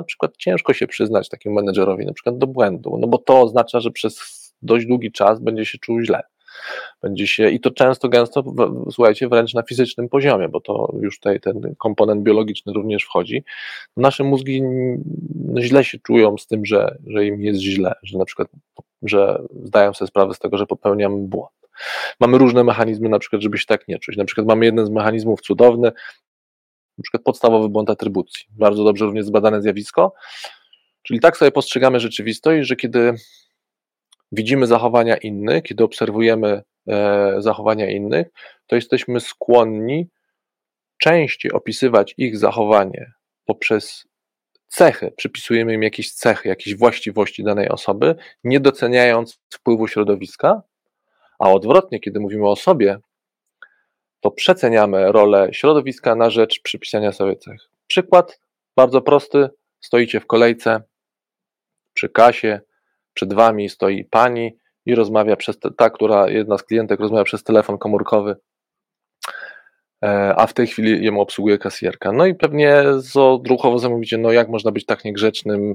na 0.00 0.04
przykład 0.04 0.36
ciężko 0.36 0.72
się 0.72 0.86
przyznać 0.86 1.28
takiemu 1.28 1.56
menedżerowi 1.56 2.06
na 2.06 2.12
przykład 2.12 2.38
do 2.38 2.46
błędu, 2.46 2.98
no 3.00 3.06
bo 3.06 3.18
to 3.18 3.40
oznacza, 3.40 3.80
że 3.80 3.90
przez 3.90 4.40
dość 4.62 4.86
długi 4.86 5.12
czas 5.12 5.40
będzie 5.40 5.64
się 5.64 5.78
czuł 5.78 6.00
źle. 6.00 6.22
Będzie 7.02 7.26
się, 7.26 7.50
i 7.50 7.60
to 7.60 7.70
często, 7.70 8.08
gęsto, 8.08 8.44
słuchajcie, 8.90 9.28
wręcz 9.28 9.54
na 9.54 9.62
fizycznym 9.62 10.08
poziomie, 10.08 10.48
bo 10.48 10.60
to 10.60 10.92
już 11.00 11.18
tutaj 11.18 11.40
ten 11.40 11.74
komponent 11.78 12.22
biologiczny 12.22 12.72
również 12.72 13.04
wchodzi. 13.04 13.44
Nasze 13.96 14.24
mózgi 14.24 14.62
źle 15.58 15.84
się 15.84 15.98
czują 15.98 16.38
z 16.38 16.46
tym, 16.46 16.64
że, 16.64 16.98
że 17.06 17.26
im 17.26 17.40
jest 17.42 17.60
źle, 17.60 17.92
że 18.02 18.18
na 18.18 18.24
przykład, 18.24 18.48
że 19.02 19.42
zdają 19.64 19.94
sobie 19.94 20.08
sprawę 20.08 20.34
z 20.34 20.38
tego, 20.38 20.58
że 20.58 20.66
popełniam 20.66 21.26
błąd. 21.26 21.52
Mamy 22.20 22.38
różne 22.38 22.64
mechanizmy, 22.64 23.08
na 23.08 23.18
przykład, 23.18 23.42
żeby 23.42 23.58
się 23.58 23.66
tak 23.66 23.88
nie 23.88 23.98
czuć. 23.98 24.16
Na 24.16 24.24
przykład 24.24 24.46
mamy 24.46 24.64
jeden 24.64 24.86
z 24.86 24.90
mechanizmów 24.90 25.40
cudowny, 25.40 25.92
na 27.00 27.02
przykład 27.02 27.22
podstawowy 27.22 27.68
błąd 27.68 27.90
atrybucji. 27.90 28.46
Bardzo 28.50 28.84
dobrze 28.84 29.04
również 29.04 29.24
zbadane 29.24 29.62
zjawisko. 29.62 30.14
Czyli 31.02 31.20
tak 31.20 31.36
sobie 31.36 31.50
postrzegamy 31.50 32.00
rzeczywistość, 32.00 32.68
że 32.68 32.76
kiedy 32.76 33.14
widzimy 34.32 34.66
zachowania 34.66 35.16
innych, 35.16 35.62
kiedy 35.62 35.84
obserwujemy 35.84 36.62
e, 36.88 37.34
zachowania 37.38 37.90
innych, 37.90 38.26
to 38.66 38.76
jesteśmy 38.76 39.20
skłonni 39.20 40.08
częściej 40.98 41.52
opisywać 41.52 42.14
ich 42.16 42.38
zachowanie 42.38 43.12
poprzez 43.44 44.04
cechy, 44.68 45.12
przypisujemy 45.16 45.74
im 45.74 45.82
jakieś 45.82 46.12
cechy, 46.12 46.48
jakieś 46.48 46.76
właściwości 46.76 47.44
danej 47.44 47.68
osoby, 47.68 48.14
nie 48.44 48.60
doceniając 48.60 49.40
wpływu 49.50 49.88
środowiska, 49.88 50.62
a 51.38 51.50
odwrotnie, 51.50 52.00
kiedy 52.00 52.20
mówimy 52.20 52.48
o 52.48 52.56
sobie, 52.56 52.98
to 54.20 54.30
przeceniamy 54.30 55.12
rolę 55.12 55.48
środowiska 55.52 56.14
na 56.14 56.30
rzecz 56.30 56.62
przypisania 56.62 57.12
sobie 57.12 57.36
cech. 57.36 57.60
Przykład 57.86 58.40
bardzo 58.76 59.00
prosty: 59.00 59.48
stoicie 59.80 60.20
w 60.20 60.26
kolejce 60.26 60.82
przy 61.94 62.08
kasie, 62.08 62.60
przed 63.14 63.32
wami 63.32 63.68
stoi 63.68 64.04
pani 64.04 64.56
i 64.86 64.94
rozmawia 64.94 65.36
przez 65.36 65.58
te, 65.58 65.70
ta, 65.70 65.90
która 65.90 66.28
jedna 66.28 66.58
z 66.58 66.62
klientek 66.62 67.00
rozmawia 67.00 67.24
przez 67.24 67.42
telefon 67.42 67.78
komórkowy 67.78 68.36
E, 70.04 70.34
a 70.36 70.46
w 70.46 70.54
tej 70.54 70.66
chwili 70.66 71.04
ją 71.04 71.20
obsługuje 71.20 71.58
kasjerka. 71.58 72.12
No 72.12 72.26
i 72.26 72.34
pewnie 72.34 72.84
z 72.98 73.16
odruchowo 73.16 73.78
zamówicie, 73.78 74.18
no 74.18 74.32
jak 74.32 74.48
można 74.48 74.72
być 74.72 74.86
tak 74.86 75.04
niegrzecznym, 75.04 75.74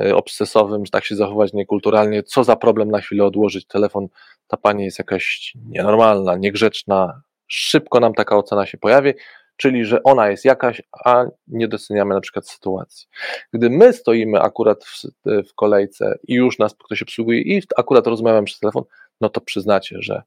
e, 0.00 0.16
obsesowym, 0.16 0.84
tak 0.84 1.04
się 1.04 1.16
zachować 1.16 1.52
niekulturalnie, 1.52 2.22
co 2.22 2.44
za 2.44 2.56
problem 2.56 2.90
na 2.90 3.00
chwilę 3.00 3.24
odłożyć 3.24 3.66
telefon, 3.66 4.08
ta 4.46 4.56
pani 4.56 4.84
jest 4.84 4.98
jakaś 4.98 5.52
nienormalna, 5.68 6.36
niegrzeczna, 6.36 7.22
szybko 7.54 8.00
nam 8.00 8.14
taka 8.14 8.36
ocena 8.36 8.66
się 8.66 8.78
pojawi, 8.78 9.12
czyli 9.56 9.84
że 9.84 10.02
ona 10.02 10.30
jest 10.30 10.44
jakaś, 10.44 10.82
a 11.04 11.24
nie 11.46 11.68
doceniamy 11.68 12.14
na 12.14 12.20
przykład 12.20 12.48
sytuacji. 12.48 13.08
Gdy 13.52 13.70
my 13.70 13.92
stoimy 13.92 14.40
akurat 14.40 14.84
w, 14.84 15.02
w 15.50 15.54
kolejce 15.54 16.18
i 16.28 16.34
już 16.34 16.58
nas 16.58 16.74
ktoś 16.84 17.02
obsługuje 17.02 17.40
i 17.40 17.62
akurat 17.76 18.06
rozmawiam 18.06 18.44
przez 18.44 18.58
telefon, 18.58 18.84
no 19.20 19.28
to 19.28 19.40
przyznacie, 19.40 19.96
że 20.00 20.22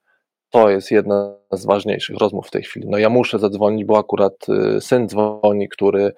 to 0.50 0.70
jest 0.70 0.92
jedna 0.92 1.36
z 1.52 1.66
ważniejszych 1.66 2.18
rozmów 2.18 2.48
w 2.48 2.52
tej 2.52 2.64
chwili. 2.64 2.88
No 2.90 2.98
ja 2.98 3.10
muszę 3.10 3.40
zadzwonić, 3.40 3.86
bo 3.86 3.98
akurat 3.98 4.50
y, 4.78 4.82
syn 4.82 5.10
dzwoni, 5.10 5.70
który 5.70 6.14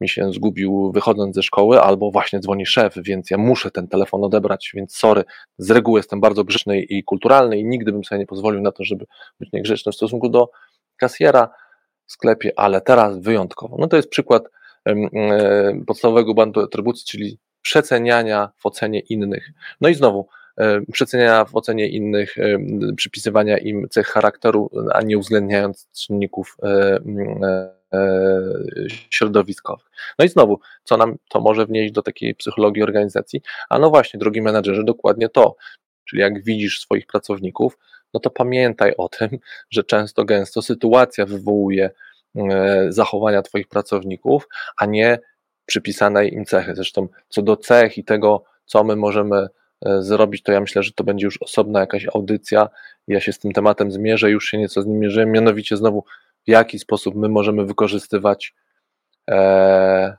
mi 0.00 0.08
się 0.08 0.32
zgubił 0.32 0.92
wychodząc 0.94 1.34
ze 1.34 1.42
szkoły, 1.42 1.80
albo 1.80 2.10
właśnie 2.10 2.40
dzwoni 2.40 2.66
szef, 2.66 2.94
więc 2.96 3.30
ja 3.30 3.38
muszę 3.38 3.70
ten 3.70 3.88
telefon 3.88 4.24
odebrać, 4.24 4.70
więc 4.74 4.96
sorry, 4.96 5.24
z 5.58 5.70
reguły 5.70 5.98
jestem 5.98 6.20
bardzo 6.20 6.44
grzeczny 6.44 6.80
i 6.80 7.04
kulturalny 7.04 7.58
i 7.58 7.64
nigdy 7.64 7.92
bym 7.92 8.04
sobie 8.04 8.18
nie 8.18 8.26
pozwolił 8.26 8.60
na 8.60 8.72
to, 8.72 8.84
żeby 8.84 9.06
być 9.40 9.52
niegrzeczny 9.52 9.92
w 9.92 9.94
stosunku 9.94 10.28
do 10.28 10.50
kasjera 10.96 11.48
w 12.06 12.12
sklepie, 12.12 12.52
ale 12.56 12.80
teraz 12.80 13.18
wyjątkowo. 13.18 13.76
No 13.78 13.86
to 13.86 13.96
jest 13.96 14.08
przykład 14.08 14.42
e, 14.88 14.94
podstawowego 15.86 16.34
bandu 16.34 16.60
atrybucji, 16.60 17.06
czyli 17.06 17.38
przeceniania 17.62 18.50
w 18.58 18.66
ocenie 18.66 19.00
innych. 19.00 19.50
No 19.80 19.88
i 19.88 19.94
znowu, 19.94 20.28
E, 20.60 20.80
przeceniania 20.92 21.44
w 21.44 21.56
ocenie 21.56 21.88
innych, 21.88 22.38
e, 22.38 22.58
przypisywania 22.96 23.58
im 23.58 23.88
cech 23.90 24.06
charakteru, 24.06 24.70
a 24.92 25.02
nie 25.02 25.18
uwzględniając 25.18 25.88
czynników 25.92 26.56
środowiskowych. 29.10 29.90
No 30.18 30.24
i 30.24 30.28
znowu, 30.28 30.60
co 30.84 30.96
nam 30.96 31.16
to 31.28 31.40
może 31.40 31.66
wnieść 31.66 31.92
do 31.92 32.02
takiej 32.02 32.34
psychologii 32.34 32.82
organizacji? 32.82 33.42
A 33.68 33.78
no 33.78 33.90
właśnie, 33.90 34.18
drogi 34.20 34.42
menedżerze, 34.42 34.84
dokładnie 34.84 35.28
to. 35.28 35.56
Czyli 36.04 36.22
jak 36.22 36.44
widzisz 36.44 36.80
swoich 36.80 37.06
pracowników, 37.06 37.78
no 38.14 38.20
to 38.20 38.30
pamiętaj 38.30 38.94
o 38.98 39.08
tym, 39.08 39.28
że 39.70 39.84
często 39.84 40.24
gęsto 40.24 40.62
sytuacja 40.62 41.26
wywołuje 41.26 41.90
zachowania 42.88 43.42
Twoich 43.42 43.68
pracowników, 43.68 44.48
a 44.76 44.86
nie 44.86 45.18
przypisane 45.66 46.28
im 46.28 46.44
cechy. 46.44 46.74
Zresztą 46.74 47.08
co 47.28 47.42
do 47.42 47.56
cech 47.56 47.98
i 47.98 48.04
tego, 48.04 48.44
co 48.64 48.84
my 48.84 48.96
możemy 48.96 49.48
E, 49.86 50.02
zrobić, 50.02 50.42
to 50.42 50.52
ja 50.52 50.60
myślę, 50.60 50.82
że 50.82 50.92
to 50.92 51.04
będzie 51.04 51.26
już 51.26 51.42
osobna 51.42 51.80
jakaś 51.80 52.06
audycja. 52.14 52.68
Ja 53.08 53.20
się 53.20 53.32
z 53.32 53.38
tym 53.38 53.52
tematem 53.52 53.92
zmierzę, 53.92 54.30
już 54.30 54.46
się 54.46 54.58
nieco 54.58 54.82
z 54.82 54.86
nim 54.86 54.98
mierzyłem, 54.98 55.30
mianowicie 55.32 55.76
znowu 55.76 56.04
jaki 56.50 56.78
sposób 56.78 57.14
my 57.14 57.28
możemy 57.28 57.66
wykorzystywać 57.66 58.54
e, 59.30 60.16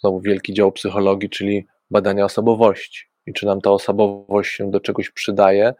znowu 0.00 0.20
wielki 0.20 0.54
dział 0.54 0.72
psychologii, 0.72 1.30
czyli 1.30 1.66
badania 1.90 2.24
osobowości 2.24 3.06
i 3.26 3.32
czy 3.32 3.46
nam 3.46 3.60
ta 3.60 3.70
osobowość 3.70 4.54
się 4.54 4.70
do 4.70 4.80
czegoś 4.80 5.10
przydaje. 5.10 5.74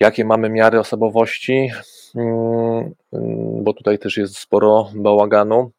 Jakie 0.00 0.24
mamy 0.24 0.50
miary 0.50 0.80
osobowości? 0.80 1.70
Mm, 2.14 2.94
bo 3.64 3.72
tutaj 3.72 3.98
też 3.98 4.16
jest 4.16 4.38
sporo 4.38 4.90
bałaganu. 4.94 5.70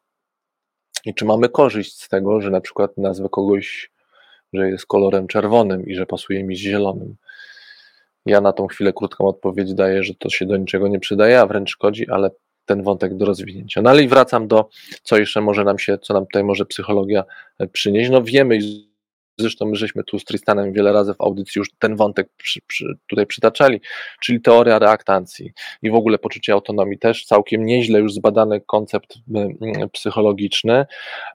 I 1.04 1.14
czy 1.14 1.24
mamy 1.24 1.48
korzyść 1.48 2.02
z 2.02 2.08
tego, 2.08 2.40
że 2.40 2.50
na 2.50 2.60
przykład 2.60 2.96
nazwę 2.96 3.28
kogoś 3.30 3.90
że 4.52 4.70
jest 4.70 4.86
kolorem 4.86 5.26
czerwonym 5.26 5.86
i 5.86 5.94
że 5.94 6.06
pasuje 6.06 6.44
mi 6.44 6.56
z 6.56 6.58
zielonym. 6.58 7.16
Ja 8.26 8.40
na 8.40 8.52
tą 8.52 8.66
chwilę 8.66 8.92
krótką 8.92 9.26
odpowiedź 9.26 9.74
daję, 9.74 10.02
że 10.02 10.14
to 10.14 10.30
się 10.30 10.46
do 10.46 10.56
niczego 10.56 10.88
nie 10.88 11.00
przydaje, 11.00 11.40
a 11.40 11.46
wręcz 11.46 11.70
szkodzi, 11.70 12.10
ale 12.10 12.30
ten 12.68 12.82
wątek 12.82 13.16
do 13.16 13.24
rozwinięcia. 13.24 13.82
No 13.82 13.90
ale 13.90 14.02
i 14.02 14.08
wracam 14.08 14.48
do, 14.48 14.68
co 15.02 15.18
jeszcze 15.18 15.40
może 15.40 15.64
nam 15.64 15.78
się, 15.78 15.98
co 15.98 16.14
nam 16.14 16.26
tutaj 16.26 16.44
może 16.44 16.66
psychologia 16.66 17.24
e, 17.58 17.66
przynieść. 17.66 18.10
No 18.10 18.22
wiemy, 18.22 18.58
zresztą 19.38 19.66
my 19.66 19.76
żeśmy 19.76 20.04
tu 20.04 20.18
z 20.18 20.24
Tristanem 20.24 20.72
wiele 20.72 20.92
razy 20.92 21.14
w 21.14 21.20
audycji 21.20 21.58
już 21.58 21.70
ten 21.78 21.96
wątek 21.96 22.28
przy, 22.36 22.60
przy, 22.66 22.84
tutaj 23.06 23.26
przytaczali, 23.26 23.80
czyli 24.20 24.40
teoria 24.40 24.78
reaktancji 24.78 25.52
i 25.82 25.90
w 25.90 25.94
ogóle 25.94 26.18
poczucie 26.18 26.52
autonomii, 26.52 26.98
też 26.98 27.24
całkiem 27.24 27.66
nieźle 27.66 27.98
już 27.98 28.12
zbadany 28.12 28.60
koncept 28.60 29.14
psychologiczny, 29.92 30.86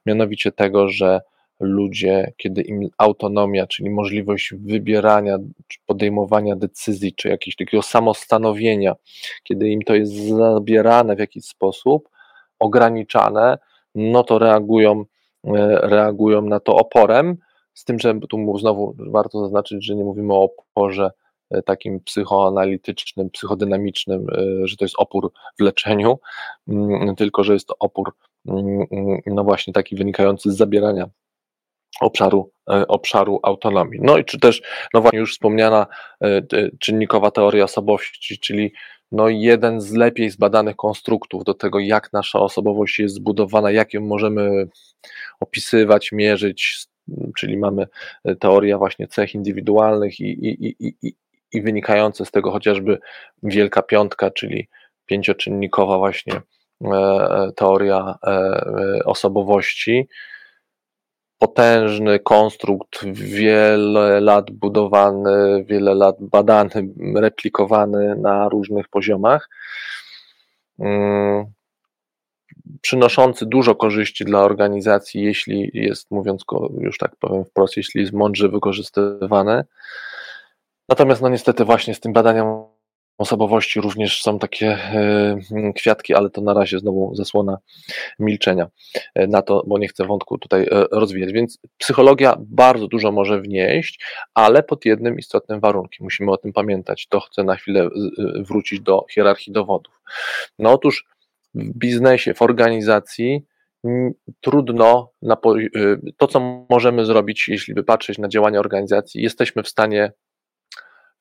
mianowicie 0.06 0.52
tego, 0.52 0.88
że 0.88 1.20
ludzie, 1.60 2.32
kiedy 2.36 2.62
im 2.62 2.88
autonomia, 2.98 3.66
czyli 3.66 3.90
możliwość 3.90 4.54
wybierania, 4.54 5.38
czy 5.68 5.78
podejmowania 5.86 6.56
decyzji, 6.56 7.14
czy 7.14 7.28
jakiegoś 7.28 7.56
takiego 7.56 7.82
samostanowienia, 7.82 8.94
kiedy 9.42 9.68
im 9.68 9.82
to 9.82 9.94
jest 9.94 10.12
zabierane 10.12 11.16
w 11.16 11.18
jakiś 11.18 11.44
sposób, 11.44 12.08
ograniczane, 12.58 13.58
no 13.94 14.24
to 14.24 14.38
reagują, 14.38 15.04
e, 15.44 15.78
reagują 15.82 16.42
na 16.42 16.60
to 16.60 16.76
oporem. 16.76 17.36
Z 17.74 17.84
tym, 17.84 17.98
że 17.98 18.20
tu 18.28 18.58
znowu 18.58 18.96
warto 18.98 19.40
zaznaczyć, 19.40 19.86
że 19.86 19.94
nie 19.94 20.04
mówimy 20.04 20.34
o 20.34 20.42
oporze 20.42 21.10
e, 21.50 21.62
takim 21.62 22.00
psychoanalitycznym, 22.00 23.30
psychodynamicznym, 23.30 24.26
e, 24.30 24.66
że 24.66 24.76
to 24.76 24.84
jest 24.84 24.94
opór 24.98 25.32
w 25.58 25.62
leczeniu, 25.62 26.18
mm, 26.68 27.16
tylko 27.16 27.44
że 27.44 27.52
jest 27.52 27.66
to 27.68 27.74
opór, 27.78 28.14
mm, 28.46 28.86
mm, 28.90 29.20
no 29.26 29.44
właśnie 29.44 29.72
taki 29.72 29.96
wynikający 29.96 30.52
z 30.52 30.56
zabierania 30.56 31.10
obszaru, 32.00 32.50
e, 32.70 32.86
obszaru 32.86 33.40
autonomii. 33.42 34.00
No 34.02 34.18
i 34.18 34.24
czy 34.24 34.40
też, 34.40 34.62
no 34.94 35.00
właśnie 35.00 35.18
już 35.18 35.32
wspomniana 35.32 35.86
e, 36.24 36.42
czynnikowa 36.80 37.30
teoria 37.30 37.64
osobowości, 37.64 38.38
czyli 38.38 38.72
no 39.12 39.28
jeden 39.28 39.80
z 39.80 39.92
lepiej 39.92 40.30
zbadanych 40.30 40.76
konstruktów 40.76 41.44
do 41.44 41.54
tego, 41.54 41.78
jak 41.78 42.12
nasza 42.12 42.38
osobowość 42.38 42.98
jest 42.98 43.14
zbudowana, 43.14 43.70
jak 43.70 43.94
ją 43.94 44.00
możemy 44.00 44.68
opisywać, 45.40 46.12
mierzyć, 46.12 46.86
czyli 47.38 47.56
mamy 47.56 47.86
e, 48.24 48.36
teoria 48.36 48.78
właśnie 48.78 49.06
cech 49.06 49.34
indywidualnych 49.34 50.20
i, 50.20 50.24
i, 50.24 50.66
i, 50.68 50.96
i, 51.02 51.14
i 51.52 51.62
wynikające 51.62 52.24
z 52.24 52.30
tego 52.30 52.50
chociażby 52.50 52.98
Wielka 53.42 53.82
Piątka, 53.82 54.30
czyli 54.30 54.68
pięcioczynnikowa 55.06 55.98
właśnie 55.98 56.40
teoria 57.56 58.18
osobowości, 59.04 60.08
potężny 61.38 62.18
konstrukt, 62.18 63.04
wiele 63.12 64.20
lat 64.20 64.50
budowany, 64.50 65.64
wiele 65.64 65.94
lat 65.94 66.16
badany, 66.20 66.70
replikowany 67.16 68.16
na 68.16 68.48
różnych 68.48 68.88
poziomach, 68.88 69.48
mm, 70.78 71.44
przynoszący 72.80 73.46
dużo 73.46 73.74
korzyści 73.74 74.24
dla 74.24 74.42
organizacji, 74.42 75.22
jeśli 75.22 75.70
jest, 75.74 76.10
mówiąc 76.10 76.44
już 76.78 76.98
tak 76.98 77.16
powiem 77.16 77.44
wprost, 77.44 77.76
jeśli 77.76 78.00
jest 78.00 78.12
mądrze 78.12 78.48
wykorzystywany. 78.48 79.64
Natomiast 80.88 81.22
no 81.22 81.28
niestety 81.28 81.64
właśnie 81.64 81.94
z 81.94 82.00
tym 82.00 82.12
badaniem 82.12 82.46
osobowości 83.18 83.80
również 83.80 84.22
są 84.22 84.38
takie 84.38 84.66
e, 84.66 85.72
kwiatki, 85.76 86.14
ale 86.14 86.30
to 86.30 86.40
na 86.40 86.54
razie 86.54 86.78
znowu 86.78 87.14
zasłona 87.14 87.58
milczenia 88.18 88.66
e, 89.14 89.26
na 89.26 89.42
to, 89.42 89.62
bo 89.66 89.78
nie 89.78 89.88
chcę 89.88 90.04
wątku 90.04 90.38
tutaj 90.38 90.62
e, 90.62 90.84
rozwijać. 90.92 91.32
Więc 91.32 91.58
psychologia 91.78 92.36
bardzo 92.38 92.88
dużo 92.88 93.12
może 93.12 93.40
wnieść, 93.40 94.04
ale 94.34 94.62
pod 94.62 94.84
jednym 94.84 95.18
istotnym 95.18 95.60
warunkiem. 95.60 96.04
Musimy 96.04 96.32
o 96.32 96.36
tym 96.36 96.52
pamiętać. 96.52 97.06
To 97.08 97.20
chcę 97.20 97.44
na 97.44 97.56
chwilę 97.56 97.88
wrócić 98.48 98.80
do 98.80 99.04
hierarchii 99.10 99.52
dowodów. 99.52 100.00
No 100.58 100.72
otóż 100.72 101.04
w 101.54 101.78
biznesie, 101.78 102.34
w 102.34 102.42
organizacji 102.42 103.44
trudno, 104.40 105.10
to 106.16 106.26
co 106.26 106.66
możemy 106.70 107.04
zrobić, 107.04 107.48
jeśli 107.48 107.74
by 107.74 107.84
patrzeć 107.84 108.18
na 108.18 108.28
działania 108.28 108.60
organizacji, 108.60 109.22
jesteśmy 109.22 109.62
w 109.62 109.68
stanie 109.68 110.12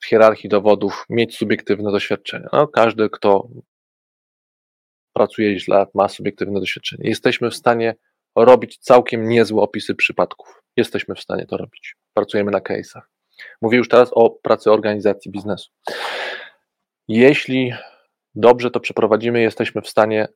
w 0.03 0.07
hierarchii 0.07 0.49
dowodów 0.49 1.05
mieć 1.09 1.37
subiektywne 1.37 1.91
doświadczenie. 1.91 2.45
No, 2.53 2.67
każdy, 2.67 3.09
kto 3.09 3.47
pracuje 5.13 5.57
lat, 5.67 5.95
ma 5.95 6.09
subiektywne 6.09 6.59
doświadczenie. 6.59 7.09
Jesteśmy 7.09 7.49
w 7.49 7.55
stanie 7.55 7.95
robić 8.35 8.77
całkiem 8.77 9.29
niezłe 9.29 9.61
opisy 9.61 9.95
przypadków. 9.95 10.61
Jesteśmy 10.77 11.15
w 11.15 11.19
stanie 11.19 11.45
to 11.45 11.57
robić. 11.57 11.95
Pracujemy 12.13 12.51
na 12.51 12.59
case'ach. 12.59 13.01
Mówię 13.61 13.77
już 13.77 13.89
teraz 13.89 14.09
o 14.13 14.29
pracy 14.29 14.71
organizacji 14.71 15.31
biznesu. 15.31 15.71
Jeśli 17.07 17.73
dobrze 18.35 18.71
to 18.71 18.79
przeprowadzimy, 18.79 19.41
jesteśmy 19.41 19.81
w 19.81 19.89
stanie 19.89 20.27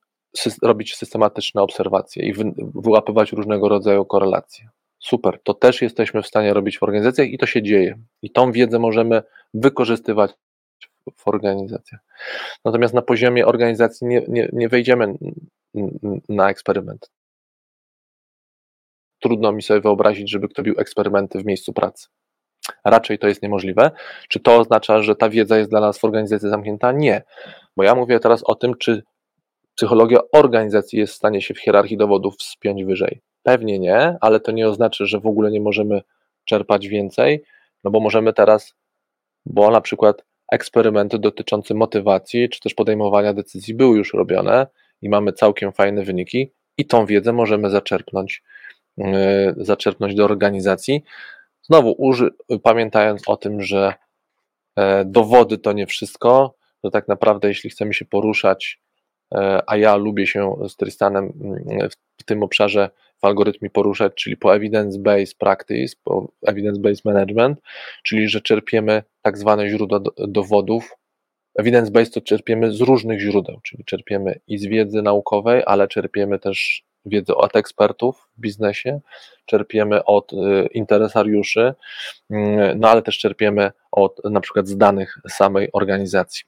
robić 0.64 0.96
systematyczne 0.96 1.62
obserwacje 1.62 2.26
i 2.30 2.34
wyłapywać 2.76 3.32
różnego 3.32 3.70
rodzaju 3.70 4.06
korelacje. 4.06 4.70
Super, 5.00 5.40
to 5.44 5.54
też 5.54 5.82
jesteśmy 5.82 6.22
w 6.22 6.28
stanie 6.28 6.54
robić 6.54 6.78
w 6.78 6.84
organizacjach 6.84 7.28
i 7.28 7.38
to 7.38 7.46
się 7.46 7.62
dzieje. 7.62 8.00
I 8.22 8.32
tą 8.32 8.52
wiedzę 8.52 8.80
możemy 8.80 9.24
wykorzystywać 9.54 10.32
w 11.16 11.28
organizacjach. 11.28 12.02
Natomiast 12.66 12.94
na 12.94 13.02
poziomie 13.02 13.46
organizacji 13.46 14.08
nie, 14.08 14.22
nie, 14.28 14.50
nie 14.54 14.70
wejdziemy 14.70 15.14
na 16.30 16.50
eksperyment. 16.50 17.12
Trudno 19.20 19.52
mi 19.52 19.62
sobie 19.62 19.82
wyobrazić, 19.82 20.32
żeby 20.32 20.48
ktoś 20.48 20.58
robił 20.58 20.76
eksperymenty 20.80 21.40
w 21.40 21.46
miejscu 21.46 21.74
pracy. 21.74 22.08
Raczej 22.86 23.20
to 23.20 23.28
jest 23.28 23.44
niemożliwe. 23.44 23.92
Czy 24.30 24.40
to 24.40 24.58
oznacza, 24.58 25.02
że 25.02 25.16
ta 25.16 25.30
wiedza 25.30 25.58
jest 25.58 25.70
dla 25.70 25.80
nas 25.80 26.00
w 26.00 26.04
organizacji 26.04 26.50
zamknięta? 26.50 26.92
Nie. 26.92 27.24
Bo 27.78 27.84
ja 27.84 27.96
mówię 27.96 28.20
teraz 28.20 28.44
o 28.44 28.56
tym, 28.56 28.76
czy 28.80 29.04
psychologia 29.76 30.20
organizacji 30.34 31.00
jest 31.00 31.14
w 31.14 31.16
stanie 31.16 31.42
się 31.42 31.54
w 31.54 31.60
hierarchii 31.60 31.98
dowodów 31.98 32.36
wspiąć 32.38 32.84
wyżej. 32.84 33.22
Pewnie 33.48 33.80
nie, 33.80 34.18
ale 34.22 34.40
to 34.40 34.52
nie 34.52 34.68
oznacza, 34.68 35.06
że 35.06 35.20
w 35.20 35.26
ogóle 35.26 35.52
nie 35.52 35.62
możemy 35.62 36.02
czerpać 36.46 36.88
więcej, 36.88 37.44
no 37.84 37.92
bo 37.92 38.00
możemy 38.00 38.34
teraz, 38.34 38.74
bo 39.46 39.72
na 39.72 39.82
przykład 39.82 40.26
eksperymenty 40.52 41.20
dotyczące 41.20 41.74
motywacji 41.74 42.50
czy 42.50 42.60
też 42.60 42.74
podejmowania 42.74 43.34
decyzji 43.34 43.74
były 43.74 43.98
już 43.98 44.14
robione 44.14 44.68
i 45.02 45.10
mamy 45.10 45.34
całkiem 45.34 45.72
fajne 45.74 46.04
wyniki 46.04 46.52
i 46.78 46.86
tą 46.86 47.06
wiedzę 47.06 47.34
możemy 47.34 47.70
zaczerpnąć, 47.70 48.44
yy, 48.98 49.06
zaczerpnąć 49.58 50.16
do 50.16 50.26
organizacji. 50.26 51.04
Znowu 51.62 51.96
uży, 51.98 52.30
pamiętając 52.64 53.30
o 53.30 53.38
tym, 53.38 53.62
że 53.62 53.94
e, 54.76 55.06
dowody 55.06 55.58
to 55.58 55.74
nie 55.74 55.88
wszystko, 55.88 56.56
że 56.84 56.92
tak 56.92 57.08
naprawdę 57.08 57.48
jeśli 57.48 57.70
chcemy 57.70 57.94
się 57.94 58.06
poruszać, 58.06 58.80
e, 59.36 59.62
a 59.68 59.78
ja 59.78 59.96
lubię 59.96 60.28
się 60.28 60.56
z 60.70 60.76
Tristanem 60.76 61.34
mm, 61.42 61.90
w 62.18 62.24
tym 62.24 62.44
obszarze 62.44 62.90
algorytmie 63.28 63.70
poruszać, 63.70 64.14
czyli 64.16 64.38
po 64.38 64.50
evidence-based 64.50 65.38
practice, 65.38 65.96
po 66.04 66.32
evidence-based 66.48 67.02
management, 67.06 67.60
czyli 68.04 68.30
że 68.30 68.42
czerpiemy 68.42 69.04
tak 69.22 69.38
zwane 69.38 69.70
źródła 69.70 70.00
dowodów. 70.18 70.98
Evidence-based 71.60 72.14
to 72.14 72.22
czerpiemy 72.22 72.72
z 72.72 72.82
różnych 72.82 73.20
źródeł, 73.20 73.60
czyli 73.64 73.86
czerpiemy 73.86 74.40
i 74.48 74.58
z 74.58 74.66
wiedzy 74.66 75.02
naukowej, 75.02 75.64
ale 75.66 75.88
czerpiemy 75.88 76.40
też 76.40 76.84
wiedzę 77.06 77.36
od 77.36 77.56
ekspertów 77.56 78.30
w 78.38 78.42
biznesie, 78.42 79.00
czerpiemy 79.46 80.04
od 80.04 80.34
y, 80.34 80.68
interesariuszy, 80.74 81.74
mm, 82.30 82.80
no 82.80 82.90
ale 82.90 83.02
też 83.02 83.18
czerpiemy 83.18 83.72
od 83.92 84.22
na 84.24 84.40
przykład 84.40 84.68
z 84.68 84.78
danych 84.78 85.18
samej 85.30 85.70
organizacji. 85.74 86.44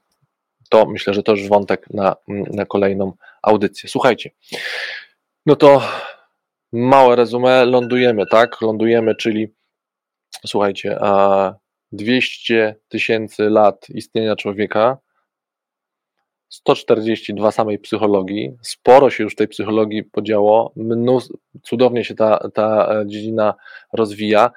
To 0.70 0.86
myślę, 0.86 1.14
że 1.14 1.24
to 1.24 1.32
już 1.32 1.48
wątek 1.48 1.90
na, 1.90 2.16
na 2.28 2.66
kolejną 2.66 3.14
audycję. 3.42 3.90
Słuchajcie, 3.90 4.32
no 5.46 5.56
to 5.56 5.82
małe 6.72 7.16
rezumę, 7.16 7.66
lądujemy, 7.66 8.26
tak? 8.26 8.62
Lądujemy, 8.62 9.16
czyli 9.16 9.48
słuchajcie, 10.46 10.98
a 11.02 11.54
200 11.92 12.76
tysięcy 12.88 13.50
lat 13.50 13.90
istnienia 13.90 14.36
człowieka, 14.36 14.98
142 16.50 17.52
samej 17.52 17.80
psychologii, 17.80 18.58
sporo 18.62 19.10
się 19.10 19.24
już 19.24 19.36
tej 19.36 19.48
psychologii 19.48 20.04
podziało, 20.04 20.74
cudownie 21.64 22.04
się 22.06 22.16
ta, 22.16 22.50
ta 22.54 22.90
dziedzina 23.06 23.54
rozwija, 23.94 24.52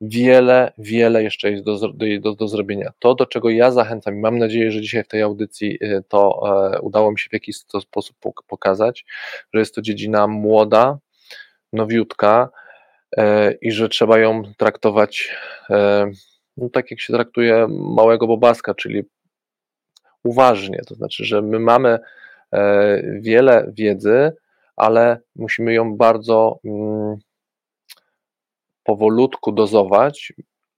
wiele, 0.00 0.72
wiele 0.78 1.22
jeszcze 1.22 1.50
jest 1.50 1.64
do, 1.64 1.78
do, 2.20 2.34
do, 2.34 2.48
zrobienia. 2.48 2.92
To, 2.98 3.14
do 3.14 3.26
czego 3.26 3.50
ja 3.50 3.70
zachęcam 3.70 4.16
i 4.16 4.20
mam 4.20 4.38
nadzieję, 4.38 4.72
że 4.72 4.80
dzisiaj 4.80 5.04
w 5.04 5.08
tej 5.08 5.22
audycji 5.22 5.78
y, 5.82 6.04
to 6.08 6.42
e, 6.74 6.80
udało 6.80 7.12
mi 7.12 7.18
się 7.18 7.28
w 7.30 7.32
jakiś 7.32 7.56
sposób 7.56 8.16
pokazać, 8.46 9.04
że 9.54 9.60
jest 9.60 9.74
to 9.74 9.82
dziedzina 9.82 10.26
młoda, 10.26 10.98
nowiutka 11.72 12.48
e, 13.16 13.52
i 13.52 13.72
że 13.72 13.88
trzeba 13.88 14.18
ją 14.18 14.42
traktować 14.56 15.36
e, 15.70 16.10
no, 16.56 16.68
tak, 16.68 16.90
jak 16.90 17.00
się 17.00 17.12
traktuje 17.12 17.66
małego 17.70 18.26
bobaska, 18.26 18.74
czyli 18.74 19.02
uważnie. 20.24 20.80
To 20.86 20.94
znaczy, 20.94 21.24
że 21.24 21.42
my 21.42 21.58
mamy 21.58 21.98
e, 22.52 23.02
wiele 23.20 23.72
wiedzy, 23.76 24.32
ale 24.76 25.20
musimy 25.36 25.74
ją 25.74 25.96
bardzo 25.96 26.58
mm, 26.64 27.16
powolutku 28.84 29.52
dozować, 29.52 30.32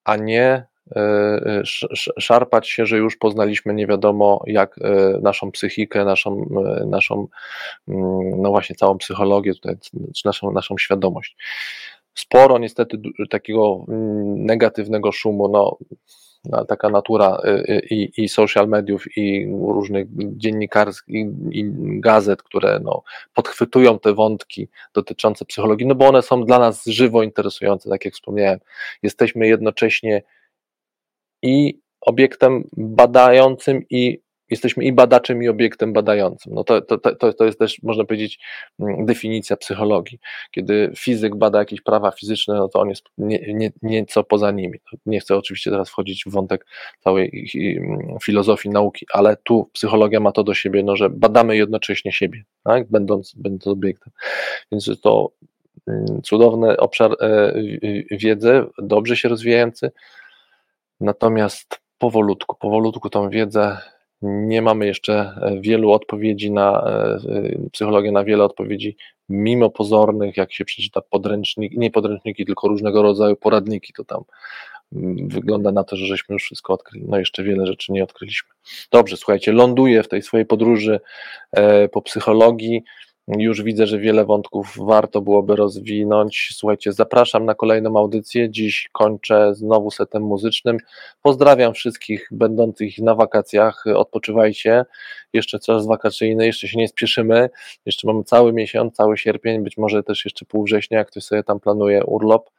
a 0.04 0.16
nie 0.16 0.66
szarpać 2.20 2.68
się, 2.68 2.86
że 2.86 2.96
już 2.96 3.16
poznaliśmy 3.16 3.74
nie 3.74 3.86
wiadomo 3.86 4.42
jak 4.46 4.76
naszą 5.22 5.50
psychikę, 5.50 6.04
naszą, 6.04 6.46
naszą 6.86 7.28
mm, 7.88 8.42
no 8.42 8.50
właśnie 8.50 8.76
całą 8.76 8.98
psychologię, 8.98 9.54
tutaj, 9.54 9.76
czy 10.14 10.26
naszą, 10.26 10.52
naszą 10.52 10.78
świadomość. 10.78 11.36
Sporo 12.14 12.58
niestety 12.58 12.98
takiego 13.30 13.84
mm, 13.88 14.46
negatywnego 14.46 15.12
szumu, 15.12 15.48
no, 15.48 15.78
no 16.44 16.64
taka 16.64 16.88
natura 16.88 17.38
i, 17.90 18.12
i 18.16 18.28
social 18.28 18.68
mediów, 18.68 19.16
i 19.16 19.46
różnych 19.68 20.06
dziennikarskich, 20.36 21.14
i, 21.14 21.26
i 21.50 21.64
gazet, 22.00 22.42
które 22.42 22.80
no, 22.82 23.02
podchwytują 23.34 23.98
te 23.98 24.14
wątki 24.14 24.68
dotyczące 24.94 25.44
psychologii, 25.44 25.86
no 25.86 25.94
bo 25.94 26.08
one 26.08 26.22
są 26.22 26.44
dla 26.44 26.58
nas 26.58 26.86
żywo 26.86 27.22
interesujące, 27.22 27.90
tak 27.90 28.04
jak 28.04 28.14
wspomniałem. 28.14 28.58
Jesteśmy 29.02 29.48
jednocześnie 29.48 30.22
i 31.44 31.80
obiektem 32.00 32.68
badającym 32.76 33.82
i 33.90 34.24
jesteśmy 34.50 34.84
i 34.84 34.92
badaczem, 34.92 35.42
i 35.42 35.48
obiektem 35.48 35.92
badającym. 35.92 36.54
No 36.54 36.64
to, 36.64 36.80
to, 36.80 36.98
to, 36.98 37.32
to 37.32 37.44
jest 37.44 37.58
też, 37.58 37.82
można 37.82 38.04
powiedzieć, 38.04 38.38
mm, 38.80 39.06
definicja 39.06 39.56
psychologii. 39.56 40.18
Kiedy 40.50 40.92
fizyk 40.96 41.36
bada 41.36 41.58
jakieś 41.58 41.80
prawa 41.80 42.10
fizyczne, 42.10 42.54
no 42.54 42.68
to 42.68 42.80
on 42.80 42.88
jest 42.88 43.04
nie, 43.18 43.54
nie, 43.54 43.70
nieco 43.82 44.24
poza 44.24 44.50
nimi. 44.50 44.78
Nie 45.06 45.20
chcę 45.20 45.36
oczywiście 45.36 45.70
teraz 45.70 45.90
wchodzić 45.90 46.24
w 46.24 46.30
wątek 46.30 46.66
całej 47.00 47.46
mm, 47.54 48.18
filozofii 48.22 48.68
nauki, 48.68 49.06
ale 49.12 49.36
tu 49.44 49.70
psychologia 49.72 50.20
ma 50.20 50.32
to 50.32 50.44
do 50.44 50.54
siebie, 50.54 50.82
no, 50.82 50.96
że 50.96 51.10
badamy 51.10 51.56
jednocześnie 51.56 52.12
siebie, 52.12 52.44
tak? 52.64 52.90
będąc, 52.90 53.34
będąc 53.36 53.66
obiektem. 53.66 54.12
Więc 54.72 55.00
to 55.02 55.30
mm, 55.88 56.22
cudowny 56.22 56.76
obszar 56.76 57.16
e, 57.20 57.54
wiedzy, 58.10 58.64
dobrze 58.78 59.16
się 59.16 59.28
rozwijający, 59.28 59.90
Natomiast 61.00 61.80
powolutku, 61.98 62.56
powolutku 62.56 63.10
tą 63.10 63.30
wiedzę 63.30 63.78
nie 64.24 64.62
mamy 64.62 64.86
jeszcze 64.86 65.14
e, 65.14 65.60
wielu 65.60 65.92
odpowiedzi 65.92 66.52
na 66.52 66.84
e, 66.86 67.18
e, 67.32 67.68
psychologię, 67.72 68.12
na 68.12 68.24
wiele 68.24 68.44
odpowiedzi, 68.44 68.96
mimo 69.28 69.70
pozornych, 69.70 70.36
jak 70.36 70.52
się 70.52 70.64
przeczyta 70.64 71.00
podręczniki, 71.00 71.78
nie 71.78 71.90
podręczniki, 71.90 72.46
tylko 72.46 72.68
różnego 72.68 73.02
rodzaju 73.02 73.36
poradniki, 73.36 73.92
to 73.92 74.04
tam 74.04 74.22
mm, 74.92 75.28
wygląda 75.28 75.72
na 75.72 75.84
to, 75.84 75.96
że 75.96 76.06
żeśmy 76.06 76.32
już 76.32 76.42
wszystko 76.42 76.72
odkryli. 76.72 77.04
No 77.08 77.18
jeszcze 77.18 77.42
wiele 77.42 77.66
rzeczy 77.66 77.92
nie 77.92 78.04
odkryliśmy. 78.04 78.50
Dobrze, 78.90 79.16
słuchajcie, 79.16 79.52
ląduję 79.52 80.02
w 80.02 80.08
tej 80.08 80.22
swojej 80.22 80.46
podróży 80.46 81.00
po 81.92 82.02
psychologii. 82.02 82.82
Już 83.28 83.62
widzę, 83.62 83.86
że 83.86 83.98
wiele 83.98 84.24
wątków 84.24 84.74
warto 84.76 85.20
byłoby 85.20 85.56
rozwinąć. 85.56 86.50
Słuchajcie, 86.52 86.92
zapraszam 86.92 87.44
na 87.44 87.54
kolejną 87.54 87.98
audycję. 87.98 88.50
Dziś 88.50 88.88
kończę 88.92 89.54
znowu 89.54 89.90
setem 89.90 90.22
muzycznym. 90.22 90.76
Pozdrawiam 91.22 91.74
wszystkich 91.74 92.28
będących 92.30 92.98
na 92.98 93.14
wakacjach. 93.14 93.84
Odpoczywajcie. 93.94 94.84
Jeszcze 95.32 95.58
czas 95.58 95.86
wakacyjny, 95.86 96.46
jeszcze 96.46 96.68
się 96.68 96.78
nie 96.78 96.88
spieszymy. 96.88 97.50
Jeszcze 97.86 98.06
mamy 98.06 98.24
cały 98.24 98.52
miesiąc, 98.52 98.94
cały 98.94 99.18
sierpień, 99.18 99.62
być 99.62 99.76
może 99.76 100.02
też 100.02 100.24
jeszcze 100.24 100.44
pół 100.44 100.64
września, 100.64 100.98
jak 100.98 101.08
ktoś 101.08 101.24
sobie 101.24 101.42
tam 101.42 101.60
planuje 101.60 102.04
urlop. 102.04 102.50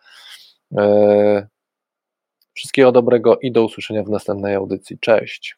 Eee, 0.78 1.44
wszystkiego 2.54 2.92
dobrego 2.92 3.38
i 3.38 3.52
do 3.52 3.64
usłyszenia 3.64 4.04
w 4.04 4.10
następnej 4.10 4.56
audycji. 4.56 4.98
Cześć. 5.00 5.58